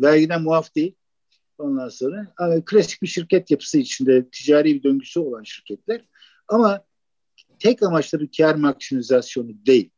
vergiden 0.01 0.41
muaf 0.41 0.75
değil 0.75 0.95
Ondan 1.57 1.89
sonra 1.89 2.33
klasik 2.65 3.01
bir 3.01 3.07
şirket 3.07 3.51
yapısı 3.51 3.77
içinde 3.77 4.29
ticari 4.29 4.75
bir 4.75 4.83
döngüsü 4.83 5.19
olan 5.19 5.43
şirketler. 5.43 6.05
Ama 6.47 6.85
tek 7.59 7.83
amaçları 7.83 8.27
kar 8.37 8.55
maksimizasyonu 8.55 9.65
değil. 9.65 9.89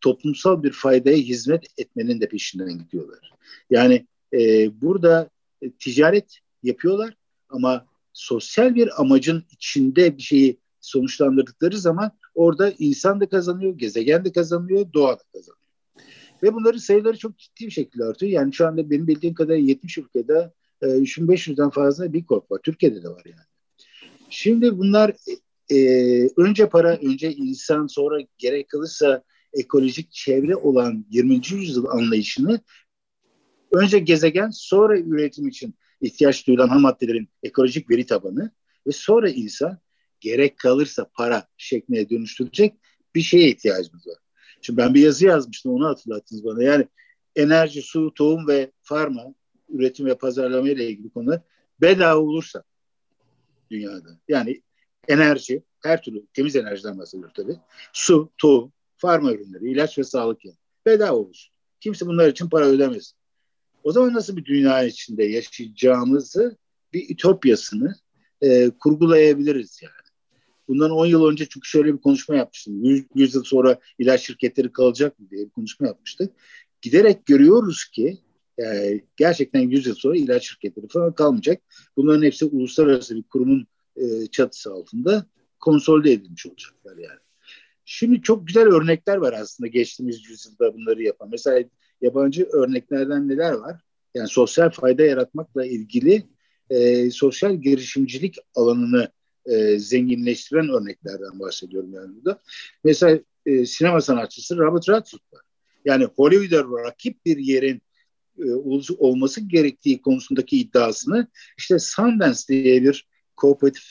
Toplumsal 0.00 0.62
bir 0.62 0.72
faydaya 0.72 1.16
hizmet 1.16 1.66
etmenin 1.78 2.20
de 2.20 2.28
peşinden 2.28 2.78
gidiyorlar. 2.78 3.32
Yani 3.70 4.06
e, 4.32 4.68
burada 4.80 5.30
e, 5.62 5.70
ticaret 5.70 6.38
yapıyorlar 6.62 7.14
ama 7.48 7.86
sosyal 8.12 8.74
bir 8.74 9.00
amacın 9.00 9.44
içinde 9.50 10.16
bir 10.16 10.22
şeyi 10.22 10.58
sonuçlandırdıkları 10.80 11.78
zaman 11.78 12.12
orada 12.34 12.72
insan 12.78 13.20
da 13.20 13.28
kazanıyor, 13.28 13.78
gezegen 13.78 14.24
de 14.24 14.32
kazanıyor, 14.32 14.92
doğa 14.92 15.12
da 15.12 15.22
kazanıyor. 15.32 15.58
Ve 16.42 16.54
bunların 16.54 16.78
sayıları 16.78 17.18
çok 17.18 17.38
ciddi 17.38 17.66
bir 17.66 17.70
şekilde 17.70 18.04
artıyor. 18.04 18.32
Yani 18.32 18.52
şu 18.52 18.66
anda 18.66 18.90
benim 18.90 19.06
bildiğim 19.06 19.34
kadarıyla 19.34 19.68
70 19.68 19.98
ülkede 19.98 20.52
e, 20.82 20.86
3500'den 20.86 21.70
fazla 21.70 22.12
bir 22.12 22.26
korp 22.26 22.50
var. 22.50 22.60
Türkiye'de 22.62 23.02
de 23.02 23.08
var 23.08 23.22
yani. 23.24 23.48
Şimdi 24.30 24.78
bunlar 24.78 25.14
e, 25.70 25.78
önce 26.36 26.68
para, 26.68 26.96
önce 26.96 27.32
insan, 27.32 27.86
sonra 27.86 28.18
gerek 28.38 28.68
kalırsa 28.68 29.22
ekolojik 29.52 30.12
çevre 30.12 30.56
olan 30.56 31.06
20. 31.10 31.34
yüzyıl 31.34 31.86
anlayışını 31.86 32.60
önce 33.72 33.98
gezegen, 33.98 34.50
sonra 34.50 34.98
üretim 34.98 35.48
için 35.48 35.74
ihtiyaç 36.00 36.46
duyulan 36.46 36.68
ham 36.68 36.80
maddelerin 36.80 37.28
ekolojik 37.42 37.90
veri 37.90 38.06
tabanı 38.06 38.50
ve 38.86 38.92
sonra 38.92 39.30
insan 39.30 39.78
gerek 40.20 40.58
kalırsa 40.58 41.10
para 41.14 41.48
şekline 41.56 42.10
dönüştürecek 42.10 42.74
bir 43.14 43.20
şeye 43.20 43.48
ihtiyacımız 43.48 44.06
var. 44.06 44.16
Şimdi 44.62 44.76
ben 44.76 44.94
bir 44.94 45.00
yazı 45.00 45.26
yazmıştım 45.26 45.72
onu 45.72 45.86
hatırlattınız 45.86 46.44
bana. 46.44 46.62
Yani 46.62 46.88
enerji, 47.36 47.82
su, 47.82 48.14
tohum 48.14 48.48
ve 48.48 48.70
farma 48.82 49.34
üretim 49.68 50.06
ve 50.06 50.14
pazarlama 50.14 50.68
ile 50.68 50.88
ilgili 50.88 51.10
konular 51.10 51.40
bedava 51.80 52.20
olursa 52.20 52.62
dünyada. 53.70 54.18
Yani 54.28 54.62
enerji, 55.08 55.62
her 55.82 56.02
türlü 56.02 56.26
temiz 56.32 56.56
enerjiden 56.56 56.98
bahsediyor 56.98 57.30
tabii. 57.34 57.56
Su, 57.92 58.30
tohum, 58.38 58.72
farma 58.96 59.32
ürünleri, 59.32 59.70
ilaç 59.70 59.98
ve 59.98 60.04
sağlık 60.04 60.44
yani. 60.44 60.56
Bedava 60.86 61.16
olsun. 61.16 61.52
Kimse 61.80 62.06
bunlar 62.06 62.28
için 62.28 62.48
para 62.48 62.66
ödemez. 62.66 63.14
O 63.84 63.92
zaman 63.92 64.14
nasıl 64.14 64.36
bir 64.36 64.44
dünya 64.44 64.84
içinde 64.84 65.24
yaşayacağımızı 65.24 66.56
bir 66.92 67.10
ütopyasını 67.10 67.94
e, 68.42 68.70
kurgulayabiliriz 68.70 69.80
yani. 69.82 69.92
Bundan 70.68 70.90
10 70.90 71.06
yıl 71.06 71.26
önce 71.26 71.46
çünkü 71.48 71.68
şöyle 71.68 71.94
bir 71.94 71.98
konuşma 72.00 72.36
yapmıştım. 72.36 72.84
100, 72.84 73.04
100 73.14 73.34
yıl 73.34 73.44
sonra 73.44 73.78
ilaç 73.98 74.20
şirketleri 74.26 74.72
kalacak 74.72 75.18
mı 75.18 75.30
diye 75.30 75.44
bir 75.44 75.50
konuşma 75.50 75.86
yapmıştık. 75.86 76.32
Giderek 76.82 77.26
görüyoruz 77.26 77.84
ki 77.84 78.18
e, 78.62 79.00
gerçekten 79.16 79.60
100 79.60 79.86
yıl 79.86 79.94
sonra 79.94 80.16
ilaç 80.16 80.48
şirketleri 80.48 80.88
falan 80.88 81.14
kalmayacak. 81.14 81.62
Bunların 81.96 82.22
hepsi 82.22 82.44
uluslararası 82.44 83.16
bir 83.16 83.22
kurumun 83.22 83.66
e, 83.96 84.26
çatısı 84.26 84.72
altında 84.72 85.26
konsolide 85.60 86.12
edilmiş 86.12 86.46
olacaklar 86.46 86.96
yani. 86.96 87.18
Şimdi 87.84 88.22
çok 88.22 88.46
güzel 88.46 88.66
örnekler 88.66 89.16
var 89.16 89.32
aslında 89.32 89.68
geçtiğimiz 89.68 90.24
yüzyılda 90.30 90.74
bunları 90.74 91.02
yapan. 91.02 91.28
Mesela 91.30 91.68
yabancı 92.00 92.44
örneklerden 92.44 93.28
neler 93.28 93.52
var? 93.52 93.80
Yani 94.14 94.28
sosyal 94.28 94.70
fayda 94.70 95.02
yaratmakla 95.02 95.66
ilgili 95.66 96.22
e, 96.70 97.10
sosyal 97.10 97.54
girişimcilik 97.54 98.36
alanını 98.54 99.08
e, 99.46 99.78
zenginleştiren 99.78 100.68
örneklerden 100.68 101.40
bahsediyorum 101.40 101.94
yani 101.94 102.16
burada. 102.16 102.40
Mesela 102.84 103.18
e, 103.46 103.66
sinema 103.66 104.00
sanatçısı 104.00 104.56
Robert 104.56 104.88
Redford 104.88 105.20
var. 105.32 105.42
Yani 105.84 106.04
Hollywood'a 106.04 106.84
rakip 106.84 107.26
bir 107.26 107.36
yerin 107.36 107.82
e, 108.38 108.50
olması 108.98 109.40
gerektiği 109.40 110.02
konusundaki 110.02 110.60
iddiasını 110.60 111.26
işte 111.58 111.78
Sundance 111.78 112.40
diye 112.48 112.82
bir 112.82 113.08
kooperatif 113.36 113.84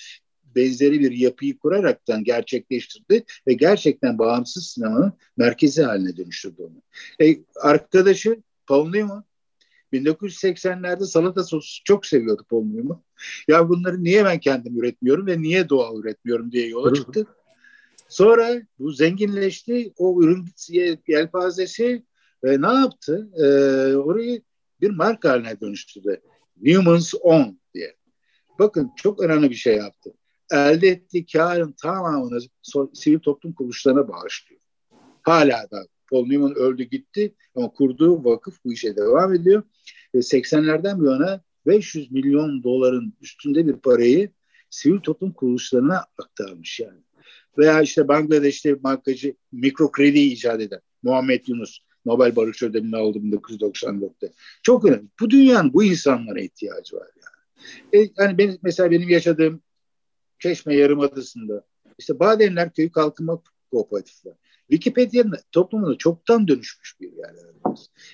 benzeri 0.57 0.99
bir 0.99 1.11
yapıyı 1.11 1.57
kuraraktan 1.57 2.23
gerçekleştirdi 2.23 3.23
ve 3.47 3.53
gerçekten 3.53 4.19
bağımsız 4.19 4.67
sinemanın 4.67 5.13
merkezi 5.37 5.83
haline 5.83 6.17
dönüştürdü 6.17 6.61
onu. 6.61 6.81
E, 7.27 7.37
arkadaşı 7.61 8.41
Paul 8.67 8.89
Newman 8.89 9.23
1980'lerde 9.93 11.05
salata 11.05 11.43
sosu 11.43 11.83
çok 11.83 12.05
seviyordu 12.05 12.45
Paul 12.49 12.65
Newman. 12.65 13.03
Ya 13.47 13.69
bunları 13.69 14.03
niye 14.03 14.25
ben 14.25 14.39
kendim 14.39 14.79
üretmiyorum 14.79 15.27
ve 15.27 15.41
niye 15.41 15.69
doğal 15.69 15.99
üretmiyorum 15.99 16.51
diye 16.51 16.67
yola 16.67 16.93
çıktı. 16.93 17.25
Sonra 18.09 18.61
bu 18.79 18.91
zenginleşti. 18.91 19.93
O 19.97 20.23
ürün 20.23 20.45
yelpazesi 21.07 22.03
ve 22.43 22.61
ne 22.61 22.73
yaptı? 22.73 23.29
Ee, 23.37 23.95
orayı 23.95 24.41
bir 24.81 24.89
marka 24.89 25.29
haline 25.29 25.61
dönüştürdü. 25.61 26.21
Newman's 26.61 27.13
Own 27.21 27.49
diye. 27.73 27.95
Bakın 28.59 28.91
çok 28.95 29.21
önemli 29.21 29.49
bir 29.49 29.55
şey 29.55 29.75
yaptı. 29.75 30.13
Elde 30.51 30.87
ettiği 30.87 31.25
karın 31.25 31.71
tamamını 31.71 32.39
sivil 32.93 33.19
toplum 33.19 33.53
kuruluşlarına 33.53 34.07
bağışlıyor. 34.07 34.61
Hala 35.21 35.67
da 35.71 35.87
Paul 36.09 36.27
Newman 36.27 36.55
öldü 36.55 36.83
gitti 36.83 37.35
ama 37.55 37.69
kurduğu 37.69 38.23
vakıf 38.23 38.63
bu 38.65 38.73
işe 38.73 38.95
devam 38.95 39.33
ediyor. 39.33 39.63
Ve 40.15 40.17
80'lerden 40.17 40.99
bu 40.99 41.05
yana 41.05 41.41
500 41.65 42.11
milyon 42.11 42.63
doların 42.63 43.13
üstünde 43.21 43.67
bir 43.67 43.73
parayı 43.73 44.29
sivil 44.69 44.99
toplum 44.99 45.31
kuruluşlarına 45.31 46.05
aktarmış 46.17 46.79
yani. 46.79 47.01
Veya 47.57 47.81
işte 47.81 48.07
Bangladeş'te 48.07 48.83
bankacı 48.83 49.35
mikro 49.51 49.91
kredi 49.91 50.19
icat 50.19 50.61
eden 50.61 50.79
Muhammed 51.03 51.47
Yunus 51.47 51.79
Nobel 52.05 52.35
Barış 52.35 52.63
Ödülünü 52.63 52.97
aldı 52.97 53.17
1994'te. 53.17 54.31
Çok 54.63 54.85
önemli. 54.85 55.07
Bu 55.19 55.29
dünyanın 55.29 55.73
bu 55.73 55.83
insanlara 55.83 56.41
ihtiyacı 56.41 56.95
var 56.95 57.07
yani. 57.15 58.03
E, 58.03 58.09
yani 58.17 58.37
ben, 58.37 58.57
mesela 58.61 58.91
benim 58.91 59.09
yaşadığım 59.09 59.61
Çeşme 60.39 60.75
Yarımadası'nda 60.75 61.63
işte 61.97 62.19
Badenler 62.19 62.73
Köyü 62.73 62.91
Kalkınma 62.91 63.41
Kooperatifi 63.71 64.29
var. 64.29 64.37
Wikipedia'nın 64.69 65.37
toplumuna 65.51 65.97
çoktan 65.97 66.47
dönüşmüş 66.47 66.99
bir 67.01 67.11
yer. 67.11 67.31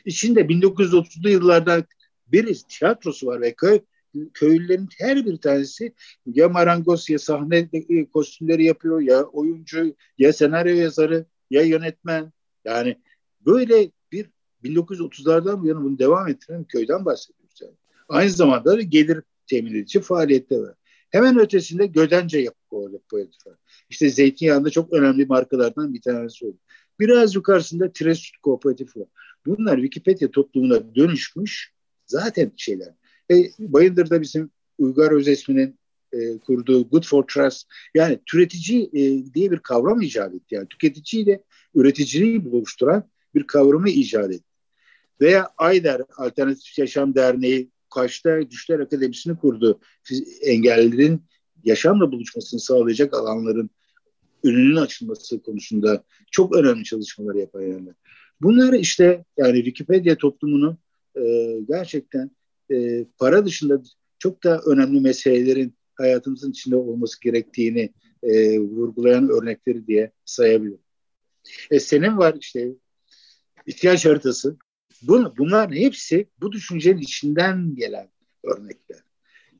İçinde 0.05 0.41
1930'lu 0.41 1.29
yıllardan 1.29 1.83
bir 2.27 2.61
tiyatrosu 2.69 3.27
var 3.27 3.41
ve 3.41 3.53
köy 3.53 3.79
köylülerin 4.33 4.89
her 4.97 5.25
bir 5.25 5.37
tanesi 5.37 5.93
ya 6.25 6.49
marangoz 6.49 7.09
ya 7.09 7.19
sahne 7.19 7.69
kostümleri 8.13 8.63
yapıyor 8.63 9.01
ya 9.01 9.23
oyuncu 9.23 9.95
ya 10.17 10.33
senaryo 10.33 10.75
yazarı 10.75 11.25
ya 11.49 11.61
yönetmen. 11.61 12.33
Yani 12.65 13.01
böyle 13.45 13.91
bir 14.11 14.29
1930'lardan 14.63 15.61
bu 15.61 15.67
yana 15.67 15.83
bunu 15.83 15.99
devam 15.99 16.27
ettiren 16.27 16.63
köyden 16.63 17.05
bahsediyoruz. 17.05 17.61
Yani. 17.61 17.73
Aynı 18.09 18.29
zamanda 18.29 18.81
gelir 18.81 19.23
temin 19.47 19.75
edici 19.75 20.01
faaliyette 20.01 20.59
var. 20.59 20.75
Hemen 21.13 21.39
ötesinde 21.39 21.85
Gödence 21.85 22.39
yapı 22.39 22.59
kooperatif 22.69 23.47
var. 23.47 23.55
İşte 23.89 24.09
zeytinyağında 24.09 24.69
çok 24.69 24.93
önemli 24.93 25.25
markalardan 25.25 25.93
bir 25.93 26.01
tanesi 26.01 26.45
oldu. 26.45 26.57
Biraz 26.99 27.35
yukarısında 27.35 27.91
Tresut 27.93 28.37
kooperatif 28.37 28.97
var. 28.97 29.07
Bunlar 29.45 29.75
Wikipedia 29.75 30.31
toplumuna 30.31 30.95
dönüşmüş 30.95 31.73
zaten 32.05 32.51
şeyler. 32.57 32.93
E, 33.31 33.35
Bayındır'da 33.59 34.21
bizim 34.21 34.49
Uygar 34.77 35.11
Özesmi'nin 35.11 35.79
e, 36.13 36.37
kurduğu 36.37 36.89
Good 36.89 37.03
for 37.03 37.23
Trust 37.23 37.67
yani 37.95 38.19
türetici 38.25 38.89
e, 38.93 39.33
diye 39.33 39.51
bir 39.51 39.59
kavram 39.59 40.01
icat 40.01 40.35
etti. 40.35 40.55
Yani 40.55 40.67
tüketiciyle 40.67 41.43
üreticiliği 41.75 42.51
buluşturan 42.51 43.09
bir 43.35 43.47
kavramı 43.47 43.89
icat 43.89 44.31
etti. 44.31 44.53
Veya 45.21 45.49
AYDER 45.57 46.01
Alternatif 46.17 46.79
Yaşam 46.79 47.15
Derneği 47.15 47.72
Kaş'ta 47.93 48.49
Düşler 48.51 48.79
Akademisi'ni 48.79 49.37
kurdu. 49.37 49.79
Engellilerin 50.41 51.21
yaşamla 51.63 52.11
buluşmasını 52.11 52.59
sağlayacak 52.59 53.13
alanların 53.13 53.69
önünün 54.43 54.75
açılması 54.75 55.41
konusunda 55.43 56.03
çok 56.31 56.55
önemli 56.55 56.83
çalışmalar 56.83 57.35
yapan 57.35 57.61
yerler. 57.61 57.93
Bunlar 58.41 58.73
işte 58.73 59.25
yani 59.37 59.55
Wikipedia 59.55 60.15
toplumunu 60.15 60.77
e, 61.17 61.55
gerçekten 61.67 62.31
e, 62.71 63.05
para 63.17 63.45
dışında 63.45 63.81
çok 64.19 64.43
da 64.43 64.61
önemli 64.65 64.99
meselelerin 64.99 65.75
hayatımızın 65.95 66.51
içinde 66.51 66.75
olması 66.75 67.21
gerektiğini 67.21 67.93
e, 68.23 68.59
vurgulayan 68.59 69.29
örnekleri 69.29 69.87
diye 69.87 70.11
sayabilirim. 70.25 70.79
E, 71.71 71.79
senin 71.79 72.17
var 72.17 72.35
işte 72.39 72.69
ihtiyaç 73.67 74.05
haritası. 74.05 74.57
Bun, 75.07 75.33
bunlar 75.37 75.71
hepsi 75.71 76.29
bu 76.41 76.51
düşüncenin 76.51 76.97
içinden 76.97 77.75
gelen 77.75 78.09
örnekler. 78.43 78.99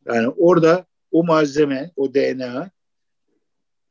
Yani 0.05 0.27
orada 0.27 0.85
o 1.11 1.23
malzeme, 1.23 1.91
o 1.95 2.13
DNA 2.13 2.71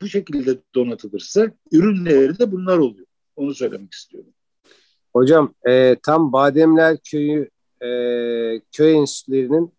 bu 0.03 0.09
şekilde 0.09 0.59
donatılırsa 0.75 1.51
ürünleri 1.73 2.39
de 2.39 2.53
bunlar 2.53 2.79
oluyor. 2.79 3.07
Onu 3.37 3.55
söylemek 3.55 3.93
istiyorum. 3.93 4.31
Hocam 5.13 5.55
e, 5.69 5.97
tam 6.03 6.33
Bademler 6.33 6.97
Köyü 7.11 7.51
e, 7.81 7.89
köy 8.73 8.95
enstitülerinin 8.95 9.73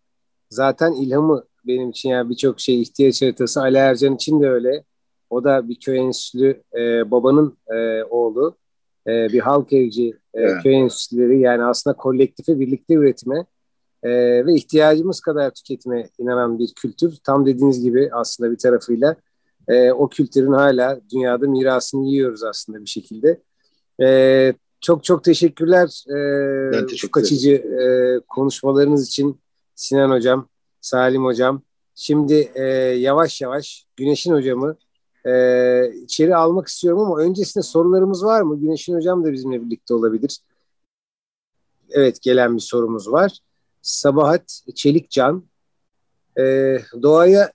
zaten 0.50 0.92
ilhamı 0.92 1.44
benim 1.66 1.90
için 1.90 2.08
yani 2.08 2.30
birçok 2.30 2.60
şey 2.60 2.82
ihtiyaç 2.82 3.22
haritası 3.22 3.60
Ali 3.60 3.76
Ercan 3.76 4.14
için 4.14 4.40
de 4.40 4.48
öyle. 4.48 4.84
O 5.30 5.44
da 5.44 5.68
bir 5.68 5.80
köy 5.80 5.98
enstitülü 5.98 6.62
e, 6.78 7.10
babanın 7.10 7.58
e, 7.74 8.02
oğlu. 8.04 8.56
E, 9.06 9.32
bir 9.32 9.40
halk 9.40 9.72
evci 9.72 10.08
e, 10.08 10.40
evet. 10.40 10.62
köy 10.62 10.74
enstitüleri 10.74 11.40
yani 11.40 11.64
aslında 11.64 11.96
kolektife 11.96 12.60
birlikte 12.60 12.94
üretime 12.94 13.46
e, 14.02 14.10
ve 14.46 14.54
ihtiyacımız 14.54 15.20
kadar 15.20 15.50
tüketime 15.50 16.08
inanan 16.18 16.58
bir 16.58 16.72
kültür. 16.74 17.16
Tam 17.24 17.46
dediğiniz 17.46 17.82
gibi 17.82 18.10
aslında 18.12 18.50
bir 18.50 18.58
tarafıyla 18.58 19.16
e, 19.68 19.92
o 19.92 20.08
kültürün 20.08 20.52
hala 20.52 21.00
dünyada 21.12 21.48
mirasını 21.48 22.06
yiyoruz 22.06 22.44
aslında 22.44 22.80
bir 22.80 22.90
şekilde. 22.90 23.40
E, 24.02 24.54
çok 24.80 25.04
çok 25.04 25.24
teşekkürler 25.24 26.04
e, 26.08 26.86
teşekkür 26.86 27.12
kaçıcı 27.12 27.52
e, 27.52 27.86
konuşmalarınız 28.28 29.08
için 29.08 29.40
Sinan 29.74 30.10
Hocam, 30.10 30.48
Salim 30.80 31.24
Hocam. 31.24 31.62
Şimdi 31.94 32.50
e, 32.54 32.62
yavaş 32.98 33.40
yavaş 33.40 33.86
Güneş'in 33.96 34.32
hocamı 34.32 34.76
e, 35.26 35.92
içeri 36.02 36.36
almak 36.36 36.68
istiyorum 36.68 37.00
ama 37.00 37.18
öncesinde 37.18 37.64
sorularımız 37.64 38.24
var 38.24 38.42
mı? 38.42 38.60
Güneş'in 38.60 38.94
hocam 38.94 39.24
da 39.24 39.32
bizimle 39.32 39.64
birlikte 39.64 39.94
olabilir. 39.94 40.40
Evet 41.90 42.22
gelen 42.22 42.54
bir 42.56 42.60
sorumuz 42.60 43.12
var. 43.12 43.38
Sabahat 43.82 44.60
Çelikcan 44.74 45.44
e, 46.38 46.42
doğaya 47.02 47.52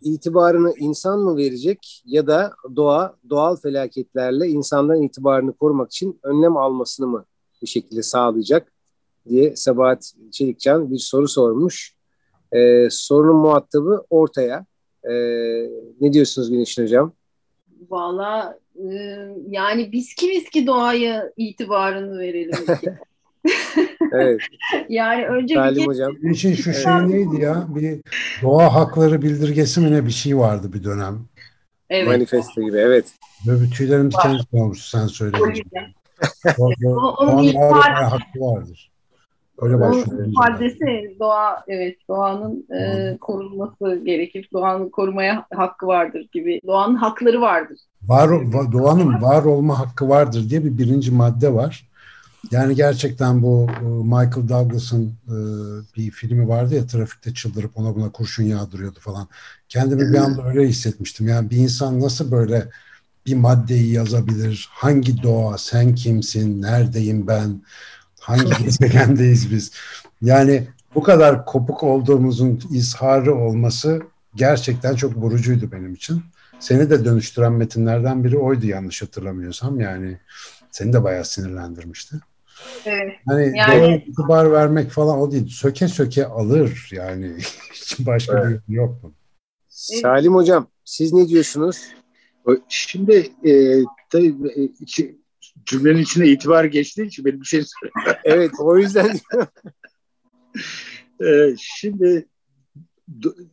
itibarını 0.00 0.74
insan 0.78 1.18
mı 1.18 1.36
verecek 1.36 2.02
ya 2.06 2.26
da 2.26 2.52
doğa 2.76 3.16
doğal 3.30 3.56
felaketlerle 3.56 4.48
insanların 4.48 5.02
itibarını 5.02 5.52
korumak 5.52 5.92
için 5.92 6.20
önlem 6.22 6.56
almasını 6.56 7.06
mı 7.06 7.24
bir 7.62 7.66
şekilde 7.66 8.02
sağlayacak 8.02 8.72
diye 9.28 9.56
Sabahat 9.56 10.12
Çelikcan 10.30 10.90
bir 10.90 10.98
soru 10.98 11.28
sormuş. 11.28 11.96
Ee, 12.52 12.88
sorunun 12.90 13.36
muhatabı 13.36 14.04
ortaya. 14.10 14.66
Ee, 15.04 15.12
ne 16.00 16.12
diyorsunuz 16.12 16.50
Güneşin 16.50 16.82
Hocam? 16.82 17.12
Valla 17.90 18.58
e, 18.76 18.86
yani 19.48 19.92
biz 19.92 20.14
kimiz 20.14 20.50
ki 20.50 20.66
doğaya 20.66 21.32
itibarını 21.36 22.18
verelim 22.18 22.58
evet. 24.12 24.40
yani 24.88 25.26
önce 25.26 25.54
Salim 25.54 25.82
bir 25.82 25.86
hocam. 25.86 26.12
için 26.30 26.54
şu 26.54 26.72
şey 26.72 26.92
neydi 26.92 27.40
ya? 27.40 27.66
Bir 27.68 28.00
doğa 28.42 28.74
hakları 28.74 29.22
bildirgesi 29.22 29.80
mi 29.80 29.92
ne 29.92 30.06
bir 30.06 30.10
şey 30.10 30.38
vardı 30.38 30.72
bir 30.72 30.84
dönem. 30.84 31.28
Evet. 31.90 32.06
Manifesto 32.06 32.62
gibi 32.62 32.76
evet. 32.76 33.06
Böyle 33.46 33.70
tüylerim 33.70 34.10
diken 34.10 34.38
diken 34.38 34.58
olmuş 34.58 34.84
sen 34.90 35.06
söyleyince. 35.06 35.62
Doğanın 36.58 37.54
var 37.54 38.04
hakkı 38.04 38.40
vardır. 38.40 38.91
Öyle 39.62 39.80
başlıyor. 39.80 40.26
maddesi 40.26 41.16
doğa 41.20 41.64
evet 41.68 41.96
doğanın 42.08 42.66
e, 42.70 43.16
korunması 43.20 44.02
gerekir. 44.04 44.48
Doğanın 44.52 44.88
korumaya 44.88 45.46
hakkı 45.54 45.86
vardır 45.86 46.28
gibi. 46.32 46.60
Doğanın 46.66 46.94
hakları 46.94 47.40
vardır. 47.40 47.78
Var, 48.08 48.30
doğanın 48.72 49.22
var 49.22 49.44
olma 49.44 49.78
hakkı 49.78 50.08
vardır 50.08 50.50
diye 50.50 50.64
bir 50.64 50.78
birinci 50.78 51.10
madde 51.10 51.54
var. 51.54 51.88
Yani 52.50 52.74
gerçekten 52.74 53.42
bu 53.42 53.66
e, 53.80 53.84
Michael 53.84 54.48
Douglas'ın 54.48 55.14
e, 55.28 55.36
bir 55.96 56.10
filmi 56.10 56.48
vardı 56.48 56.74
ya 56.74 56.86
trafikte 56.86 57.34
çıldırıp 57.34 57.78
ona 57.78 57.94
buna 57.94 58.12
kurşun 58.12 58.44
yağdırıyordu 58.44 59.00
falan. 59.00 59.28
Kendimi 59.68 60.12
bir 60.12 60.18
anda 60.18 60.48
öyle 60.48 60.68
hissetmiştim. 60.68 61.28
Yani 61.28 61.50
bir 61.50 61.56
insan 61.56 62.00
nasıl 62.00 62.30
böyle 62.32 62.68
bir 63.26 63.34
maddeyi 63.34 63.92
yazabilir? 63.92 64.68
Hangi 64.70 65.22
doğa? 65.22 65.58
Sen 65.58 65.94
kimsin? 65.94 66.62
Neredeyim 66.62 67.26
ben? 67.26 67.62
Hangi 68.22 68.50
gezegendeyiz 68.64 69.52
biz? 69.52 69.72
Yani 70.22 70.68
bu 70.94 71.02
kadar 71.02 71.44
kopuk 71.44 71.82
olduğumuzun 71.82 72.60
izharı 72.70 73.34
olması 73.34 74.02
gerçekten 74.34 74.94
çok 74.94 75.16
vurucuydu 75.16 75.72
benim 75.72 75.94
için. 75.94 76.22
Seni 76.60 76.90
de 76.90 77.04
dönüştüren 77.04 77.52
metinlerden 77.52 78.24
biri 78.24 78.38
oydu 78.38 78.66
yanlış 78.66 79.02
hatırlamıyorsam. 79.02 79.80
Yani 79.80 80.18
seni 80.70 80.92
de 80.92 81.04
bayağı 81.04 81.24
sinirlendirmişti. 81.24 82.16
Evet. 82.84 83.12
Hani 83.26 83.58
yani, 83.58 84.04
itibar 84.06 84.52
vermek 84.52 84.90
falan 84.90 85.18
o 85.18 85.32
değil. 85.32 85.48
Söke 85.48 85.88
söke 85.88 86.26
alır 86.26 86.88
yani. 86.92 87.36
Hiç 87.72 88.06
başka 88.06 88.38
evet. 88.38 88.60
bir 88.68 88.74
yok 88.74 89.04
mu? 89.04 89.12
Salim 89.68 90.34
Hocam 90.34 90.66
siz 90.84 91.12
ne 91.12 91.28
diyorsunuz? 91.28 91.78
Şimdi 92.68 93.32
e, 93.44 93.82
tabii 94.10 94.34
e, 94.56 94.62
iki, 94.62 95.21
cümlenin 95.64 96.02
içinde 96.02 96.28
itibar 96.28 96.64
geçtiği 96.64 97.06
için 97.06 97.24
benim 97.24 97.40
bir 97.40 97.46
şey 97.46 97.62
söyleyeyim. 97.62 98.20
evet 98.24 98.50
o 98.58 98.78
yüzden 98.78 99.10
e, 101.24 101.54
şimdi 101.58 102.28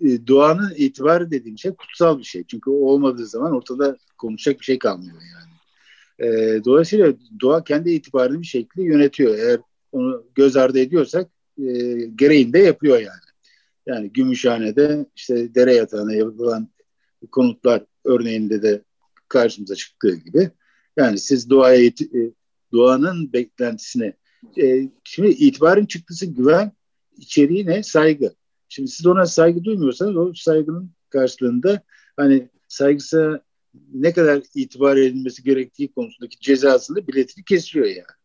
e, 0.01 0.27
doğanın 0.27 0.73
itibarı 0.75 1.31
dediğim 1.31 1.57
şey 1.57 1.71
kutsal 1.71 2.19
bir 2.19 2.23
şey. 2.23 2.43
Çünkü 2.47 2.69
o 2.69 2.73
olmadığı 2.73 3.25
zaman 3.27 3.55
ortada 3.55 3.97
konuşacak 4.17 4.59
bir 4.59 4.65
şey 4.65 4.79
kalmıyor 4.79 5.15
yani. 5.15 5.49
E, 6.19 6.61
dolayısıyla 6.65 7.13
doğa 7.41 7.63
kendi 7.63 7.91
itibarını 7.91 8.41
bir 8.41 8.47
şekilde 8.47 8.83
yönetiyor. 8.83 9.37
Eğer 9.37 9.59
onu 9.91 10.25
göz 10.35 10.57
ardı 10.57 10.79
ediyorsak 10.79 11.29
e, 11.57 11.71
gereğini 12.15 12.53
de 12.53 12.59
yapıyor 12.59 12.97
yani. 12.97 13.29
Yani 13.85 14.13
Gümüşhane'de 14.13 15.05
işte 15.15 15.55
dere 15.55 15.73
yatağına 15.73 16.13
yapılan 16.13 16.69
konutlar 17.31 17.85
örneğinde 18.05 18.61
de 18.61 18.83
karşımıza 19.27 19.75
çıktığı 19.75 20.15
gibi. 20.15 20.51
Yani 20.97 21.17
siz 21.17 21.49
doğaya 21.49 21.85
e, 21.85 21.93
doğanın 22.71 23.33
beklentisine 23.33 24.13
e, 24.61 24.89
şimdi 25.03 25.29
itibarın 25.29 25.85
çıktısı 25.85 26.25
güven 26.25 26.71
içeriği 27.17 27.65
ne? 27.65 27.83
Saygı. 27.83 28.33
Şimdi 28.69 28.91
siz 28.91 29.05
ona 29.05 29.25
saygı 29.25 29.63
duymuyorsanız 29.63 30.17
o 30.17 30.33
saygının 30.35 30.91
karşılığında 31.09 31.81
hani 32.17 32.49
saygısı 32.67 33.41
ne 33.93 34.13
kadar 34.13 34.41
itibar 34.55 34.97
edilmesi 34.97 35.43
gerektiği 35.43 35.91
konusundaki 35.91 36.39
cezasını 36.39 37.07
biletini 37.07 37.45
kesiyor 37.45 37.85
yani. 37.85 38.19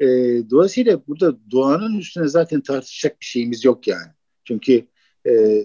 E, 0.00 0.06
dolayısıyla 0.50 1.06
burada 1.06 1.38
doğanın 1.50 1.98
üstüne 1.98 2.28
zaten 2.28 2.60
tartışacak 2.60 3.20
bir 3.20 3.26
şeyimiz 3.26 3.64
yok 3.64 3.86
yani. 3.86 4.12
Çünkü 4.44 4.86
e, 5.26 5.64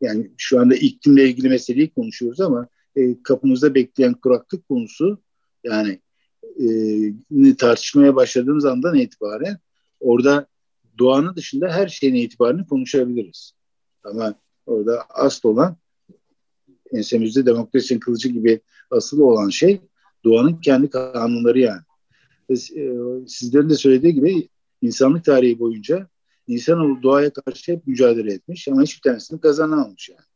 yani 0.00 0.30
şu 0.36 0.60
anda 0.60 0.74
iklimle 0.74 1.28
ilgili 1.28 1.48
meseleyi 1.48 1.90
konuşuyoruz 1.90 2.40
ama 2.40 2.68
e, 2.96 3.22
kapımızda 3.22 3.74
bekleyen 3.74 4.14
kuraklık 4.14 4.68
konusu 4.68 5.22
yani 5.64 6.00
e, 6.60 7.56
tartışmaya 7.56 8.16
başladığımız 8.16 8.64
andan 8.64 8.94
itibaren 8.94 9.58
orada 10.00 10.46
doğanın 10.98 11.36
dışında 11.36 11.68
her 11.68 11.88
şeyin 11.88 12.14
itibarını 12.14 12.66
konuşabiliriz. 12.66 13.52
Ama 14.04 14.34
orada 14.66 15.04
asıl 15.08 15.48
olan 15.48 15.76
ensemizde 16.92 17.46
demokrasinin 17.46 18.00
kılıcı 18.00 18.28
gibi 18.28 18.60
asıl 18.90 19.20
olan 19.20 19.48
şey 19.48 19.80
doğanın 20.24 20.60
kendi 20.60 20.90
kanunları 20.90 21.58
yani. 21.58 21.82
E, 22.50 22.56
sizlerin 23.26 23.70
de 23.70 23.74
söylediği 23.74 24.14
gibi 24.14 24.48
insanlık 24.82 25.24
tarihi 25.24 25.58
boyunca 25.58 26.08
insanoğlu 26.46 27.02
doğaya 27.02 27.32
karşı 27.32 27.72
hep 27.72 27.86
mücadele 27.86 28.32
etmiş 28.32 28.68
ama 28.68 28.82
hiçbir 28.82 29.10
tanesini 29.10 29.40
kazanamamış 29.40 30.08
yani. 30.08 30.26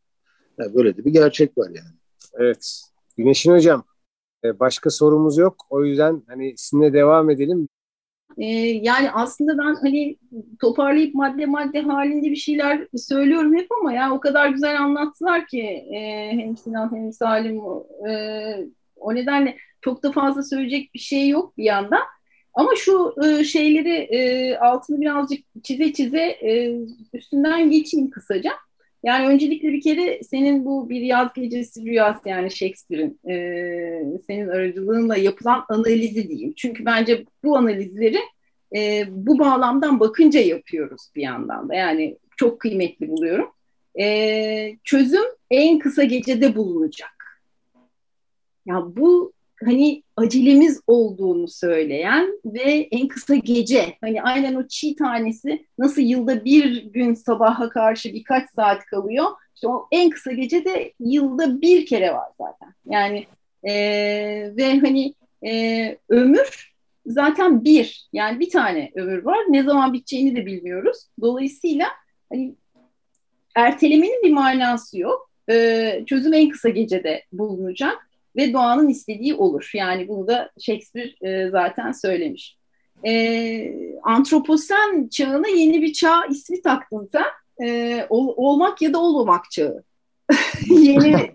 yani 0.58 0.74
böyle 0.74 0.96
de 0.96 1.04
bir 1.04 1.12
gerçek 1.12 1.58
var 1.58 1.70
yani. 1.74 1.96
Evet. 2.34 2.82
Güneşin 3.16 3.52
hocam 3.52 3.80
e, 3.80 3.93
başka 4.60 4.90
sorumuz 4.90 5.38
yok. 5.38 5.66
O 5.70 5.84
yüzden 5.84 6.22
hani 6.28 6.54
sizinle 6.56 6.92
devam 6.92 7.30
edelim. 7.30 7.68
Ee, 8.38 8.44
yani 8.82 9.10
aslında 9.10 9.58
ben 9.58 9.74
hani 9.74 10.16
toparlayıp 10.60 11.14
madde 11.14 11.46
madde 11.46 11.80
halinde 11.80 12.30
bir 12.30 12.36
şeyler 12.36 12.88
söylüyorum 12.96 13.54
hep 13.56 13.66
ama 13.80 13.92
ya 13.92 14.12
o 14.12 14.20
kadar 14.20 14.48
güzel 14.48 14.80
anlattılar 14.80 15.46
ki 15.46 15.62
e, 15.94 16.30
hem 16.32 16.56
Sinan 16.56 16.96
hem 16.96 17.12
Salim 17.12 17.60
e, 18.08 18.12
o 18.96 19.14
nedenle 19.14 19.56
çok 19.80 20.02
da 20.02 20.12
fazla 20.12 20.42
söyleyecek 20.42 20.94
bir 20.94 20.98
şey 20.98 21.28
yok 21.28 21.58
bir 21.58 21.64
yandan. 21.64 22.02
Ama 22.54 22.70
şu 22.76 23.14
e, 23.24 23.44
şeyleri 23.44 23.94
e, 23.94 24.56
altını 24.58 25.00
birazcık 25.00 25.44
çize 25.62 25.92
çize 25.92 26.22
e, 26.22 26.78
üstünden 27.12 27.70
geçeyim 27.70 28.10
kısaca. 28.10 28.52
Yani 29.04 29.26
öncelikle 29.26 29.72
bir 29.72 29.80
kere 29.80 30.22
senin 30.22 30.64
bu 30.64 30.88
bir 30.88 31.00
yaz 31.00 31.32
gecesi 31.34 31.84
rüyası 31.84 32.28
yani 32.28 32.50
Shakespeare'in 32.50 33.20
e, 33.30 34.20
senin 34.26 34.48
aracılığınla 34.48 35.16
yapılan 35.16 35.64
analizi 35.68 36.28
diyeyim. 36.28 36.52
Çünkü 36.56 36.84
bence 36.84 37.24
bu 37.44 37.56
analizleri 37.56 38.18
e, 38.76 39.04
bu 39.08 39.38
bağlamdan 39.38 40.00
bakınca 40.00 40.40
yapıyoruz 40.40 41.02
bir 41.16 41.22
yandan 41.22 41.68
da. 41.68 41.74
Yani 41.74 42.18
çok 42.36 42.60
kıymetli 42.60 43.08
buluyorum. 43.08 43.50
E, 44.00 44.76
çözüm 44.84 45.24
en 45.50 45.78
kısa 45.78 46.04
gecede 46.04 46.56
bulunacak. 46.56 47.40
Ya 48.66 48.82
bu 48.96 49.33
hani 49.64 50.02
acelemiz 50.16 50.80
olduğunu 50.86 51.48
söyleyen 51.48 52.40
ve 52.44 52.88
en 52.90 53.08
kısa 53.08 53.34
gece 53.34 53.96
hani 54.00 54.22
aynen 54.22 54.54
o 54.54 54.68
çiğ 54.68 54.96
tanesi 54.96 55.66
nasıl 55.78 56.02
yılda 56.02 56.44
bir 56.44 56.84
gün 56.84 57.14
sabaha 57.14 57.68
karşı 57.68 58.12
birkaç 58.12 58.50
saat 58.50 58.84
kalıyor. 58.86 59.26
İşte 59.54 59.68
o 59.68 59.88
en 59.92 60.10
kısa 60.10 60.32
gece 60.32 60.64
de 60.64 60.92
yılda 61.00 61.60
bir 61.60 61.86
kere 61.86 62.12
var 62.12 62.28
zaten. 62.40 62.74
Yani 62.90 63.26
e, 63.64 63.72
ve 64.56 64.78
hani 64.78 65.14
e, 65.46 65.98
ömür 66.08 66.74
zaten 67.06 67.64
bir. 67.64 68.08
Yani 68.12 68.40
bir 68.40 68.50
tane 68.50 68.90
ömür 68.94 69.24
var. 69.24 69.38
Ne 69.48 69.62
zaman 69.62 69.92
biteceğini 69.92 70.36
de 70.36 70.46
bilmiyoruz. 70.46 70.98
Dolayısıyla 71.20 71.86
hani 72.32 72.54
ertelemenin 73.56 74.22
bir 74.22 74.32
manası 74.32 74.98
yok. 74.98 75.30
E, 75.50 76.04
çözüm 76.06 76.34
en 76.34 76.48
kısa 76.48 76.68
gecede 76.68 77.24
bulunacak 77.32 78.08
ve 78.36 78.52
doğanın 78.52 78.88
istediği 78.88 79.34
olur. 79.34 79.70
Yani 79.74 80.08
bunu 80.08 80.26
da 80.26 80.50
Shakespeare 80.60 81.14
e, 81.22 81.50
zaten 81.50 81.92
söylemiş. 81.92 82.56
e, 83.06 83.98
antroposen 84.02 85.08
çağına 85.08 85.48
yeni 85.48 85.82
bir 85.82 85.92
çağ 85.92 86.26
ismi 86.26 86.62
taktın 86.62 87.08
sen. 87.12 87.24
E, 87.66 88.06
ol, 88.10 88.34
olmak 88.36 88.82
ya 88.82 88.92
da 88.92 88.98
olmamak 88.98 89.50
çağı. 89.50 89.84
yeni 90.70 91.34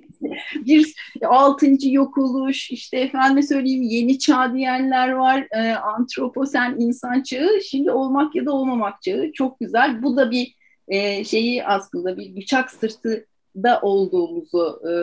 bir 0.55 0.93
altıncı 1.25 1.89
yok 1.89 2.17
oluş, 2.17 2.71
işte 2.71 2.99
efendime 2.99 3.43
söyleyeyim 3.43 3.81
yeni 3.81 4.19
çağ 4.19 4.53
diyenler 4.53 5.09
var, 5.09 5.47
e, 5.51 5.73
antroposen 5.73 6.75
insan 6.79 7.23
çağı, 7.23 7.61
şimdi 7.69 7.91
olmak 7.91 8.35
ya 8.35 8.45
da 8.45 8.51
olmamak 8.51 9.01
çağı 9.01 9.31
çok 9.33 9.59
güzel. 9.59 10.03
Bu 10.03 10.17
da 10.17 10.31
bir 10.31 10.55
e, 10.87 11.23
şeyi 11.23 11.65
aslında 11.65 12.17
bir 12.17 12.35
bıçak 12.35 12.71
sırtı 12.71 13.25
da 13.55 13.79
olduğumuzu 13.81 14.81
e, 14.83 14.93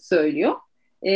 söylüyor. 0.00 0.54
E, 1.04 1.12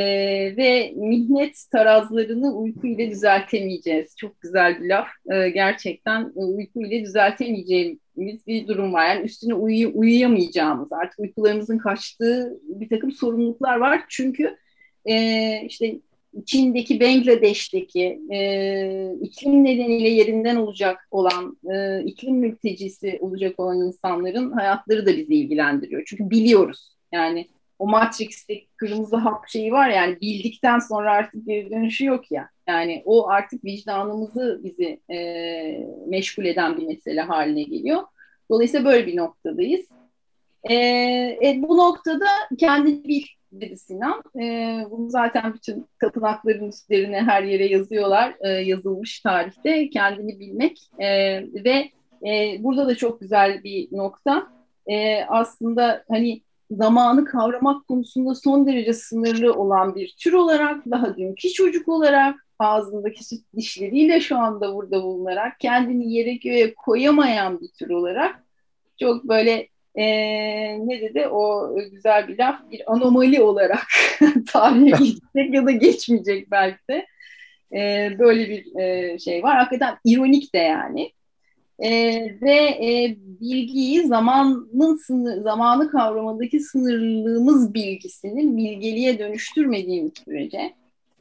ve 0.57 0.93
mihnet 0.97 1.57
tarazlarını 1.73 2.57
uyku 2.57 2.87
ile 2.87 3.11
düzeltemeyeceğiz. 3.11 4.17
Çok 4.17 4.41
güzel 4.41 4.81
bir 4.81 4.89
laf. 4.89 5.09
E, 5.31 5.51
gerçekten 5.51 6.33
uyku 6.35 6.83
ile 6.83 7.05
düzeltemeyeceğimiz 7.05 8.47
bir 8.47 8.69
durum 8.69 8.93
var. 8.93 9.07
Yani 9.09 9.25
üstüne 9.25 9.55
uyu, 9.55 9.91
uyuyamayacağımız, 9.95 10.93
artık 10.93 11.19
uykularımızın 11.19 11.79
kaçtığı 11.79 12.61
bir 12.63 12.89
takım 12.89 13.13
sorumluluklar 13.13 13.77
var. 13.77 14.05
Çünkü 14.09 14.57
e, 15.05 15.63
işte 15.67 15.99
Çin'deki, 16.47 17.01
Bangladeş'teki 17.01 18.21
e, 18.33 19.15
iklim 19.21 19.65
nedeniyle 19.65 20.09
yerinden 20.09 20.57
olacak 20.57 21.09
olan, 21.11 21.59
e, 21.75 22.05
iklim 22.05 22.37
mültecisi 22.37 23.19
olacak 23.21 23.61
olan 23.61 23.81
insanların 23.81 24.53
hayatları 24.53 25.07
da 25.07 25.17
bizi 25.17 25.35
ilgilendiriyor. 25.35 26.03
Çünkü 26.07 26.31
biliyoruz. 26.31 26.97
Yani 27.13 27.49
o 27.79 27.89
Matrix'te 27.89 28.61
kırmızı 28.77 29.17
hap 29.17 29.49
şeyi 29.49 29.73
var 29.73 29.89
yani 29.89 30.21
bildikten 30.21 30.79
sonra 30.79 31.13
artık 31.13 31.47
geri 31.47 31.71
dönüşü 31.71 32.05
yok 32.05 32.33
ya. 32.33 32.49
Yani 32.69 33.03
o 33.05 33.29
artık 33.29 33.65
vicdanımızı 33.65 34.61
bizi 34.65 35.01
e, 35.11 35.19
meşgul 36.07 36.45
eden 36.45 36.77
bir 36.77 36.87
mesele 36.87 37.21
haline 37.21 37.63
geliyor. 37.63 38.03
Dolayısıyla 38.51 38.91
böyle 38.91 39.07
bir 39.07 39.17
noktadayız. 39.17 39.89
E, 40.65 40.75
e, 40.75 41.55
bu 41.63 41.79
noktada 41.79 42.27
kendini 42.59 43.05
bil 43.05 43.23
dedi 43.53 43.77
Sinan. 43.77 44.23
E, 44.41 44.43
bunu 44.91 45.11
zaten 45.11 45.55
bütün 45.55 45.87
tapınakların 46.01 46.69
üstlerine 46.69 47.23
her 47.23 47.43
yere 47.43 47.67
yazıyorlar. 47.67 48.37
E, 48.41 48.49
yazılmış 48.49 49.21
tarihte 49.21 49.91
kendini 49.91 50.41
bilmek 50.41 50.91
e, 50.99 51.09
ve 51.65 51.91
e, 52.27 52.57
burada 52.65 52.89
da 52.89 52.95
çok 52.95 53.21
güzel 53.21 53.65
bir 53.65 53.89
nokta. 53.93 54.47
E, 54.87 55.25
aslında 55.25 56.05
hani 56.09 56.43
zamanı 56.71 57.25
kavramak 57.25 57.89
konusunda 57.89 58.35
son 58.35 58.67
derece 58.67 58.93
sınırlı 58.93 59.55
olan 59.55 59.95
bir 59.95 60.15
tür 60.19 60.33
olarak, 60.33 60.87
daha 60.91 61.17
dünkü 61.17 61.49
çocuk 61.49 61.89
olarak, 61.89 62.47
ağzındaki 62.59 63.25
süt 63.25 63.45
dişleriyle 63.57 64.21
şu 64.21 64.39
anda 64.39 64.75
burada 64.75 65.03
bulunarak, 65.03 65.61
kendini 65.61 66.15
yere 66.15 66.35
göğe 66.35 66.75
koyamayan 66.75 67.61
bir 67.61 67.69
tür 67.69 67.91
olarak 67.91 68.43
çok 69.01 69.25
böyle 69.25 69.69
e, 69.95 70.07
ne 70.89 71.01
dedi 71.01 71.27
o 71.27 71.75
güzel 71.91 72.29
bir 72.29 72.39
laf, 72.39 72.71
bir 72.71 72.93
anomali 72.93 73.43
olarak 73.43 73.87
tarihe 74.53 74.91
geçecek 74.99 75.55
ya 75.55 75.67
da 75.67 75.71
geçmeyecek 75.71 76.51
belki 76.51 76.81
de. 76.91 77.07
E, 77.73 78.11
böyle 78.19 78.49
bir 78.49 78.81
e, 78.81 79.19
şey 79.19 79.43
var. 79.43 79.57
Hakikaten 79.57 79.99
ironik 80.05 80.55
de 80.55 80.59
yani 80.59 81.13
e, 81.79 81.91
ve 82.43 82.55
e, 82.55 83.17
bilgiyi 83.41 84.07
zamanın 84.07 84.97
sınır, 84.97 85.43
zamanı 85.43 85.91
kavramındaki 85.91 86.61
sınırlılığımız 86.61 87.75
bilgisinin 87.75 88.57
bilgeliğe 88.57 89.19
dönüştürmediğimiz 89.19 90.13
sürece 90.25 90.73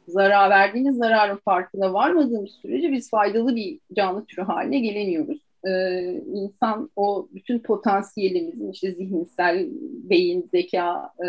zarar 0.08 0.50
verdiğiniz 0.50 0.98
zararın 0.98 1.40
farkına 1.46 1.94
varmadığımız 1.94 2.52
sürece 2.52 2.92
biz 2.92 3.10
faydalı 3.10 3.56
bir 3.56 3.80
canlı 3.94 4.26
türü 4.26 4.42
haline 4.42 4.80
gelemiyoruz. 4.80 5.42
Ee, 5.68 6.22
insan 6.34 6.90
o 6.96 7.28
bütün 7.34 7.60
potansiyelimizin 7.60 8.72
işte 8.72 8.92
zihinsel 8.92 9.68
beyin, 10.10 10.50
zeka 10.52 11.10
e, 11.26 11.28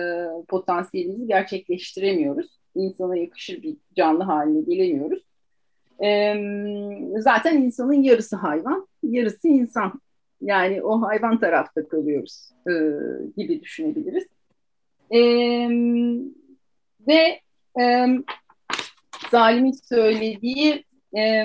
potansiyelimizi 0.49 1.27
gerçekleştiremiyoruz. 1.27 2.59
İnsana 2.75 3.17
yakışır 3.17 3.63
bir 3.63 3.77
canlı 3.97 4.23
haline 4.23 4.61
gelemiyoruz. 4.61 5.28
E, 6.05 6.35
zaten 7.19 7.57
insanın 7.57 8.03
yarısı 8.03 8.37
hayvan, 8.37 8.89
yarısı 9.03 9.49
insan. 9.49 10.01
Yani 10.41 10.83
o 10.83 11.03
hayvan 11.03 11.41
tarafta 11.41 11.89
kalıyoruz 11.89 12.51
e, 12.69 12.73
gibi 13.37 13.61
düşünebiliriz. 13.61 14.27
E, 15.11 15.21
ve 17.09 17.41
e, 17.81 18.07
Zalim'in 19.31 19.73
söylediği 19.73 20.85
e, 21.17 21.45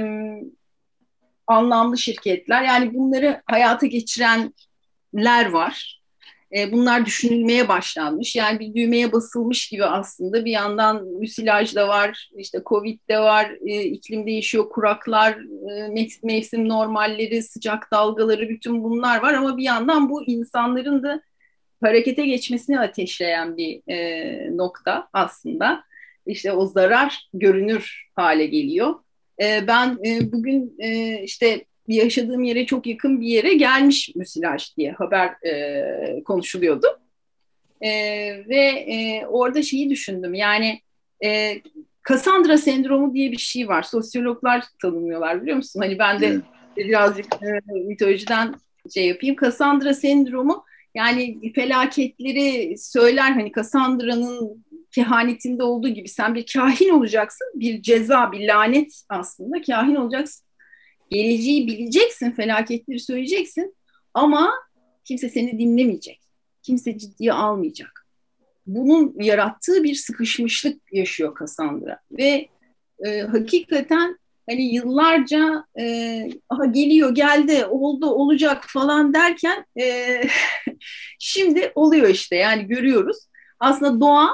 anlamlı 1.47 1.97
şirketler, 1.97 2.64
yani 2.64 2.93
bunları 2.93 3.41
hayata 3.45 3.88
geçirenler 3.88 5.49
var. 5.51 6.03
E, 6.56 6.72
bunlar 6.72 7.06
düşünülmeye 7.06 7.68
başlanmış. 7.68 8.36
Yani 8.36 8.60
bir 8.60 8.74
düğmeye 8.74 9.12
basılmış 9.12 9.70
gibi 9.70 9.86
aslında 9.86 10.45
bir 10.45 10.51
yandan 10.51 11.06
müsilaj 11.06 11.76
da 11.76 11.88
var, 11.88 12.32
işte 12.38 12.62
Covid 12.66 12.99
de 13.10 13.20
var, 13.20 13.51
e, 13.66 13.84
iklim 13.84 14.28
değişiyor, 14.28 14.70
kuraklar, 14.70 15.38
e, 15.72 16.08
mevsim 16.24 16.70
normalleri, 16.70 17.43
sıcak 17.43 17.91
dalgaları 17.91 18.49
bütün 18.49 18.84
bunlar 18.84 19.22
var 19.22 19.34
ama 19.34 19.58
bir 19.58 19.64
yandan 19.64 20.10
bu 20.10 20.24
insanların 20.24 21.04
da 21.04 21.22
harekete 21.82 22.26
geçmesini 22.26 22.80
ateşleyen 22.80 23.58
bir 23.58 23.82
nokta 24.58 25.08
aslında. 25.14 25.84
İşte 26.26 26.51
o 26.51 26.66
zarar 26.66 27.30
görünür 27.34 28.10
hale 28.16 28.45
geliyor. 28.45 28.95
Ben 29.39 29.97
bugün 30.32 30.78
işte 31.24 31.66
yaşadığım 31.88 32.43
yere 32.43 32.65
çok 32.65 32.88
yakın 32.88 33.21
bir 33.21 33.27
yere 33.27 33.53
gelmiş 33.53 34.15
müsilaj 34.15 34.77
diye 34.77 34.91
haber 34.91 35.29
e, 35.47 36.23
konuşuluyordu. 36.23 36.88
E, 37.81 37.89
ve 38.49 38.65
e, 38.67 39.25
orada 39.25 39.61
şeyi 39.61 39.89
düşündüm 39.89 40.34
yani 40.34 40.81
e, 41.25 41.61
Cassandra 42.09 42.57
sendromu 42.57 43.13
diye 43.13 43.31
bir 43.31 43.38
şey 43.38 43.67
var. 43.67 43.84
Sosyologlar 43.84 44.63
tanımlıyorlar 44.81 45.41
biliyor 45.41 45.57
musun? 45.57 45.79
Hani 45.79 45.99
ben 45.99 46.21
de 46.21 46.27
evet. 46.27 46.41
birazcık 46.77 47.25
e, 47.25 47.71
mitolojiden 47.73 48.55
şey 48.93 49.07
yapayım. 49.07 49.36
Cassandra 49.41 49.93
sendromu 49.93 50.65
yani 50.95 51.53
felaketleri 51.55 52.77
söyler 52.77 53.31
hani 53.31 53.51
Cassandra'nın 53.51 54.65
kehanetinde 54.91 55.63
olduğu 55.63 55.89
gibi 55.89 56.07
sen 56.07 56.36
bir 56.36 56.45
kahin 56.53 56.89
olacaksın. 56.89 57.47
Bir 57.55 57.81
ceza, 57.81 58.31
bir 58.31 58.47
lanet 58.47 59.01
aslında 59.09 59.61
kahin 59.61 59.95
olacaksın 59.95 60.45
geleceği 61.10 61.68
bileceksin, 61.68 62.32
felaketleri 62.32 62.99
söyleyeceksin 62.99 63.76
ama 64.14 64.54
kimse 65.04 65.30
seni 65.30 65.60
dinlemeyecek. 65.60 66.20
Kimse 66.64 66.97
ciddiye 66.97 67.34
almayacak. 67.34 68.08
Bunun 68.68 69.16
yarattığı 69.20 69.84
bir 69.84 69.95
sıkışmışlık 69.95 70.82
yaşıyor 70.91 71.38
Cassandra 71.39 71.99
ve 72.12 72.47
e, 73.06 73.22
hakikaten 73.22 74.18
hani 74.49 74.74
yıllarca 74.74 75.66
e, 75.80 76.30
aha 76.49 76.66
geliyor 76.66 77.16
geldi 77.16 77.66
oldu 77.66 78.10
olacak 78.10 78.64
falan 78.68 79.14
derken 79.14 79.66
e, 79.82 80.22
şimdi 81.20 81.72
oluyor 81.76 82.10
işte 82.10 82.36
yani 82.36 82.68
görüyoruz. 82.68 83.18
Aslında 83.60 84.01
doğa 84.01 84.30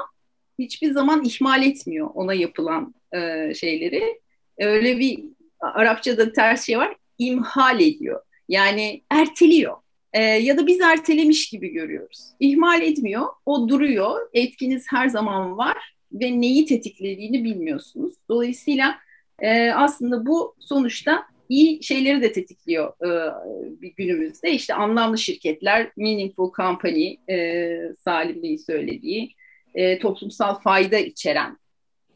hiçbir 0.58 0.92
zaman 0.92 1.24
ihmal 1.24 1.62
etmiyor 1.62 2.10
ona 2.14 2.34
yapılan 2.34 2.94
e, 3.14 3.54
şeyleri. 3.54 4.20
Öyle 4.58 4.98
bir 4.98 5.24
Arapçada 5.60 6.32
ters 6.32 6.66
şey 6.66 6.78
var, 6.78 6.96
imhal 7.18 7.80
ediyor. 7.80 8.20
Yani 8.48 9.02
erteliyor. 9.10 9.76
E, 10.12 10.22
ya 10.22 10.58
da 10.58 10.66
biz 10.66 10.80
ertelemiş 10.80 11.48
gibi 11.48 11.68
görüyoruz. 11.68 12.32
İhmal 12.40 12.82
etmiyor, 12.82 13.26
o 13.46 13.68
duruyor, 13.68 14.28
etkiniz 14.32 14.84
her 14.90 15.08
zaman 15.08 15.56
var 15.56 15.94
ve 16.12 16.40
neyi 16.40 16.66
tetiklediğini 16.66 17.44
bilmiyorsunuz. 17.44 18.14
Dolayısıyla 18.28 18.98
e, 19.38 19.70
aslında 19.70 20.26
bu 20.26 20.54
sonuçta 20.58 21.24
iyi 21.48 21.82
şeyleri 21.82 22.22
de 22.22 22.32
tetikliyor 22.32 22.92
e, 23.06 23.90
günümüzde. 23.96 24.50
İşte 24.50 24.74
anlamlı 24.74 25.18
şirketler, 25.18 25.92
meaningful 25.96 26.52
company, 26.52 27.16
e, 27.30 27.78
Salim 28.04 28.42
Bey'in 28.42 28.56
söylediği, 28.56 29.34
e, 29.74 29.98
toplumsal 29.98 30.60
fayda 30.60 30.98
içeren, 30.98 31.58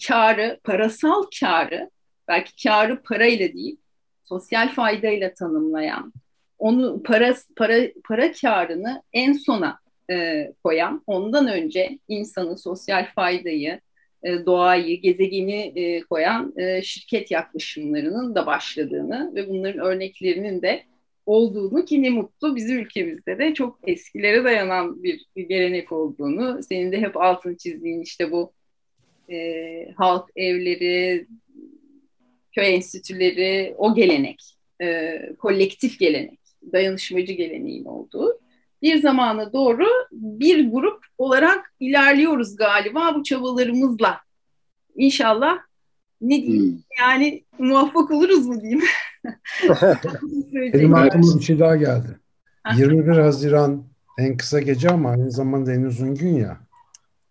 karı, 0.09 0.61
parasal 0.65 1.23
karı 1.41 1.91
belki 2.29 2.63
karı 2.63 3.03
parayla 3.03 3.53
değil, 3.53 3.77
sosyal 4.25 4.69
faydayla 4.69 5.35
tanımlayan, 5.35 6.13
onu 6.59 7.03
para 7.03 7.35
para 7.57 7.79
para 8.05 8.33
karını 8.33 9.03
en 9.13 9.33
sona 9.33 9.79
e, 10.11 10.49
koyan, 10.65 11.03
ondan 11.07 11.49
önce 11.49 11.99
insanı, 12.09 12.59
sosyal 12.59 13.07
faydayı, 13.15 13.81
e, 14.23 14.47
doğayı, 14.47 15.01
gezegeni 15.01 15.73
e, 15.77 16.01
koyan 16.01 16.53
e, 16.57 16.83
şirket 16.83 17.31
yaklaşımlarının 17.31 18.35
da 18.35 18.47
başladığını 18.47 19.33
ve 19.35 19.49
bunların 19.49 19.87
örneklerinin 19.87 20.63
de 20.63 20.83
olduğunu 21.27 21.85
ki 21.85 22.03
ne 22.03 22.11
mutlu 22.11 22.57
bizim 22.57 22.79
ülkemizde 22.79 23.39
de 23.39 23.55
çok 23.55 23.79
eskilere 23.87 24.45
dayanan 24.45 25.03
bir 25.03 25.27
gelenek 25.37 25.93
olduğunu, 25.93 26.63
senin 26.63 26.93
de 26.93 27.01
hep 27.01 27.17
altını 27.17 27.57
çizdiğin 27.57 28.03
işte 28.03 28.33
bu 28.33 28.53
e, 29.31 29.93
halk 29.97 30.31
evleri, 30.37 31.27
köy 32.55 32.75
enstitüleri, 32.75 33.75
o 33.79 33.95
gelenek, 33.95 34.57
e, 34.83 35.19
kolektif 35.39 35.99
gelenek, 35.99 36.41
dayanışmacı 36.73 37.33
geleneğin 37.33 37.85
olduğu 37.85 38.41
bir 38.83 39.03
zamana 39.03 39.53
doğru 39.53 39.87
bir 40.13 40.71
grup 40.71 41.05
olarak 41.19 41.73
ilerliyoruz 41.81 42.57
galiba 42.57 43.15
bu 43.15 43.23
çabalarımızla. 43.23 44.21
İnşallah 44.97 45.59
ne 46.21 46.43
diyeyim 46.43 46.73
hmm. 46.73 46.79
yani 47.01 47.45
muvaffak 47.59 48.11
oluruz 48.11 48.47
mu 48.47 48.61
diyeyim. 48.61 48.83
Benim 50.53 50.95
aklıma 50.95 51.39
bir 51.39 51.45
şey 51.45 51.59
daha 51.59 51.77
geldi. 51.77 52.19
21 52.77 53.17
Haziran 53.17 53.85
en 54.19 54.37
kısa 54.37 54.61
gece 54.61 54.89
ama 54.91 55.11
aynı 55.11 55.31
zamanda 55.31 55.73
en 55.73 55.83
uzun 55.83 56.15
gün 56.15 56.37
ya. 56.37 56.59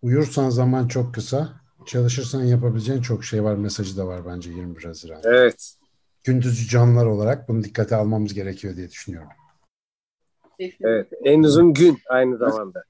Uyursan 0.02 0.50
zaman 0.50 0.88
çok 0.88 1.14
kısa, 1.14 1.52
çalışırsan 1.86 2.44
yapabileceğin 2.44 3.00
çok 3.00 3.24
şey 3.24 3.44
var 3.44 3.54
mesajı 3.54 3.96
da 3.96 4.06
var 4.06 4.26
bence 4.26 4.50
21 4.50 4.84
Haziran. 4.84 5.20
Evet. 5.24 5.74
Gündüzcü 6.24 6.68
canlılar 6.68 7.06
olarak 7.06 7.48
bunu 7.48 7.64
dikkate 7.64 7.96
almamız 7.96 8.34
gerekiyor 8.34 8.76
diye 8.76 8.90
düşünüyorum. 8.90 9.30
Evet, 10.80 11.08
en 11.24 11.42
uzun 11.42 11.74
gün 11.74 11.98
aynı 12.08 12.38
zamanda. 12.38 12.84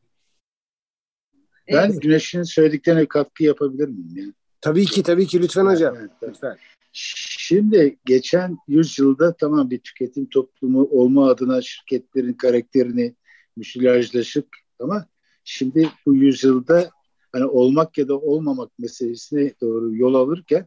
Ben 1.72 1.90
evet. 1.90 2.02
Güneş'in 2.02 2.42
söylediklerine 2.42 3.06
katkı 3.06 3.44
yapabilir 3.44 3.88
miyim? 3.88 4.16
Yani? 4.16 4.32
Tabii 4.60 4.86
ki, 4.86 5.02
tabii 5.02 5.26
ki. 5.26 5.42
Lütfen 5.42 5.66
hocam. 5.66 5.96
Evet, 5.98 6.10
evet. 6.22 6.34
Lütfen. 6.34 6.56
Şimdi 6.92 7.98
geçen 8.04 8.58
yüzyılda 8.68 9.36
tamam 9.36 9.70
bir 9.70 9.78
tüketim 9.78 10.28
toplumu 10.28 10.82
olma 10.82 11.30
adına 11.30 11.62
şirketlerin 11.62 12.32
karakterini 12.32 13.14
müsilajlaşıp 13.56 14.48
ama 14.80 15.06
şimdi 15.44 15.88
bu 16.06 16.14
yüzyılda 16.14 16.90
hani 17.34 17.44
olmak 17.44 17.98
ya 17.98 18.08
da 18.08 18.18
olmamak 18.18 18.78
meselesine 18.78 19.52
doğru 19.60 19.96
yol 19.96 20.14
alırken 20.14 20.66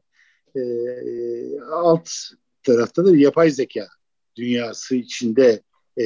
e, 0.56 0.62
alt 1.72 2.10
tarafta 2.64 3.06
da 3.06 3.18
yapay 3.18 3.50
zeka 3.50 3.88
dünyası 4.36 4.96
içinde 4.96 5.62
e, 5.98 6.04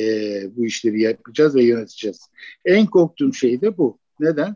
bu 0.56 0.66
işleri 0.66 1.02
yapacağız 1.02 1.56
ve 1.56 1.64
yöneteceğiz. 1.64 2.20
En 2.66 2.86
korktuğum 2.86 3.34
şey 3.34 3.62
de 3.62 3.78
bu. 3.78 4.00
Neden? 4.20 4.56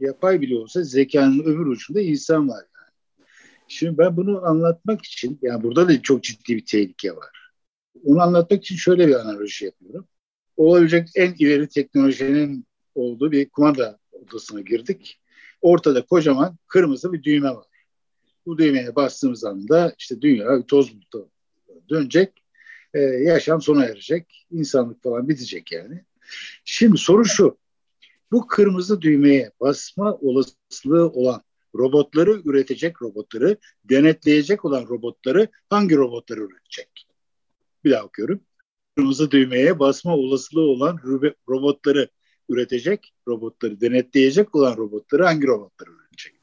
Yapay 0.00 0.40
bile 0.40 0.56
olsa 0.56 0.82
zekanın 0.82 1.40
öbür 1.40 1.66
ucunda 1.66 2.00
insan 2.00 2.48
var. 2.48 2.64
Yani. 2.74 3.26
Şimdi 3.68 3.98
ben 3.98 4.16
bunu 4.16 4.46
anlatmak 4.46 5.04
için, 5.04 5.38
yani 5.42 5.62
burada 5.62 5.88
da 5.88 6.02
çok 6.02 6.22
ciddi 6.22 6.56
bir 6.56 6.64
tehlike 6.64 7.16
var. 7.16 7.52
Onu 8.04 8.22
anlatmak 8.22 8.64
için 8.64 8.76
şöyle 8.76 9.08
bir 9.08 9.14
analoji 9.14 9.64
yapıyorum. 9.64 10.08
Olabilecek 10.56 11.08
en 11.14 11.34
ileri 11.38 11.68
teknolojinin 11.68 12.66
olduğu 12.94 13.32
bir 13.32 13.48
kumanda 13.48 13.98
odasına 14.12 14.60
girdik. 14.60 15.20
Ortada 15.62 16.06
kocaman 16.06 16.56
kırmızı 16.66 17.12
bir 17.12 17.22
düğme 17.22 17.48
var. 17.48 17.66
Bu 18.46 18.58
düğmeye 18.58 18.96
bastığımız 18.96 19.44
anda 19.44 19.94
işte 19.98 20.20
dünya 20.20 20.66
toz 20.66 20.94
bulutu 20.94 21.28
dönecek 21.90 22.32
e, 22.94 23.00
yaşam 23.00 23.62
sona 23.62 23.84
erecek. 23.84 24.46
insanlık 24.50 25.02
falan 25.02 25.28
bitecek 25.28 25.72
yani. 25.72 26.04
Şimdi 26.64 26.98
soru 26.98 27.24
şu. 27.24 27.58
Bu 28.32 28.46
kırmızı 28.46 29.00
düğmeye 29.00 29.52
basma 29.60 30.14
olasılığı 30.14 31.08
olan 31.10 31.42
robotları 31.74 32.40
üretecek 32.44 33.02
robotları, 33.02 33.56
denetleyecek 33.84 34.64
olan 34.64 34.86
robotları 34.88 35.48
hangi 35.70 35.96
robotları 35.96 36.40
üretecek? 36.40 37.06
Bir 37.84 37.90
daha 37.90 38.04
okuyorum. 38.04 38.40
Kırmızı 38.96 39.30
düğmeye 39.30 39.78
basma 39.78 40.16
olasılığı 40.16 40.68
olan 40.68 40.98
robotları 41.48 42.08
üretecek, 42.48 43.14
robotları 43.28 43.80
denetleyecek 43.80 44.54
olan 44.54 44.76
robotları 44.76 45.24
hangi 45.24 45.46
robotları 45.46 45.90
üretecek? 45.90 46.34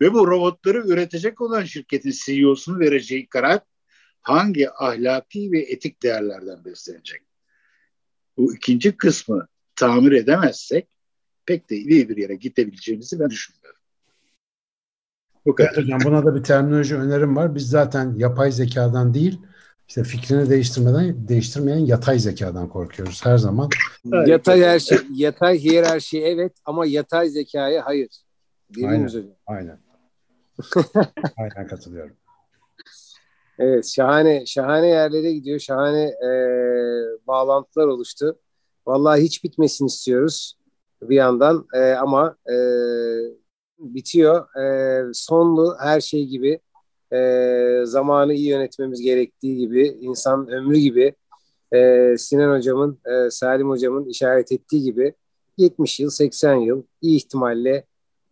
Ve 0.00 0.12
bu 0.12 0.26
robotları 0.26 0.78
üretecek 0.78 1.40
olan 1.40 1.64
şirketin 1.64 2.12
CEO'sunun 2.24 2.80
vereceği 2.80 3.28
karar 3.28 3.60
hangi 4.20 4.70
ahlaki 4.70 5.52
ve 5.52 5.60
etik 5.60 6.02
değerlerden 6.02 6.64
beslenecek? 6.64 7.22
Bu 8.36 8.54
ikinci 8.54 8.96
kısmı 8.96 9.48
tamir 9.76 10.12
edemezsek 10.12 10.88
pek 11.46 11.70
de 11.70 11.76
iyi 11.76 12.08
bir 12.08 12.16
yere 12.16 12.34
gidebileceğimizi 12.34 13.20
ben 13.20 13.30
düşünmüyorum. 13.30 13.80
Bu 15.46 15.54
kadar. 15.54 15.76
Hocam 15.76 16.00
buna 16.04 16.24
da 16.24 16.34
bir 16.34 16.42
terminoloji 16.42 16.96
önerim 16.96 17.36
var. 17.36 17.54
Biz 17.54 17.68
zaten 17.68 18.14
yapay 18.16 18.52
zekadan 18.52 19.14
değil, 19.14 19.40
işte 19.88 20.04
fikrini 20.04 20.50
değiştirmeden 20.50 21.28
değiştirmeyen 21.28 21.78
yatay 21.78 22.18
zekadan 22.18 22.68
korkuyoruz 22.68 23.24
her 23.24 23.38
zaman. 23.38 23.68
Yatay 24.26 24.62
her 24.62 24.78
şey, 24.78 24.98
yatay 25.14 25.58
hiyerarşi 25.58 26.22
evet 26.22 26.52
ama 26.64 26.86
yatay 26.86 27.28
zekaya 27.28 27.86
hayır. 27.86 28.08
Aynen. 28.84 29.08
Aynen. 29.46 29.78
Aynen 31.36 31.66
katılıyorum. 31.66 32.16
Evet 33.58 33.86
şahane 33.86 34.46
şahane 34.46 34.86
yerlere 34.86 35.32
gidiyor. 35.32 35.58
Şahane 35.58 36.02
e, 36.02 36.30
bağlantılar 37.26 37.86
oluştu. 37.86 38.38
Vallahi 38.86 39.22
hiç 39.22 39.44
bitmesin 39.44 39.86
istiyoruz 39.86 40.58
bir 41.02 41.16
yandan 41.16 41.66
e, 41.74 41.92
ama 41.92 42.36
e, 42.50 42.56
bitiyor. 43.78 44.56
E, 44.56 45.04
sonlu 45.12 45.76
her 45.80 46.00
şey 46.00 46.26
gibi 46.26 46.60
e, 47.14 47.86
zamanı 47.86 48.34
iyi 48.34 48.48
yönetmemiz 48.48 49.00
gerektiği 49.00 49.58
gibi 49.58 49.98
insan 50.00 50.48
ömrü 50.48 50.76
gibi 50.78 51.14
e, 51.72 52.14
Sinan 52.18 52.56
hocamın 52.56 52.98
e, 53.06 53.30
Salim 53.30 53.68
hocamın 53.68 54.08
işaret 54.08 54.52
ettiği 54.52 54.82
gibi 54.82 55.14
70 55.58 56.00
yıl 56.00 56.10
80 56.10 56.54
yıl 56.54 56.82
iyi 57.02 57.16
ihtimalle 57.16 57.84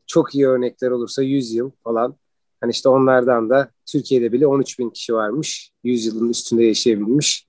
çok 0.06 0.34
iyi 0.34 0.46
örnekler 0.46 0.90
olursa 0.90 1.22
100 1.22 1.54
yıl 1.54 1.70
falan 1.84 2.16
Hani 2.62 2.70
işte 2.70 2.88
onlardan 2.88 3.50
da 3.50 3.70
Türkiye'de 3.86 4.32
bile 4.32 4.46
13 4.46 4.78
bin 4.78 4.90
kişi 4.90 5.14
varmış. 5.14 5.72
100 5.84 6.06
yılın 6.06 6.28
üstünde 6.28 6.64
yaşayabilmiş. 6.64 7.46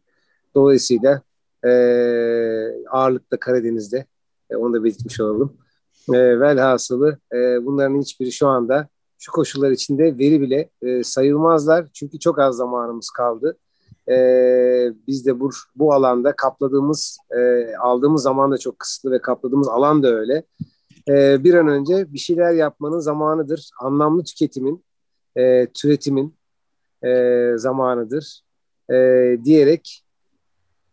Dolayısıyla 0.55 1.21
e, 1.65 1.69
ağırlıkta 2.89 3.39
Karadeniz'de. 3.39 4.05
E, 4.49 4.55
onu 4.55 4.73
da 4.73 4.83
belirtmiş 4.83 5.19
olalım. 5.19 5.57
E, 6.13 6.39
velhasılı 6.39 7.19
e, 7.33 7.65
bunların 7.65 8.01
hiçbiri 8.01 8.31
şu 8.31 8.47
anda 8.47 8.87
şu 9.23 9.31
koşullar 9.31 9.71
içinde 9.71 10.03
veri 10.03 10.41
bile 10.41 10.69
e, 10.81 11.03
sayılmazlar. 11.03 11.87
Çünkü 11.93 12.19
çok 12.19 12.39
az 12.39 12.55
zamanımız 12.55 13.09
kaldı. 13.09 13.57
E, 14.09 14.15
biz 15.07 15.25
de 15.25 15.39
bu, 15.39 15.49
bu 15.75 15.93
alanda 15.93 16.35
kapladığımız, 16.35 17.17
e, 17.37 17.75
aldığımız 17.75 18.23
zaman 18.23 18.51
da 18.51 18.57
çok 18.57 18.79
kısıtlı 18.79 19.11
ve 19.11 19.21
kapladığımız 19.21 19.67
alan 19.67 20.03
da 20.03 20.07
öyle. 20.07 20.43
E, 21.09 21.43
bir 21.43 21.53
an 21.53 21.67
önce 21.67 22.13
bir 22.13 22.17
şeyler 22.17 22.53
yapmanın 22.53 22.99
zamanıdır. 22.99 23.69
Anlamlı 23.79 24.23
tüketimin, 24.23 24.85
e, 25.35 25.67
türetimin 25.73 26.35
e, 27.03 27.51
zamanıdır 27.55 28.41
e, 28.91 28.95
diyerek 29.43 30.03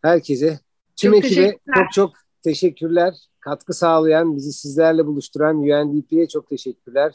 herkese 0.03 0.61
tüm 0.97 1.12
çok 1.12 1.24
ekibe 1.24 1.59
çok 1.74 1.93
çok 1.93 2.12
teşekkürler. 2.43 3.14
Katkı 3.41 3.74
sağlayan, 3.74 4.37
bizi 4.37 4.53
sizlerle 4.53 5.07
buluşturan 5.07 5.57
UNDP'ye 5.57 6.28
çok 6.28 6.49
teşekkürler. 6.49 7.14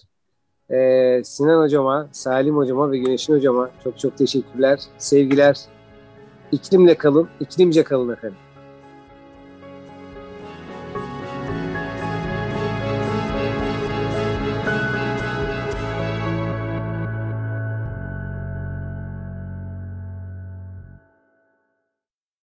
Ee, 0.72 1.22
Sinan 1.24 1.62
Hocama, 1.62 2.08
Salim 2.12 2.56
Hocama 2.56 2.92
ve 2.92 2.98
Güneşin 2.98 3.34
Hocama 3.34 3.70
çok 3.84 4.00
çok 4.00 4.18
teşekkürler. 4.18 4.80
Sevgiler. 4.98 5.58
İklimle 6.52 6.96
kalın, 6.96 7.30
iklimce 7.40 7.84
kalın 7.84 8.14
efendim. 8.14 8.38